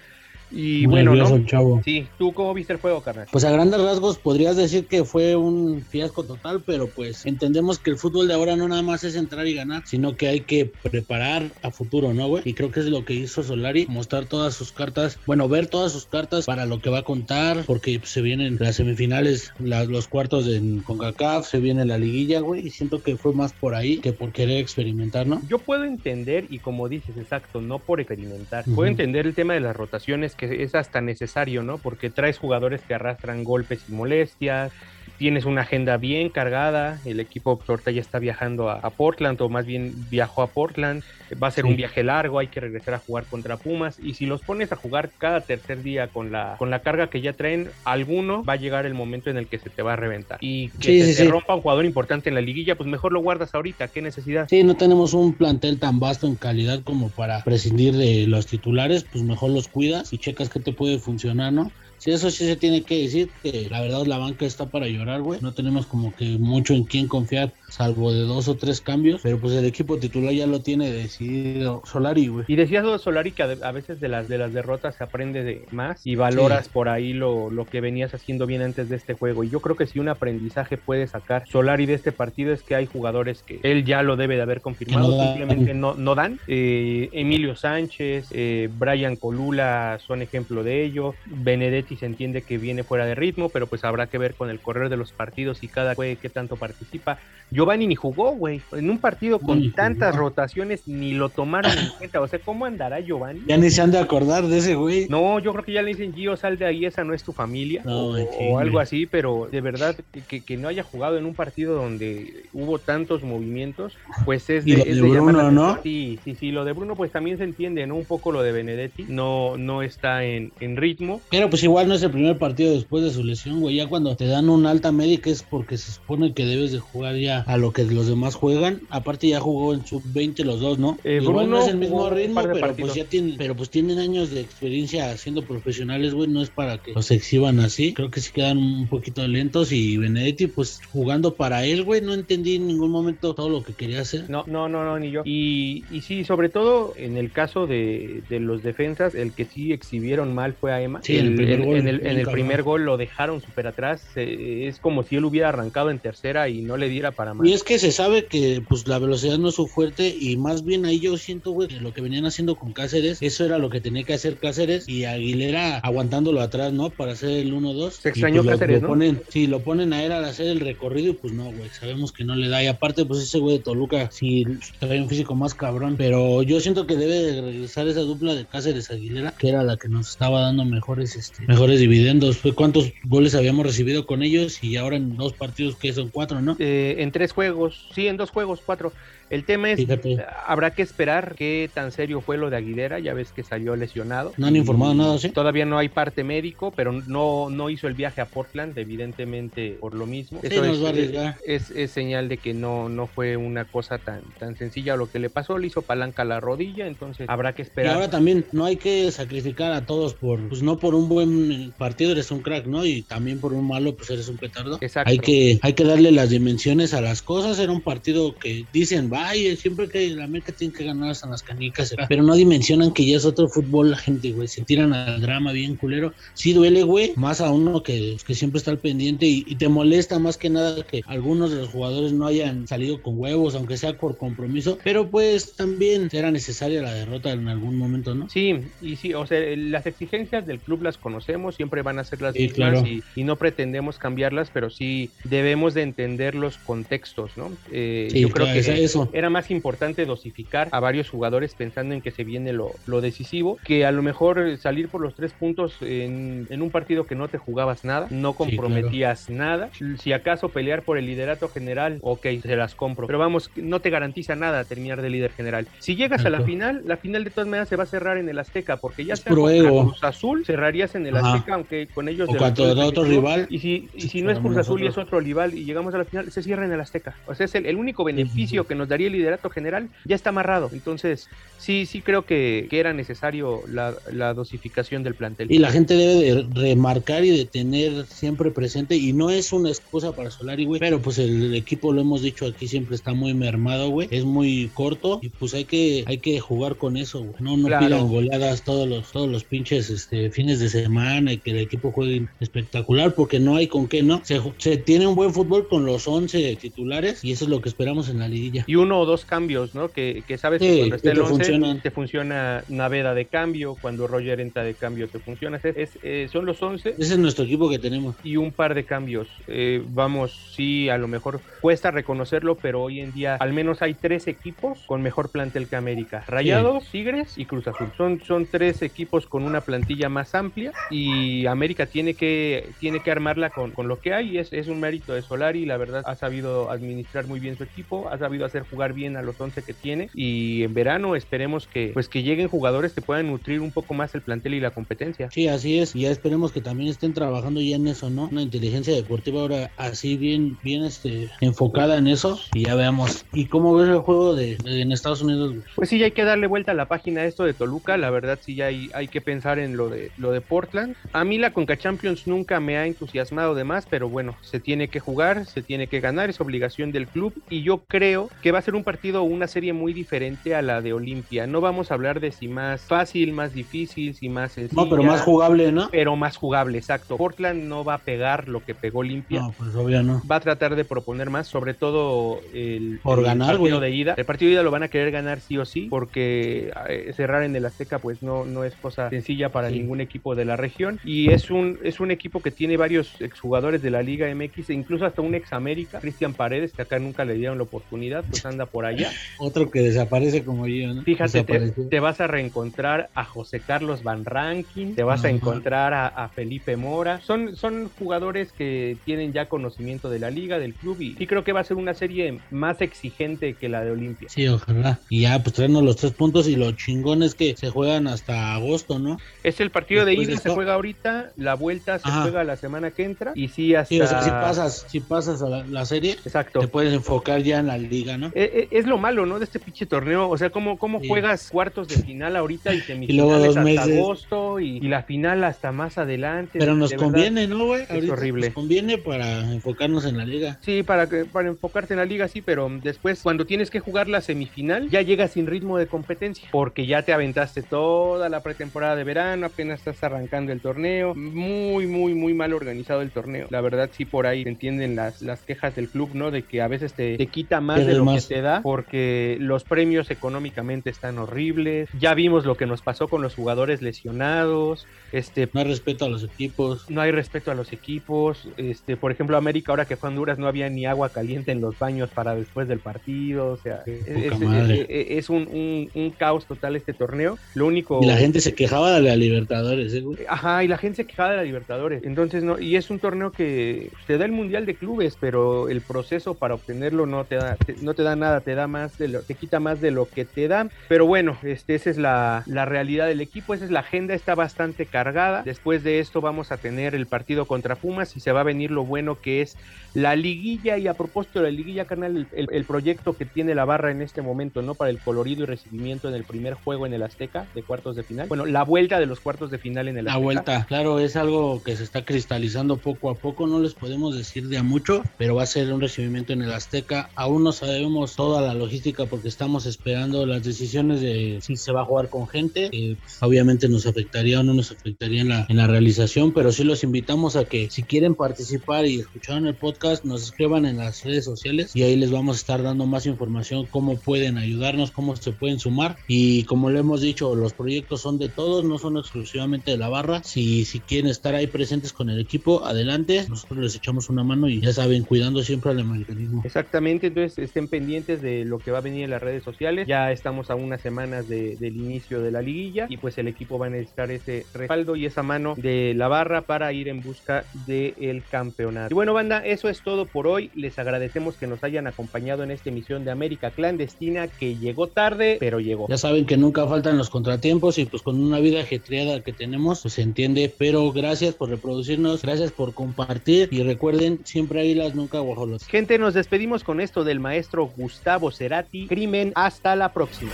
Y 0.50 0.82
Muy 0.88 0.88
bueno, 0.88 1.12
nervioso 1.12 1.40
¿no? 1.40 1.46
chavo. 1.46 1.82
Sí, 1.84 2.08
¿tú 2.18 2.34
cómo 2.34 2.54
viste 2.54 2.74
el 2.74 2.80
juego, 2.80 3.02
carnal? 3.02 3.28
Pues 3.32 3.44
a 3.44 3.52
grandes 3.52 3.82
rasgos 3.82 4.20
podrías 4.20 4.56
decir 4.56 4.88
que 4.88 5.04
fue 5.04 5.36
un 5.36 5.82
fiasco 5.82 6.26
total, 6.26 6.64
pero 6.66 6.92
pues 6.92 7.26
entendemos 7.26 7.80
que 7.80 7.92
el 7.92 7.98
fútbol 7.98 8.28
de 8.28 8.36
ahora 8.36 8.56
no 8.56 8.68
nada 8.68 8.82
más 8.84 9.04
es 9.04 9.16
entrar 9.16 9.48
y 9.48 9.54
ganar, 9.56 9.82
sino 9.86 10.16
que 10.16 10.28
hay 10.28 10.42
que 10.42 10.66
preparar 10.82 11.54
a 11.62 11.72
futuro, 11.72 12.14
¿no, 12.14 12.28
güey? 12.28 12.44
Y 12.46 12.54
creo 12.54 12.72
que 12.72 12.80
es 12.82 12.86
lo 12.88 13.04
que 13.06 13.14
hizo 13.16 13.44
Solari, 13.44 13.86
mostrar 13.90 14.28
todas 14.28 14.54
sus 14.54 14.72
cartas, 14.72 15.20
bueno, 15.26 15.50
ver 15.50 15.68
todas 15.68 15.92
sus 15.92 16.06
cartas 16.06 16.46
para 16.46 16.66
lo 16.66 16.80
que 16.80 16.90
va 16.90 17.00
a 17.00 17.04
contar, 17.04 17.66
porque 17.66 18.00
se 18.04 18.22
vienen 18.22 18.58
las 18.60 18.76
semifinales, 18.76 19.52
las- 19.60 19.88
los 19.88 20.08
cuartos 20.08 20.46
de 20.46 20.62
CONCACAF, 20.84 21.48
se 21.48 21.60
viene 21.60 21.86
la 21.86 21.98
liguilla, 21.98 22.40
güey, 22.40 22.68
y 22.68 22.70
siento 22.70 23.02
que 23.02 23.18
fue 23.18 23.34
más 23.34 23.54
por 23.54 23.76
ahí 23.76 24.00
que 24.00 24.14
por 24.14 24.32
querer 24.32 24.58
experimentar, 24.60 25.28
¿no? 25.28 25.42
Yo 25.48 25.60
puedo 25.60 25.84
entender, 25.86 26.46
y 26.50 26.60
como 26.60 26.88
dices, 26.88 27.18
exacto, 27.18 27.62
no 27.62 27.80
por 27.80 28.00
experimentar, 28.00 28.64
puedo 28.66 28.86
entender 28.90 29.26
el 29.26 29.34
tema 29.36 29.54
de 29.54 29.60
las 29.60 29.76
rotaciones, 29.76 30.35
que 30.38 30.64
es 30.64 30.76
hasta 30.76 31.02
necesario, 31.02 31.64
¿no? 31.64 31.78
Porque 31.80 32.10
traes 32.10 32.38
jugadores 32.38 32.82
que 32.84 32.94
arrastran 32.94 33.44
golpes 33.44 33.86
y 33.88 33.94
molestias, 33.94 34.74
tienes 35.18 35.46
una 35.46 35.62
agenda 35.62 35.98
bien 35.98 36.30
cargada, 36.30 37.02
el 37.06 37.20
equipo 37.20 37.64
ahorita 37.68 37.92
ya 37.92 38.02
está 38.02 38.20
viajando 38.20 38.70
a, 38.70 38.80
a 38.80 38.96
Portland, 38.96 39.42
o 39.42 39.50
más 39.50 39.66
bien 39.66 39.94
viajó 40.10 40.42
a 40.42 40.54
Portland, 40.54 41.04
va 41.42 41.48
a 41.48 41.52
ser 41.52 41.66
Sí. 41.66 41.70
un 41.70 41.76
viaje 41.76 42.04
largo, 42.04 42.40
hay 42.40 42.50
que 42.50 42.60
regresar 42.60 42.94
a 42.94 43.00
jugar 43.00 43.28
contra 43.28 43.58
Pumas, 43.62 43.98
y 44.00 44.14
si 44.16 44.26
los 44.26 44.44
pones 44.44 44.72
a 44.72 44.76
jugar 44.76 45.14
cada 45.18 45.46
tercer 45.46 45.82
día 45.82 46.10
con 46.10 46.32
la, 46.32 46.56
con 46.58 46.70
la 46.70 46.84
carga 46.84 47.10
que 47.10 47.22
ya 47.22 47.34
traen, 47.34 47.74
alguno 47.84 48.44
va 48.46 48.54
a 48.54 48.56
llegar 48.58 48.86
el 48.86 48.94
momento 48.94 49.30
en 49.30 49.38
el 49.38 49.48
que 49.50 49.60
se 49.60 49.70
te 49.70 49.82
va 49.82 49.94
a 49.94 49.96
reventar. 49.96 50.38
Y 50.42 50.72
que 50.80 50.92
Sí, 50.92 51.02
se 51.02 51.08
sí, 51.08 51.24
te 51.24 51.26
rompa 51.26 51.56
un 51.56 51.62
jugador 51.62 51.86
importante 51.86 52.30
en 52.30 52.36
la 52.36 52.42
liguilla, 52.42 52.76
pues 52.78 52.90
mejor 52.90 53.14
lo 53.14 53.22
guardas 53.22 53.54
ahorita, 53.56 53.90
¿qué 53.90 54.02
necesidad? 54.02 54.50
Sí, 54.50 54.64
no 54.64 54.76
tenemos 54.78 55.14
un 55.16 55.36
plantel 55.38 55.80
tan 55.80 56.00
vasto 56.00 56.28
en 56.28 56.36
calidad 56.36 56.84
como 56.84 57.12
para 57.12 57.44
prescindir 57.44 57.96
de 57.96 58.28
los 58.28 58.46
titulares, 58.46 59.04
pues 59.04 59.24
mejor 59.24 59.50
los 59.52 59.68
cuidas 59.68 60.14
y 60.14 60.20
checas 60.20 60.50
qué 60.50 60.60
te 60.60 60.72
puede 60.74 61.00
funcionar, 61.00 61.52
¿no? 61.52 61.74
Sí, 61.98 62.12
eso 62.12 62.30
sí 62.30 62.46
se 62.46 62.56
tiene 62.56 62.84
que 62.84 63.04
decir, 63.04 63.30
que 63.42 63.68
la 63.70 63.82
verdad 63.82 64.06
la 64.06 64.18
banca 64.18 64.46
está 64.46 64.68
para 64.68 64.88
llorar, 64.88 65.22
güey. 65.22 65.40
No 65.42 65.54
tenemos 65.54 65.86
como 65.86 66.14
que 66.16 66.38
mucho 66.38 66.74
en 66.74 66.84
quién 66.84 67.08
confiar, 67.08 67.54
salvo 67.70 68.14
de 68.14 68.22
dos 68.22 68.48
o 68.48 68.56
tres 68.56 68.82
cambios, 68.82 69.22
pero 69.24 69.40
pues 69.40 69.54
el 69.54 69.66
equipo 69.66 69.98
titular 69.98 70.34
ya 70.34 70.48
lo 70.48 70.62
tiene 70.62 70.92
decidido 70.92 71.82
Solari, 71.86 72.28
güey. 72.28 72.46
Y 72.48 72.56
decías 72.56 72.84
lo 72.84 72.98
Solari 73.00 73.32
que 73.32 73.44
a, 73.44 73.72
veces 73.72 74.00
de 74.00 74.08
las 74.08 74.28
de 74.28 74.38
las 74.38 74.54
derrotas 74.54 74.96
se 74.96 75.04
aprende 75.04 75.44
de 75.44 75.66
más 75.72 76.06
y 76.06 76.16
valoras 76.16 76.66
Sí. 76.66 76.72
por 76.74 76.90
ahí 76.90 77.14
lo, 77.14 77.50
lo 77.50 77.66
que 77.66 77.82
venías 77.82 78.14
haciendo 78.14 78.46
bien 78.46 78.62
antes 78.62 78.90
de 78.90 78.96
este 78.96 79.14
juego. 79.14 79.44
Y 79.44 79.50
yo 79.50 79.60
creo 79.60 79.76
que 79.76 79.88
si 79.88 80.00
un 80.00 80.10
aprendizaje 80.10 80.78
puede 80.78 81.08
sacar 81.08 81.48
Solari 81.48 81.86
de 81.86 81.94
este 81.94 82.12
partido 82.12 82.54
es 82.54 82.64
que 82.64 82.76
hay 82.76 82.86
jugadores 82.86 83.44
que 83.44 83.60
él 83.64 83.86
ya 83.86 84.04
lo 84.04 84.16
debe 84.16 84.36
de 84.36 84.42
haber 84.42 84.62
confirmado, 84.62 85.18
no 85.18 85.24
simplemente 85.24 85.74
no, 85.74 85.96
no 85.96 86.16
dan. 86.16 86.40
Eh, 86.48 87.10
Emilio 87.12 87.56
Sánchez, 87.56 88.28
eh, 88.32 88.70
Brian 88.78 89.16
Colula 89.16 90.00
son 90.06 90.22
ejemplo 90.22 90.64
de 90.64 90.84
ello. 90.84 91.14
Benedetti 91.26 91.85
se 91.96 92.06
entiende 92.06 92.42
que 92.42 92.58
viene 92.58 92.84
fuera 92.84 93.06
de 93.06 93.16
ritmo, 93.16 93.50
pero 93.50 93.68
pues 93.68 93.84
habrá 93.84 94.08
que 94.08 94.18
ver 94.18 94.34
con 94.34 94.50
el 94.50 94.60
correr 94.60 94.90
de 94.90 94.98
los 94.98 95.12
partidos 95.12 95.64
y 95.64 95.68
cada 95.68 95.96
juegue 95.96 96.16
qué 96.16 96.30
tanto 96.30 96.56
participa. 96.56 97.20
Giovanni 97.52 97.88
ni 97.88 97.96
jugó, 97.96 98.32
güey. 98.32 98.62
En 98.72 98.90
un 98.90 98.98
partido 98.98 99.40
con 99.40 99.60
Ni 99.60 99.70
tantas 99.70 100.16
jugó. 100.16 100.30
rotaciones 100.30 100.88
ni 100.88 101.14
lo 101.14 101.30
tomaron 101.30 101.72
en 101.78 101.90
cuenta. 101.98 102.22
O 102.22 102.28
sea, 102.28 102.40
¿cómo 102.40 102.66
andará 102.66 103.00
Giovanni? 103.00 103.42
Ya 103.48 103.58
ni 103.58 103.70
se 103.70 103.82
han 103.82 103.92
de 103.92 104.00
acordar 104.00 104.48
de 104.48 104.58
ese 104.58 104.76
güey. 104.76 105.08
No, 105.10 105.40
yo 105.40 105.52
creo 105.54 105.64
que 105.64 105.74
ya 105.74 105.82
le 105.82 105.90
dicen 105.90 106.14
Gio, 106.14 106.36
sal 106.38 106.58
de 106.58 106.66
ahí, 106.66 106.86
esa 106.86 107.04
no 107.04 107.14
es 107.14 107.24
tu 107.24 107.34
familia. 107.34 107.82
No, 107.86 108.16
o, 108.40 108.60
algo 108.60 108.80
así, 108.80 109.06
pero 109.06 109.48
de 109.52 109.62
verdad 109.62 109.96
que, 110.28 110.42
que 110.42 110.58
no 110.58 110.68
haya 110.68 110.84
jugado 110.84 111.18
en 111.18 111.26
un 111.26 111.36
partido 111.36 111.76
donde 111.76 112.46
hubo 112.54 112.80
tantos 112.80 113.24
movimientos, 113.24 113.98
pues 114.26 114.50
es 114.50 114.66
de, 114.66 114.72
Y 114.72 114.76
lo 114.76 114.82
es 114.84 114.96
de 114.96 115.02
de 115.02 115.20
Bruno, 115.20 115.52
¿no? 115.52 115.80
Sí, 115.84 116.20
sí, 116.24 116.36
sí, 116.36 116.52
lo 116.52 116.66
de 116.66 116.74
Bruno 116.74 116.96
pues 116.96 117.12
también 117.12 117.38
se 117.38 117.44
entiende, 117.44 117.86
¿no? 117.86 117.96
Un 117.96 118.06
poco 118.06 118.32
lo 118.32 118.42
de 118.42 118.52
Benedetti, 118.52 119.06
no, 119.08 119.58
no 119.58 119.82
está 119.82 120.24
en, 120.24 120.52
en 120.60 120.78
ritmo. 120.78 121.22
Pero 121.30 121.50
pues 121.50 121.64
igual 121.64 121.75
no 121.84 121.94
es 121.96 122.04
el 122.04 122.12
primer 122.12 122.38
partido 122.38 122.74
después 122.74 123.04
de 123.04 123.12
su 123.12 123.24
lesión, 123.24 123.60
güey. 123.60 123.76
Ya 123.76 123.88
cuando 123.88 124.16
te 124.16 124.26
dan 124.26 124.50
una 124.50 124.72
alta 124.72 124.92
médica 124.92 125.30
es 125.30 125.44
porque 125.44 125.78
se 125.78 125.92
supone 125.92 126.34
que 126.34 126.46
debes 126.46 126.72
de 126.72 126.80
jugar 126.80 127.16
ya 127.18 127.42
a 127.42 127.58
lo 127.58 127.74
que 127.74 127.84
los 127.84 128.08
demás 128.08 128.36
juegan. 128.36 128.82
Aparte 128.90 129.28
ya 129.28 129.40
jugó 129.40 129.74
en 129.74 129.86
sub-20 129.86 130.44
los 130.44 130.60
dos, 130.62 130.80
¿no? 130.80 130.98
Eh, 131.04 131.20
igual 131.22 131.50
no 131.50 131.60
es 131.60 131.68
el 131.68 131.78
mismo 131.78 132.06
un 132.06 132.14
ritmo, 132.14 132.42
pero 132.42 132.76
pues 132.76 132.94
ya 132.94 133.06
tienen, 133.06 133.36
pero 133.38 133.56
pues 133.56 133.70
tienen 133.70 134.00
años 134.00 134.30
de 134.32 134.42
experiencia 134.42 135.16
siendo 135.18 135.46
profesionales, 135.46 136.14
güey. 136.14 136.30
No 136.30 136.42
es 136.42 136.50
para 136.50 136.78
que 136.78 136.94
los 136.94 137.12
exhiban 137.12 137.60
así. 137.60 137.94
Creo 137.94 138.10
que 138.12 138.22
sí 138.22 138.32
quedan 138.32 138.58
un 138.58 138.88
poquito 138.88 139.28
lentos 139.28 139.72
y 139.72 139.98
Benedetti 139.98 140.48
pues 140.48 140.80
jugando 140.90 141.36
para 141.36 141.66
él, 141.66 141.84
güey. 141.84 142.02
No 142.02 142.14
entendí 142.14 142.56
en 142.56 142.68
ningún 142.68 142.92
momento 142.92 143.34
todo 143.36 143.50
lo 143.50 143.64
que 143.64 143.74
quería 143.74 144.02
hacer. 144.02 144.30
No, 144.30 144.44
no, 144.48 144.70
no, 144.70 144.84
no, 144.84 145.00
ni 145.00 145.12
yo. 145.12 145.22
Y, 145.26 145.86
y 145.90 146.02
sí, 146.02 146.24
sobre 146.24 146.50
todo 146.50 146.94
en 146.96 147.18
el 147.18 147.32
caso 147.32 147.68
de, 147.68 148.24
de 148.30 148.40
los 148.40 148.62
defensas, 148.64 149.16
el 149.16 149.34
que 149.34 149.46
sí 149.46 149.72
exhibieron 149.72 150.34
mal 150.34 150.54
fue 150.54 150.72
a 150.72 150.82
Emma. 150.82 151.02
Sí, 151.04 151.18
en 151.18 151.28
el 151.28 151.36
primer 151.36 151.60
en- 151.62 151.65
gol, 151.66 151.78
en 151.78 151.88
el, 151.88 152.06
en 152.08 152.18
el 152.20 152.28
primer 152.28 152.64
gol 152.64 152.84
lo 152.86 152.98
dejaron 152.98 153.42
súper 153.42 153.68
atrás. 153.68 154.12
eh, 154.16 154.68
es 154.68 154.80
como 154.80 155.04
si 155.04 155.16
él 155.16 155.26
hubiera 155.26 155.50
arrancado 155.50 155.90
en 155.90 156.00
tercera 156.00 156.50
y 156.50 156.62
no 156.62 156.78
le 156.78 156.90
diera 156.90 157.12
para 157.12 157.34
más. 157.34 157.48
Y 157.48 157.54
es 157.54 157.64
que 157.64 157.80
se 157.80 157.92
sabe 157.92 158.28
que 158.28 158.62
pues 158.68 158.88
la 158.88 159.00
velocidad 159.00 159.38
no 159.38 159.50
es 159.50 159.56
su 159.56 159.68
fuerte 159.68 160.16
y 160.18 160.38
más 160.38 160.64
bien 160.64 160.86
ahí 160.86 161.00
yo 161.00 161.18
siento, 161.18 161.52
güey, 161.52 161.68
que 161.68 161.80
lo 161.80 161.94
que 161.94 162.02
venían 162.02 162.26
haciendo 162.26 162.56
con 162.56 162.74
Cáceres, 162.74 163.18
eso 163.22 163.46
era 163.46 163.58
lo 163.58 163.70
que 163.70 163.82
tenía 163.82 164.04
que 164.04 164.14
hacer 164.14 164.38
Cáceres 164.40 164.88
y 164.88 165.06
Aguilera 165.06 165.78
aguantándolo 165.80 166.42
atrás, 166.42 166.74
¿no? 166.74 166.90
Para 166.92 167.14
hacer 167.14 167.30
el 167.32 167.54
1-2. 167.54 167.92
Se 167.92 168.10
extrañó 168.10 168.38
pues, 168.38 168.46
lo- 168.46 168.52
Cáceres, 168.52 168.82
lo 168.82 168.88
¿no? 168.88 168.94
Ponen, 168.94 169.22
sí, 169.30 169.48
lo 169.48 169.64
ponen 169.64 169.94
a 169.94 170.04
él 170.04 170.12
al 170.12 170.26
hacer 170.26 170.48
el 170.48 170.60
recorrido 170.60 171.12
y 171.12 171.14
pues 171.16 171.34
no, 171.34 171.52
güey, 171.52 171.70
sabemos 171.70 172.12
que 172.12 172.24
no 172.24 172.36
le 172.36 172.50
da. 172.50 172.64
Y 172.64 172.68
aparte, 172.68 173.06
pues 173.06 173.22
ese 173.22 173.40
güey 173.40 173.58
de 173.58 173.64
Toluca 173.64 174.10
sí 174.12 174.46
trae 174.80 175.02
un 175.02 175.10
físico 175.10 175.36
más 175.36 175.54
cabrón, 175.54 175.96
pero 175.98 176.44
yo 176.44 176.60
siento 176.60 176.86
que 176.88 176.96
debe 176.96 177.16
de 177.22 177.42
regresar 177.42 177.88
esa 177.88 178.02
dupla 178.02 178.36
de 178.36 178.46
Cáceres 178.46 178.90
Aguilera, 178.92 179.34
que 179.38 179.50
era 179.50 179.64
la 179.64 179.78
que 179.78 179.90
nos 179.90 180.10
estaba 180.10 180.42
dando 180.42 180.66
mejores, 180.66 181.16
este, 181.16 181.46
mejores 181.56 181.80
dividendos. 181.80 182.42
Cuántos 182.54 182.92
goles 183.06 183.34
habíamos 183.34 183.66
recibido 183.66 184.06
con 184.06 184.24
ellos 184.24 184.62
y 184.62 184.76
ahora 184.76 184.98
en 184.98 185.16
dos 185.16 185.32
partidos 185.32 185.78
que 185.78 185.94
son 185.94 186.10
cuatro, 186.10 186.42
¿no? 186.42 186.58
Eh, 186.60 186.96
en 186.98 187.14
tres 187.14 187.32
juegos, 187.32 187.88
sí, 187.96 188.08
en 188.08 188.18
dos 188.18 188.30
juegos, 188.30 188.60
cuatro. 188.66 188.92
El 189.30 189.44
tema 189.46 189.72
es, 189.72 189.78
Fíjate. 189.78 190.14
eh, 190.14 190.26
habrá 190.46 190.72
que 190.72 190.82
esperar 190.84 191.36
qué 191.36 191.70
tan 191.74 191.92
serio 191.92 192.22
fue 192.22 192.38
lo 192.38 192.50
de 192.50 192.58
Aguilera, 192.58 193.00
ya 193.00 193.14
ves 193.14 193.32
que 193.32 193.44
salió 193.44 193.76
lesionado. 193.76 194.34
No 194.38 194.48
han 194.48 194.56
Y 194.56 194.60
informado 194.60 194.94
nada, 194.94 195.18
¿sí? 195.18 195.30
Todavía 195.30 195.66
no 195.66 195.78
hay 195.78 195.90
parte 195.90 196.24
médico, 196.24 196.72
pero 196.76 196.92
no, 196.92 197.50
no 197.50 197.70
hizo 197.70 197.88
el 197.88 197.96
viaje 197.96 198.22
a 198.22 198.26
Portland, 198.30 198.78
evidentemente 198.78 199.78
por 199.80 199.94
lo 199.96 200.06
mismo. 200.06 200.40
Sí, 200.42 200.48
Eso 200.52 200.64
nos 200.64 200.78
es, 200.78 200.84
va 200.84 200.88
a 200.88 200.90
arriesgar. 200.92 201.38
es, 201.46 201.72
es 201.72 201.92
señal 201.92 202.30
de 202.30 202.38
que 202.38 202.54
no, 202.54 202.90
no 202.90 203.08
fue 203.08 203.38
una 203.38 203.66
cosa 203.66 203.98
tan, 203.98 204.22
tan 204.38 204.56
sencilla 204.58 204.96
lo 204.96 205.10
que 205.10 205.20
le 205.20 205.30
pasó, 205.30 205.58
le 205.58 205.68
hizo 205.68 205.82
palanca 205.82 206.22
a 206.22 206.26
la 206.26 206.40
rodilla, 206.40 206.88
entonces 206.88 207.28
habrá 207.30 207.54
que 207.54 207.64
Y 207.64 207.66
esperar. 207.66 207.96
ahora 207.96 208.10
también 208.10 208.46
no 208.52 208.66
hay 208.66 208.78
que 208.78 209.12
sacrificar 209.12 209.72
a 209.74 209.86
todos 209.86 210.14
por, 210.14 210.48
pues 210.50 210.62
no 210.62 210.78
por 210.80 210.94
un 210.96 211.10
buen 211.10 211.74
partido 211.78 212.12
eres 212.12 212.32
un 212.32 212.42
crack, 212.42 212.66
¿no? 212.68 212.86
Y 212.86 213.02
también 213.04 213.40
por 213.40 213.54
un 213.54 213.68
malo 213.68 213.96
pues 213.96 214.10
eres 214.12 214.28
un 214.28 214.38
petardo. 214.38 214.78
Exacto. 214.82 215.10
Hay 215.10 215.20
que, 215.20 215.60
hay 215.62 215.74
que 215.74 215.84
darle 215.84 216.12
las 216.12 216.30
dimensiones 216.30 216.94
a 216.94 217.02
las 217.02 217.22
cosas. 217.22 217.58
Era 217.60 217.72
un 217.72 217.82
partido 217.82 218.36
que 218.36 218.66
dicen, 218.72 219.10
vaya, 219.16 219.56
siempre 219.56 219.88
que 219.88 220.10
la 220.10 220.26
América 220.26 220.52
tiene 220.54 220.74
que 220.74 220.84
ganar 220.84 221.10
hasta 221.12 221.28
las 221.30 221.42
canicas, 221.44 221.96
pero 222.10 222.24
no 222.24 222.36
dimensionan 222.36 222.94
que 222.94 223.06
ya 223.06 223.18
es 223.18 223.26
otro 223.26 223.48
fútbol 223.50 223.92
la 223.92 223.98
gente, 223.98 224.32
güey. 224.32 224.48
Se 224.48 224.64
tiran 224.64 224.94
al 224.94 225.22
drama 225.22 225.52
bien 225.52 225.76
culero. 225.78 226.14
Sí 226.34 226.54
duele, 226.54 226.84
güey, 226.84 227.14
más 227.16 227.42
a 227.42 227.52
uno 227.52 227.82
que, 227.84 228.18
que 228.26 228.36
siempre 228.36 228.58
está 228.60 228.72
al 228.72 228.80
pendiente 228.80 229.26
y, 229.26 229.44
y 229.48 229.56
te 229.58 229.70
molesta 229.70 230.20
más 230.20 230.38
que 230.38 230.50
nada 230.50 230.86
que 230.86 231.02
algunos 231.06 231.52
de 231.52 231.58
los 231.58 231.70
jugadores 231.70 232.14
no 232.14 232.28
hayan 232.28 232.68
salido 232.68 233.02
con 233.02 233.18
huevos, 233.18 233.56
aunque 233.56 233.78
sea 233.78 233.98
por 233.98 234.18
compromiso, 234.18 234.78
pero 234.84 235.10
pues 235.10 235.56
también 235.56 236.10
era 236.12 236.32
necesaria 236.32 236.82
la 236.82 236.94
derrota 236.94 237.32
en 237.32 237.48
algún 237.48 237.78
momento, 237.78 238.16
¿no? 238.16 238.28
Sí, 238.30 238.54
y 238.82 238.96
sí, 238.98 239.14
o 239.14 239.26
sea, 239.26 239.40
las 239.56 239.86
exigencias 239.86 240.46
del 240.46 240.60
club 240.60 240.84
las 240.84 240.98
conocemos, 240.98 241.56
siempre 241.56 241.82
van 241.82 242.00
a 242.00 242.04
ser 242.04 242.22
las 242.22 242.34
Sí, 242.36 242.44
mismas 242.44 242.56
claro. 242.56 242.88
y, 242.88 243.02
y 243.16 243.24
no 243.24 243.38
pretendemos 243.38 243.98
cambiarlas, 243.98 244.50
pero 244.52 244.70
sí 244.70 245.12
debemos 245.24 245.74
de 245.74 245.84
entender 245.84 246.36
los 246.36 246.58
contextos, 246.58 247.32
¿no? 247.38 247.58
Eh, 247.72 248.08
Sí, 248.12 248.20
yo 248.22 248.30
creo 248.30 248.46
claro, 248.46 248.54
que 248.54 248.60
eso- 248.60 249.05
claro. 249.06 249.18
era 249.18 249.30
más 249.30 249.52
importante 249.52 250.06
dosificar 250.06 250.70
a 250.72 250.80
varios 250.80 251.10
jugadores 251.10 251.54
pensando 251.56 251.94
en 251.94 252.02
que 252.02 252.12
se 252.12 252.24
viene 252.24 252.54
lo, 252.54 252.72
lo 252.86 253.02
decisivo, 253.02 253.58
que 253.64 253.86
a 253.86 253.92
lo 253.92 254.02
mejor 254.04 254.58
salir 254.58 254.90
por 254.90 255.02
los 255.02 255.16
tres 255.16 255.34
puntos 255.34 255.78
en, 255.82 256.48
en 256.50 256.62
un 256.62 256.72
partido 256.72 257.06
que 257.06 257.16
no 257.16 257.28
te 257.28 257.38
jugabas 257.38 257.84
nada, 257.86 258.08
no 258.10 258.34
comprometías 258.34 259.30
nada. 259.30 259.70
Si 260.00 260.14
acaso 260.14 260.50
pelear 260.50 260.82
por 260.84 260.98
el 260.98 261.06
liderato 261.06 261.50
general, 261.50 262.00
ok, 262.02 262.26
se 262.42 262.56
las 262.56 262.76
compro. 262.76 263.08
Pero 263.08 263.20
vamos, 263.20 263.52
no 263.56 263.80
te 263.82 263.90
garantiza 263.90 264.36
nada 264.36 264.64
terminar 264.64 265.02
de 265.02 265.10
líder 265.10 265.32
general. 265.32 265.68
Si 265.80 265.96
llegas 265.96 266.26
a 266.26 266.30
la 266.30 266.42
final, 266.42 266.82
la 266.86 266.98
final 266.98 267.24
de 267.24 267.30
todas 267.30 267.48
maneras 267.48 267.70
se 267.70 267.76
va 267.76 267.84
a 267.84 267.88
cerrar 267.88 268.18
en 268.18 268.30
el 268.30 268.40
Azteca, 268.40 268.78
porque 268.78 269.06
ya 269.06 269.14
Es 269.14 269.22
sea. 269.22 269.32
Cruz 269.32 270.04
Azul, 270.04 270.46
cerrarías 270.46 270.96
en 270.96 271.06
el 271.06 271.16
Ajá. 271.18 271.34
Azteca, 271.34 271.56
aunque 271.56 271.88
con 271.88 272.08
ellos 272.10 272.30
O 272.30 272.34
de 272.34 272.38
contra 272.40 272.66
los- 272.74 272.86
otro 272.86 273.04
rival. 273.04 273.48
Y 273.50 273.60
si, 273.60 273.90
y 273.94 274.02
si 274.02 274.22
no 274.22 274.32
es 274.32 274.40
Cruz 274.40 274.58
Azul 274.58 274.82
y 274.84 274.88
es 274.88 274.98
otro 274.98 275.20
rival 275.20 275.54
y 275.54 275.66
llegamos 275.66 275.94
a 275.94 275.98
la 276.00 276.06
final, 276.06 276.32
se 276.32 276.42
cierra 276.44 276.66
en 276.66 276.72
el 276.72 276.80
Azteca. 276.82 277.16
O 277.26 277.36
sea, 277.36 277.46
es 277.46 277.56
el, 277.56 277.66
el 277.66 277.76
único 277.76 278.04
beneficio 278.04 278.66
que 278.66 278.76
nos 278.76 278.88
daría 278.96 279.08
el 279.08 279.14
liderato 279.14 279.50
general, 279.50 279.90
ya 280.06 280.16
está 280.16 280.30
amarrado. 280.30 280.70
Entonces, 280.74 281.28
sí, 281.58 281.86
sí 281.86 282.02
creo 282.02 282.26
que, 282.26 282.68
que 282.70 282.80
era 282.80 282.94
necesario 282.94 283.62
la, 283.68 283.96
la 284.12 284.34
dosificación 284.34 285.04
del 285.04 285.16
plantel. 285.16 285.52
Y 285.52 285.60
la 285.60 285.72
gente 285.72 285.96
debe 285.96 286.44
de 286.44 286.48
remarcar 286.54 287.24
y 287.26 287.38
de 287.38 287.46
tener 287.46 288.06
siempre 288.08 288.52
presente, 288.52 288.96
y 288.96 289.14
no 289.14 289.30
es 289.30 289.52
una 289.54 289.70
excusa 289.70 290.14
para 290.14 290.32
Solari, 290.32 290.66
güey, 290.66 290.80
pero 290.80 291.02
pues 291.02 291.18
el, 291.20 291.54
equipo, 291.56 291.92
lo 291.92 292.02
hemos 292.02 292.22
dicho 292.22 292.46
aquí, 292.46 292.68
siempre 292.68 292.96
está 292.96 293.14
muy 293.14 293.34
mermado, 293.34 293.90
güey, 293.90 294.08
es 294.12 294.24
muy 294.24 294.70
corto, 294.74 295.20
y 295.22 295.30
pues 295.30 295.54
hay 295.54 295.66
que 295.66 296.04
hay 296.08 296.20
que 296.20 296.40
jugar 296.40 296.76
con 296.78 296.98
eso, 296.98 297.20
güey, 297.20 297.36
no, 297.40 297.58
no 297.58 297.68
Claro. 297.68 297.88
pidan 297.88 298.08
goleadas 298.08 298.62
todos 298.64 298.88
los 298.88 299.12
todos 299.12 299.30
los 299.30 299.44
pinches 299.44 299.90
este, 299.90 300.30
fines 300.30 300.60
de 300.60 300.70
semana 300.70 301.34
y 301.34 301.38
que 301.38 301.52
el 301.52 301.58
equipo 301.58 301.92
juegue 301.92 302.28
espectacular, 302.40 303.14
porque 303.16 303.40
no 303.40 303.56
hay 303.56 303.68
con 303.68 303.88
qué, 303.88 304.04
¿no? 304.04 304.22
Se, 304.24 304.78
tiene 304.78 305.08
un 305.08 305.16
buen 305.16 305.34
fútbol 305.34 305.68
con 305.68 305.86
los 305.86 306.08
11 306.08 306.56
titulares, 306.58 307.24
y 307.24 307.32
eso 307.32 307.46
es 307.46 307.50
lo 307.50 307.62
que 307.62 307.70
esperamos 307.70 308.10
en 308.10 308.20
la 308.20 308.28
liguilla. 308.28 308.64
Y 308.68 308.76
uno 308.86 309.00
o 309.00 309.06
dos 309.06 309.26
cambios, 309.26 309.74
¿no? 309.76 309.90
Que, 309.90 310.24
que 310.28 310.38
sabes 310.38 310.62
Sí, 310.62 310.68
que 310.68 310.78
cuando 310.78 310.98
que 311.02 311.10
el 311.10 311.16
te 311.16 311.22
11 311.22 311.30
funcionan. 311.30 311.82
te 311.82 311.92
funciona 311.92 312.64
Naveda 312.68 313.14
de 313.14 313.26
cambio, 313.28 313.76
cuando 313.82 314.08
Roger 314.08 314.40
entra 314.40 314.64
de 314.64 314.76
cambio 314.76 315.08
te 315.10 315.20
funciona. 315.20 315.58
Es, 315.58 315.66
es, 315.66 316.00
eh, 316.04 316.28
son 316.32 316.46
los 316.46 316.62
11 316.62 316.90
Ese 316.98 317.14
es 317.14 317.18
nuestro 317.18 317.46
equipo 317.46 317.70
que 317.70 317.80
tenemos. 317.80 318.16
y 318.24 318.38
un 318.38 318.52
par 318.54 318.74
de 318.76 318.86
cambios. 318.86 319.28
Eh, 319.48 319.84
vamos, 319.88 320.54
sí, 320.56 320.90
a 320.90 320.98
lo 320.98 321.08
mejor 321.08 321.42
cuesta 321.62 321.92
reconocerlo, 321.92 322.56
pero 322.62 322.82
hoy 322.84 323.00
en 323.02 323.12
día 323.12 323.36
al 323.36 323.54
menos 323.54 323.82
hay 323.82 323.96
tres 323.96 324.28
equipos 324.28 324.84
con 324.86 325.02
mejor 325.02 325.32
plantel 325.32 325.68
que 325.68 325.76
América. 325.76 326.24
Rayados, 326.28 326.90
Tigres 326.92 327.38
y 327.38 327.46
Cruz 327.46 327.68
Azul. 327.68 327.92
Son, 327.98 328.22
son 328.22 328.48
tres 328.48 328.82
equipos 328.82 329.28
con 329.28 329.44
una 329.44 329.62
plantilla 329.62 330.10
más 330.10 330.36
amplia 330.36 330.76
y 330.90 331.46
América 331.48 331.88
tiene 331.88 332.16
que, 332.16 332.76
tiene 332.80 333.02
que 333.02 333.12
armarla 333.12 333.50
con, 333.50 333.72
con 333.72 333.88
lo 333.88 334.00
que 334.00 334.14
hay. 334.14 334.38
Es, 334.38 334.54
es 334.54 334.68
un 334.68 334.80
mérito 334.80 335.14
de 335.14 335.22
Solari, 335.22 335.66
la 335.66 335.78
verdad 335.78 336.04
ha 336.06 336.16
sabido 336.16 336.70
administrar 336.70 337.26
muy 337.28 337.40
bien 337.40 337.58
su 337.58 337.64
equipo, 337.64 338.10
ha 338.10 338.18
sabido 338.18 338.46
hacer 338.46 338.66
jugar 338.76 338.94
bien 338.94 339.16
a 339.18 339.22
los 339.22 339.40
11 339.40 339.64
que 339.64 339.74
tiene 339.74 340.10
y 340.14 340.64
en 340.64 340.74
verano 340.74 341.16
esperemos 341.16 341.68
que, 341.68 341.92
pues, 341.94 342.10
que 342.10 342.24
lleguen 342.24 342.48
jugadores 342.48 342.94
que 342.94 343.02
puedan 343.02 343.28
nutrir 343.28 343.62
un 343.62 343.72
poco 343.72 343.94
más 343.94 344.14
el 344.16 344.24
plantel 344.24 344.54
y 344.56 344.60
la 344.60 344.72
competencia. 344.72 345.28
Sí, 345.32 345.48
así 345.48 345.80
es. 345.80 345.96
Y 345.96 346.02
ya 346.02 346.12
esperemos 346.12 346.52
que 346.52 346.62
también 346.62 346.90
estén 346.90 347.14
trabajando 347.14 347.62
ya 347.62 347.76
en 347.78 347.88
eso, 347.88 348.10
¿no? 348.10 348.28
Una 348.30 348.42
inteligencia 348.42 348.94
deportiva 348.94 349.42
ahora 349.42 349.72
así 349.78 350.18
bien, 350.18 350.58
bien 350.62 350.84
este, 350.84 351.30
enfocada 351.42 351.98
en 351.98 352.08
eso. 352.08 352.40
Y 352.54 352.66
ya 352.66 352.76
veamos. 352.76 353.26
¿Y 353.34 353.48
cómo 353.48 353.74
ves 353.76 353.90
el 353.90 354.00
juego 354.00 354.36
de, 354.36 354.58
de- 354.58 354.82
en 354.82 354.92
Estados 354.92 355.22
Unidos? 355.22 355.56
Pues 355.76 355.90
sí, 355.90 356.00
ya 356.00 356.06
hay 356.06 356.12
que 356.12 356.24
darle 356.24 356.48
vuelta 356.48 356.72
a 356.72 356.76
la 356.76 356.88
página 356.88 357.22
a 357.22 357.26
esto 357.26 357.44
de 357.44 357.54
Toluca. 357.54 357.98
La 357.98 358.10
verdad, 358.10 358.40
sí, 358.42 358.56
ya 358.56 358.68
hay, 358.68 358.90
hay 358.94 359.08
que 359.10 359.22
pensar 359.22 359.60
en 359.60 359.78
lo 359.78 359.90
de, 359.90 360.12
lo 360.16 360.32
de 360.32 360.42
Portland. 360.42 360.96
A 361.14 361.24
mí 361.24 361.38
la 361.38 361.54
Conca 361.54 361.78
Champions 361.78 362.28
nunca 362.28 362.60
me 362.60 362.78
ha 362.78 362.86
entusiasmado 362.88 363.56
de 363.56 363.64
más, 363.64 363.88
pero 363.88 364.10
bueno, 364.10 364.38
se 364.42 364.60
tiene 364.60 364.90
que 364.90 365.00
jugar, 365.00 365.46
se 365.48 365.64
tiene 365.64 365.88
que 365.88 366.00
ganar, 366.00 366.30
es 366.30 366.40
obligación 366.42 366.92
del 366.92 367.10
club. 367.10 367.34
Y 367.50 367.64
yo 367.64 367.86
creo 367.86 368.34
que 368.42 368.52
va 368.52 368.60
a 368.60 368.62
ser 368.66 368.76
un 368.76 368.84
partido 368.84 369.22
o 369.22 369.24
una 369.26 369.48
serie 369.48 369.74
muy 369.74 369.94
diferente 369.94 370.56
a 370.56 370.62
la 370.62 370.82
de 370.82 370.94
Olimpia. 370.94 371.48
No 371.48 371.62
vamos 371.62 371.92
a 371.92 371.94
hablar 371.94 372.20
de 372.20 372.32
si 372.32 372.48
más 372.48 372.82
fácil, 372.82 373.32
más 373.34 373.54
difícil, 373.54 374.16
si 374.16 374.28
más 374.30 374.52
sencilla. 374.54 374.82
No, 374.84 374.90
pero 374.90 375.04
más 375.04 375.22
jugable, 375.22 375.72
¿no? 375.72 375.90
Pero 375.92 376.16
más 376.16 376.38
jugable, 376.38 376.78
exacto. 376.78 377.18
Portland 377.18 377.64
no 377.64 377.84
va 377.84 377.96
a 377.96 377.98
pegar 378.00 378.48
lo 378.50 378.64
que 378.64 378.76
pegó 378.76 379.00
Olimpia 379.00 379.40
No, 379.42 379.54
pues 379.58 379.74
obvio 379.76 380.02
no. 380.04 380.22
va 380.30 380.38
a 380.38 380.40
tratar 380.40 380.76
de 380.76 380.84
proponer 380.86 381.30
más, 381.30 381.48
sobre 381.48 381.74
todo 381.74 382.40
el, 382.54 383.00
Por 383.04 383.20
el 383.20 383.26
ganar, 383.26 383.56
partido 383.58 383.78
güey. 383.80 383.92
de 383.92 383.96
ida. 383.96 384.14
El 384.18 384.26
partido 384.26 384.50
de 384.50 384.54
ida 384.56 384.64
lo 384.64 384.72
van 384.72 384.84
a 384.84 384.88
querer 384.88 385.12
ganar 385.12 385.40
sí 385.40 385.58
o 385.58 385.66
sí, 385.66 385.88
porque 385.90 386.72
eh, 386.90 387.14
cerrar 387.16 387.44
en 387.44 387.56
el 387.56 387.66
Azteca 387.66 388.00
pues 388.00 388.22
no, 388.24 388.46
no 388.46 388.64
es 388.64 388.74
cosa 388.76 389.10
sencilla 389.10 389.50
para 389.50 389.70
Sí. 389.70 389.80
ningún 389.80 390.02
equipo 390.02 390.36
de 390.36 390.46
la 390.46 390.56
región. 390.58 391.00
Y 391.04 391.32
es 391.32 391.50
un, 391.52 391.80
es 391.84 392.00
un 392.00 392.12
equipo 392.12 392.42
que 392.42 392.52
tiene 392.52 392.78
varios 392.78 393.20
exjugadores 393.22 393.82
de 393.82 393.90
la 393.92 394.02
Liga 394.02 394.28
MX, 394.34 394.70
e 394.70 394.74
incluso 394.74 395.06
hasta 395.06 395.22
un 395.22 395.36
ex 395.36 395.54
América, 395.54 396.00
Cristian 396.00 396.34
Paredes, 396.34 396.72
que 396.74 396.82
acá 396.82 397.00
nunca 397.00 397.26
le 397.26 397.34
dieron 397.36 397.58
la 397.58 397.64
oportunidad, 397.64 398.24
pues 398.30 398.46
anda 398.56 398.66
por 398.66 398.86
allá. 398.86 399.12
Otro 399.38 399.70
que 399.70 399.82
desaparece 399.82 400.44
como 400.44 400.68
yo, 400.68 400.94
¿no? 400.94 401.04
Fíjate, 401.04 401.44
te, 401.44 402.00
vas 402.00 402.22
a 402.22 402.28
reencontrar 402.28 403.10
a 403.14 403.26
José 403.26 403.60
Carlos 403.60 404.04
Van 404.04 404.26
Rankin, 404.26 404.96
te 404.96 405.04
vas 405.04 405.24
a 405.26 405.30
encontrar 405.30 405.94
a, 405.94 406.08
a 406.08 406.30
Felipe 406.30 406.76
Mora. 406.78 407.22
Son, 407.22 407.56
son 407.56 407.90
jugadores 408.00 408.52
que 408.52 408.98
tienen 409.06 409.34
ya 409.34 409.48
conocimiento 409.48 410.10
de 410.10 410.20
la 410.20 410.30
liga, 410.32 410.60
del 410.60 410.74
club, 410.74 410.98
y 411.00 411.28
creo 411.28 411.44
que 411.44 411.52
va 411.52 411.60
a 411.60 411.64
ser 411.64 411.78
una 411.78 411.94
serie 411.94 412.40
más 412.52 412.82
exigente 412.82 413.54
que 413.54 413.70
la 413.70 413.84
de 413.84 413.92
Olimpia. 413.92 414.30
Sí, 414.30 414.48
ojalá. 414.48 415.00
Y 415.10 415.22
ya, 415.22 415.42
pues 415.44 415.56
traernos 415.56 415.84
los 415.84 415.98
tres 415.98 416.14
puntos 416.14 416.48
y 416.48 416.56
lo 416.56 416.72
chingón 416.72 417.24
es 417.24 417.36
que 417.36 417.56
se 417.58 417.70
juegan 417.70 418.08
hasta 418.08 418.54
agosto, 418.54 419.00
¿no? 419.00 419.18
Es 419.44 419.60
el 419.60 419.70
partido 419.70 420.06
de 420.06 420.14
ida, 420.14 420.34
de 420.34 420.38
se 420.38 420.50
juega 420.50 420.74
ahorita, 420.74 421.34
la 421.36 421.56
vuelta 421.56 422.00
se 422.00 422.08
Ajá. 422.08 422.24
juega 422.24 422.44
la 422.44 422.56
semana 422.56 422.92
que 422.92 423.04
entra, 423.04 423.34
y 423.36 423.50
sí 423.50 423.76
hasta... 423.76 423.90
Sí, 423.90 424.02
o 424.02 424.08
sea, 424.08 424.22
si 424.22 424.30
pasas, 424.30 424.86
si 424.88 425.00
pasas 425.00 425.42
a 425.42 425.50
la, 425.50 425.66
la 425.68 425.86
serie, 425.86 426.14
Exacto. 426.14 426.60
te 426.60 426.68
puedes 426.68 426.94
enfocar 426.94 427.42
ya 427.42 427.60
en 427.60 427.68
la 427.68 427.78
liga, 427.78 428.18
¿no? 428.18 428.32
Eh, 428.54 428.68
Es 428.72 428.86
lo 428.86 428.98
malo, 428.98 429.26
¿no? 429.26 429.40
De 429.40 429.46
este 429.46 429.60
pinche 429.60 429.86
torneo. 429.86 430.30
O 430.30 430.38
sea, 430.38 430.50
¿cómo, 430.50 430.78
cómo 430.78 431.00
Sí. 431.02 431.08
juegas 431.08 431.50
cuartos 431.50 431.88
de 431.88 431.98
final 431.98 432.36
ahorita 432.36 432.74
y 432.74 432.82
semifinales 432.82 433.40
dos 433.48 433.58
hasta 433.58 433.64
meses. 433.64 433.98
agosto 433.98 434.60
y, 434.60 434.78
y 434.78 434.88
la 434.88 435.04
final 435.04 435.44
hasta 435.44 435.72
más 435.72 435.98
adelante? 435.98 436.60
Pero 436.60 436.76
nos 436.76 436.92
verdad. 436.92 437.06
conviene, 437.06 437.48
¿no, 437.48 437.66
güey? 437.66 437.84
Ahorita 437.90 438.14
horrible. 438.14 438.48
Nos 438.48 438.56
conviene 438.56 438.98
para 438.98 439.40
enfocarnos 439.52 440.06
en 440.06 440.18
la 440.18 440.26
liga. 440.26 440.60
Sí, 440.62 440.84
para, 440.84 441.08
que- 441.10 441.26
para 441.26 441.50
enfocarte 441.50 441.94
en 441.94 442.00
la 442.00 442.06
liga, 442.06 442.28
sí, 442.28 442.42
pero 442.42 442.70
después 442.82 443.22
cuando 443.22 443.46
tienes 443.46 443.70
que 443.70 443.80
jugar 443.80 444.08
la 444.08 444.22
semifinal, 444.22 444.90
ya 444.90 445.02
llegas 445.02 445.32
sin 445.32 445.48
ritmo 445.48 445.78
de 445.78 445.88
competencia, 445.88 446.50
porque 446.52 446.86
ya 446.86 447.04
te 447.04 447.14
aventaste 447.14 447.64
toda 447.64 448.30
la 448.30 448.42
pretemporada 448.44 448.96
de 448.96 449.04
verano, 449.04 449.46
apenas 449.48 449.80
estás 449.80 450.04
arrancando 450.04 450.52
el 450.52 450.62
torneo, 450.62 451.14
muy, 451.16 451.88
muy, 451.88 452.14
muy 452.14 452.34
mal 452.34 452.54
organizado 452.54 453.02
el 453.02 453.12
torneo. 453.12 453.48
La 453.50 453.62
verdad, 453.62 453.90
sí, 453.94 454.06
por 454.06 454.28
ahí 454.28 454.44
entienden 454.46 454.96
las, 454.96 455.22
las 455.22 455.44
quejas 455.44 455.76
del 455.76 455.90
club, 455.90 456.10
¿no? 456.14 456.32
De 456.32 456.44
que 456.44 456.62
a 456.62 456.68
veces 456.68 456.94
te, 456.94 457.18
te 457.18 457.28
quita 457.28 457.62
más 457.62 457.86
de 457.86 457.94
lo 457.94 458.06
más. 458.06 458.25
que 458.25 458.25
te 458.28 458.42
da, 458.42 458.62
porque 458.62 459.38
los 459.40 459.64
premios 459.64 460.10
económicamente 460.12 460.90
están 460.90 461.18
horribles. 461.20 461.90
Ya 462.00 462.14
vimos 462.14 462.46
lo 462.46 462.56
que 462.56 462.66
nos 462.66 462.82
pasó 462.82 463.08
con 463.08 463.22
los 463.22 463.36
jugadores 463.36 463.82
lesionados, 463.82 464.86
este, 465.12 465.50
No 465.54 465.62
hay 465.62 465.68
respeto 465.68 466.06
a 466.06 466.10
los 466.10 466.24
equipos. 466.24 466.90
no 466.90 467.02
hay 467.02 467.12
respeto 467.12 467.52
a 467.52 467.56
los 467.56 467.72
equipos. 467.74 468.48
Este, 468.58 468.98
por 468.98 469.12
ejemplo, 469.12 469.38
América, 469.38 469.72
ahora 469.72 469.86
que 469.86 469.96
fue 469.96 470.10
a 470.10 470.12
Honduras, 470.12 470.38
no 470.38 470.48
había 470.48 470.70
ni 470.70 470.86
agua 470.86 471.10
caliente 471.10 471.52
en 471.52 471.62
los 471.62 471.78
baños 471.80 472.10
para 472.10 472.36
después 472.36 472.68
del 472.68 472.80
partido. 472.80 473.48
O 473.52 473.58
sea, 473.58 473.84
es, 473.86 474.00
poca 474.32 474.36
es- 474.36 474.40
madre. 474.42 474.86
es- 474.90 475.06
es 475.26 475.30
un, 475.30 475.48
un- 475.48 475.90
un 475.94 476.10
caos 476.12 476.46
total 476.46 476.76
este 476.76 476.94
torneo. 476.94 477.38
Lo 477.54 477.68
único. 477.68 478.00
Y 478.02 478.06
la 478.08 478.18
gente 478.18 478.42
se 478.42 478.54
quejaba 478.54 478.92
de 478.94 479.02
la 479.02 479.16
Libertadores, 479.16 479.94
¿eh, 479.94 480.02
güey? 480.02 480.18
Ajá, 480.28 480.64
y 480.64 480.68
la 480.68 480.78
gente 480.78 480.98
se 480.98 481.06
quejaba 481.08 481.32
de 481.32 481.38
la 481.38 481.44
Libertadores. 481.44 482.04
Entonces, 482.04 482.44
no, 482.44 482.60
y 482.60 482.76
es 482.76 482.90
un 482.90 483.00
torneo 483.00 483.32
que 483.32 483.92
te 484.08 484.18
da 484.18 484.26
el 484.26 484.32
Mundial 484.32 484.66
de 484.66 484.76
Clubes, 484.76 485.18
pero 485.20 485.70
el 485.70 485.82
proceso 485.82 486.34
para 486.34 486.56
obtenerlo 486.56 487.06
no 487.06 487.24
te 487.26 487.36
da, 487.36 487.56
te- 487.56 487.76
no 487.82 487.94
te 487.94 488.04
da 488.04 488.15
nada, 488.16 488.42
te 488.42 488.56
da 488.56 488.68
más 488.68 488.98
de 488.98 489.08
lo, 489.08 489.24
te 489.26 489.36
quita 489.38 489.60
más 489.60 489.82
de 489.82 489.92
lo 489.92 490.12
que 490.12 490.26
te 490.26 490.48
da. 490.48 490.72
Pero 490.88 491.06
bueno, 491.06 491.40
este, 491.44 491.76
esa 491.76 491.90
es 491.90 491.98
la, 491.98 492.44
la 492.48 492.66
realidad 492.66 493.08
del 493.08 493.22
equipo, 493.22 493.54
esa 493.54 493.66
es 493.66 493.72
la 493.72 493.82
agenda, 493.82 494.14
está 494.14 494.36
bastante 494.36 494.90
cargada. 494.90 495.44
Después 495.44 495.84
de 495.84 496.00
esto 496.00 496.22
vamos 496.22 496.52
a 496.52 496.58
tener 496.60 496.96
el 496.96 497.08
partido 497.08 497.48
contra 497.48 497.80
Pumas 497.80 498.16
y 498.16 498.20
se 498.20 498.32
va 498.32 498.42
a 498.42 498.44
venir 498.44 498.72
lo 498.72 498.86
bueno 498.86 499.20
que 499.22 499.42
es 499.42 499.58
la 499.94 500.16
liguilla. 500.16 500.78
Y 500.78 500.88
a 500.88 500.96
propósito 500.98 501.40
de 501.40 501.46
la 501.46 501.52
liguilla, 501.52 501.86
carnal, 501.86 502.28
el, 502.32 502.48
el- 502.52 502.66
proyecto 502.66 503.16
que 503.18 503.26
tiene 503.26 503.56
la 503.56 503.66
barra 503.66 503.92
en 503.92 504.02
este 504.02 504.22
momento, 504.22 504.62
¿no? 504.62 504.76
Para 504.76 504.90
el 504.92 505.02
colorido 505.02 505.44
y 505.44 505.46
recibimiento 505.46 506.08
en 506.10 506.16
el 506.16 506.26
primer 506.26 506.54
juego 506.56 506.86
en 506.86 506.94
el 506.94 507.04
Azteca 507.04 507.48
de 507.54 507.64
cuartos 507.64 507.96
de 507.96 508.04
final. 508.04 508.28
Bueno, 508.28 508.46
la 508.46 508.64
vuelta 508.64 509.00
de 509.00 509.06
los 509.06 509.22
cuartos 509.22 509.52
de 509.52 509.60
final 509.60 509.88
en 509.88 509.98
el 509.98 510.06
La 510.06 510.12
Azteca. 510.14 510.24
vuelta, 510.24 510.66
claro, 510.68 511.00
es 511.00 511.16
algo 511.16 511.64
que 511.64 511.76
se 511.76 511.84
está 511.84 512.06
cristalizando 512.06 512.80
poco 512.82 513.10
a 513.10 513.20
poco, 513.20 513.48
no 513.48 513.60
les 513.60 513.74
podemos 513.76 514.16
decir 514.16 514.48
de 514.48 514.58
a 514.60 514.64
mucho, 514.64 515.02
pero 515.18 515.36
va 515.36 515.44
a 515.44 515.46
ser 515.48 515.74
un 515.74 515.82
recibimiento 515.82 516.32
en 516.34 516.42
el 516.44 516.52
Azteca. 516.54 517.12
Aún 517.16 517.44
no 517.44 517.52
sabemos 517.52 518.05
toda 518.14 518.42
la 518.42 518.54
logística 518.54 519.06
porque 519.06 519.28
estamos 519.28 519.66
esperando 519.66 520.26
las 520.26 520.44
decisiones 520.44 521.02
de 521.02 521.40
si 521.42 521.56
se 521.56 521.72
va 521.72 521.82
a 521.82 521.86
jugar 521.86 522.10
con 522.10 522.28
gente, 522.28 522.70
que 522.70 522.98
pues, 523.00 523.18
obviamente 523.22 523.70
nos 523.70 523.88
afectaría 523.88 524.40
o 524.40 524.44
no 524.44 524.54
nos 524.54 524.72
afectaría 524.72 525.22
en 525.22 525.30
la, 525.30 525.46
en 525.50 525.58
la 525.58 525.68
realización, 525.68 526.34
pero 526.34 526.52
sí 526.52 526.64
los 526.64 526.84
invitamos 526.84 527.36
a 527.36 527.46
que 527.46 527.70
si 527.72 527.84
quieren 527.84 528.16
participar 528.16 528.86
y 528.86 529.00
escucharon 529.00 529.48
el 529.48 529.56
podcast, 529.56 530.04
nos 530.04 530.24
escriban 530.24 530.66
en 530.66 530.78
las 530.78 531.04
redes 531.04 531.26
sociales 531.26 531.72
y 531.74 531.84
ahí 531.84 531.96
les 531.96 532.12
vamos 532.12 532.38
a 532.38 532.40
estar 532.40 532.62
dando 532.62 532.86
más 532.86 533.06
información, 533.06 533.66
cómo 533.66 533.98
pueden 533.98 534.38
ayudarnos, 534.38 534.92
cómo 534.92 535.16
se 535.16 535.32
pueden 535.32 535.60
sumar 535.60 535.98
y 536.08 536.44
como 536.44 536.70
le 536.70 536.80
hemos 536.80 537.02
dicho, 537.02 537.36
los 537.36 537.54
proyectos 537.54 538.02
son 538.02 538.18
de 538.18 538.30
todos, 538.30 538.64
no 538.64 538.78
son 538.78 538.98
exclusivamente 538.98 539.72
de 539.72 539.78
la 539.78 539.90
barra. 539.90 540.24
Si, 540.24 540.66
si 540.66 540.80
quieren 540.80 541.10
estar 541.10 541.36
ahí 541.36 541.48
presentes 541.48 541.94
con 541.94 542.10
el 542.10 542.20
equipo, 542.20 542.66
adelante. 542.66 543.26
Nosotros 543.30 543.60
les 543.60 543.76
echamos 543.76 544.10
una 544.10 544.24
mano 544.24 544.48
y 544.48 544.62
ya 544.62 544.74
saben, 544.74 545.04
cuidando 545.04 545.44
siempre 545.44 545.72
al 545.72 545.80
americanismo. 545.80 546.42
Exactamente, 546.44 547.08
entonces 547.08 547.38
estén 547.38 547.68
pendientes 547.68 547.95
pendientes 547.96 548.22
de 548.22 548.44
lo 548.46 548.60
que 548.60 548.72
va 548.72 548.80
a 548.80 548.82
venir 548.82 549.04
en 549.06 549.10
las 549.10 549.22
redes 549.22 549.44
sociales. 549.44 549.88
Ya 549.88 550.12
estamos 550.12 550.50
a 550.50 550.56
unas 550.56 550.82
semanas 550.82 551.28
de- 551.30 551.56
del 551.58 551.78
inicio 551.78 552.22
de 552.22 552.32
la 552.32 552.42
liguilla 552.42 552.88
y 552.90 552.98
pues 552.98 553.18
el 553.18 553.28
equipo 553.28 553.58
va 553.58 553.68
a 553.68 553.70
necesitar 553.70 554.12
ese 554.12 554.46
respaldo 554.54 554.96
y 554.96 555.06
esa 555.06 555.24
mano 555.24 555.54
de 555.58 555.94
la 555.96 556.08
barra 556.08 556.42
para 556.42 556.72
ir 556.74 556.88
en 556.90 557.02
busca 557.02 557.46
del 557.68 558.24
campeonato. 558.30 558.94
Y 558.94 558.96
bueno, 558.96 559.14
banda, 559.14 559.46
eso 559.46 559.70
es 559.70 559.82
todo 559.82 560.06
por 560.06 560.28
hoy. 560.28 560.52
Les 560.56 560.78
agradecemos 560.78 561.38
que 561.38 561.48
nos 561.48 561.64
hayan 561.64 561.88
acompañado 561.88 562.44
en 562.44 562.52
esta 562.52 562.70
emisión 562.70 563.06
de 563.06 563.12
América 563.12 563.52
Clandestina 563.52 564.28
que 564.28 564.56
llegó 564.58 564.88
tarde, 564.88 565.38
pero 565.40 565.60
llegó. 565.60 565.88
Ya 565.88 565.98
saben 565.98 566.26
que 566.26 566.38
nunca 566.38 566.68
faltan 566.68 566.98
los 566.98 567.10
contratiempos 567.10 567.78
y 567.78 567.86
pues 567.86 568.02
con 568.04 568.22
una 568.22 568.40
vida 568.40 568.62
ajetreada 568.62 569.22
que 569.22 569.32
tenemos, 569.32 569.82
pues 569.84 569.94
se 569.94 570.02
entiende. 570.02 570.54
Pero 570.58 570.92
gracias 570.92 571.36
por 571.36 571.50
reproducirnos, 571.50 572.22
gracias 572.22 572.52
por 572.52 572.74
compartir 572.74 573.48
y 573.52 573.64
recuerden, 573.64 574.20
siempre 574.26 574.60
águilas, 574.62 574.96
nunca 574.96 575.20
guajolotes. 575.20 575.68
Gente, 575.68 575.98
nos 575.98 576.14
despedimos 576.14 576.64
con 576.64 576.82
esto 576.82 577.04
del 577.04 577.20
maestro 577.20 577.66
Gustavo 577.66 577.85
Cerati. 578.32 578.88
Crimen, 578.88 579.32
hasta 579.36 579.76
la 579.76 579.92
próxima. 579.94 580.32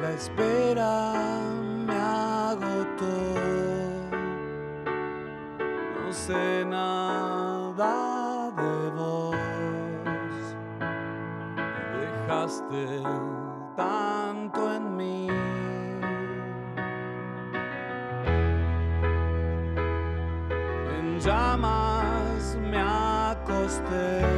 La 0.00 0.12
espera 0.12 1.12
me 1.86 1.94
agotó. 1.94 3.06
No 6.04 6.12
sé 6.12 6.64
nada 6.64 8.50
de 8.56 8.90
vos. 8.90 9.36
Dejaste 12.00 13.02
tanto 13.76 14.74
en 14.74 14.96
mí. 14.96 15.37
Acosté. 23.68 24.22
En 24.22 24.37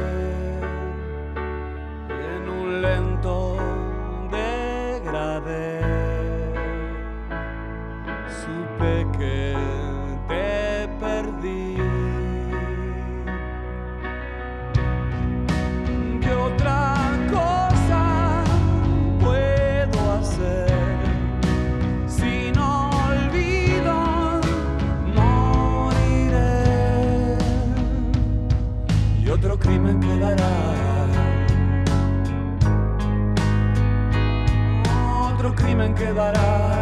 quedará 36.01 36.81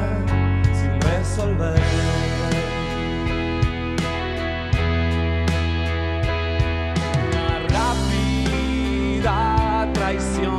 sin 0.77 0.93
resolver. 1.01 1.81
Una 7.27 7.57
rápida 7.75 9.37
traición. 9.93 10.58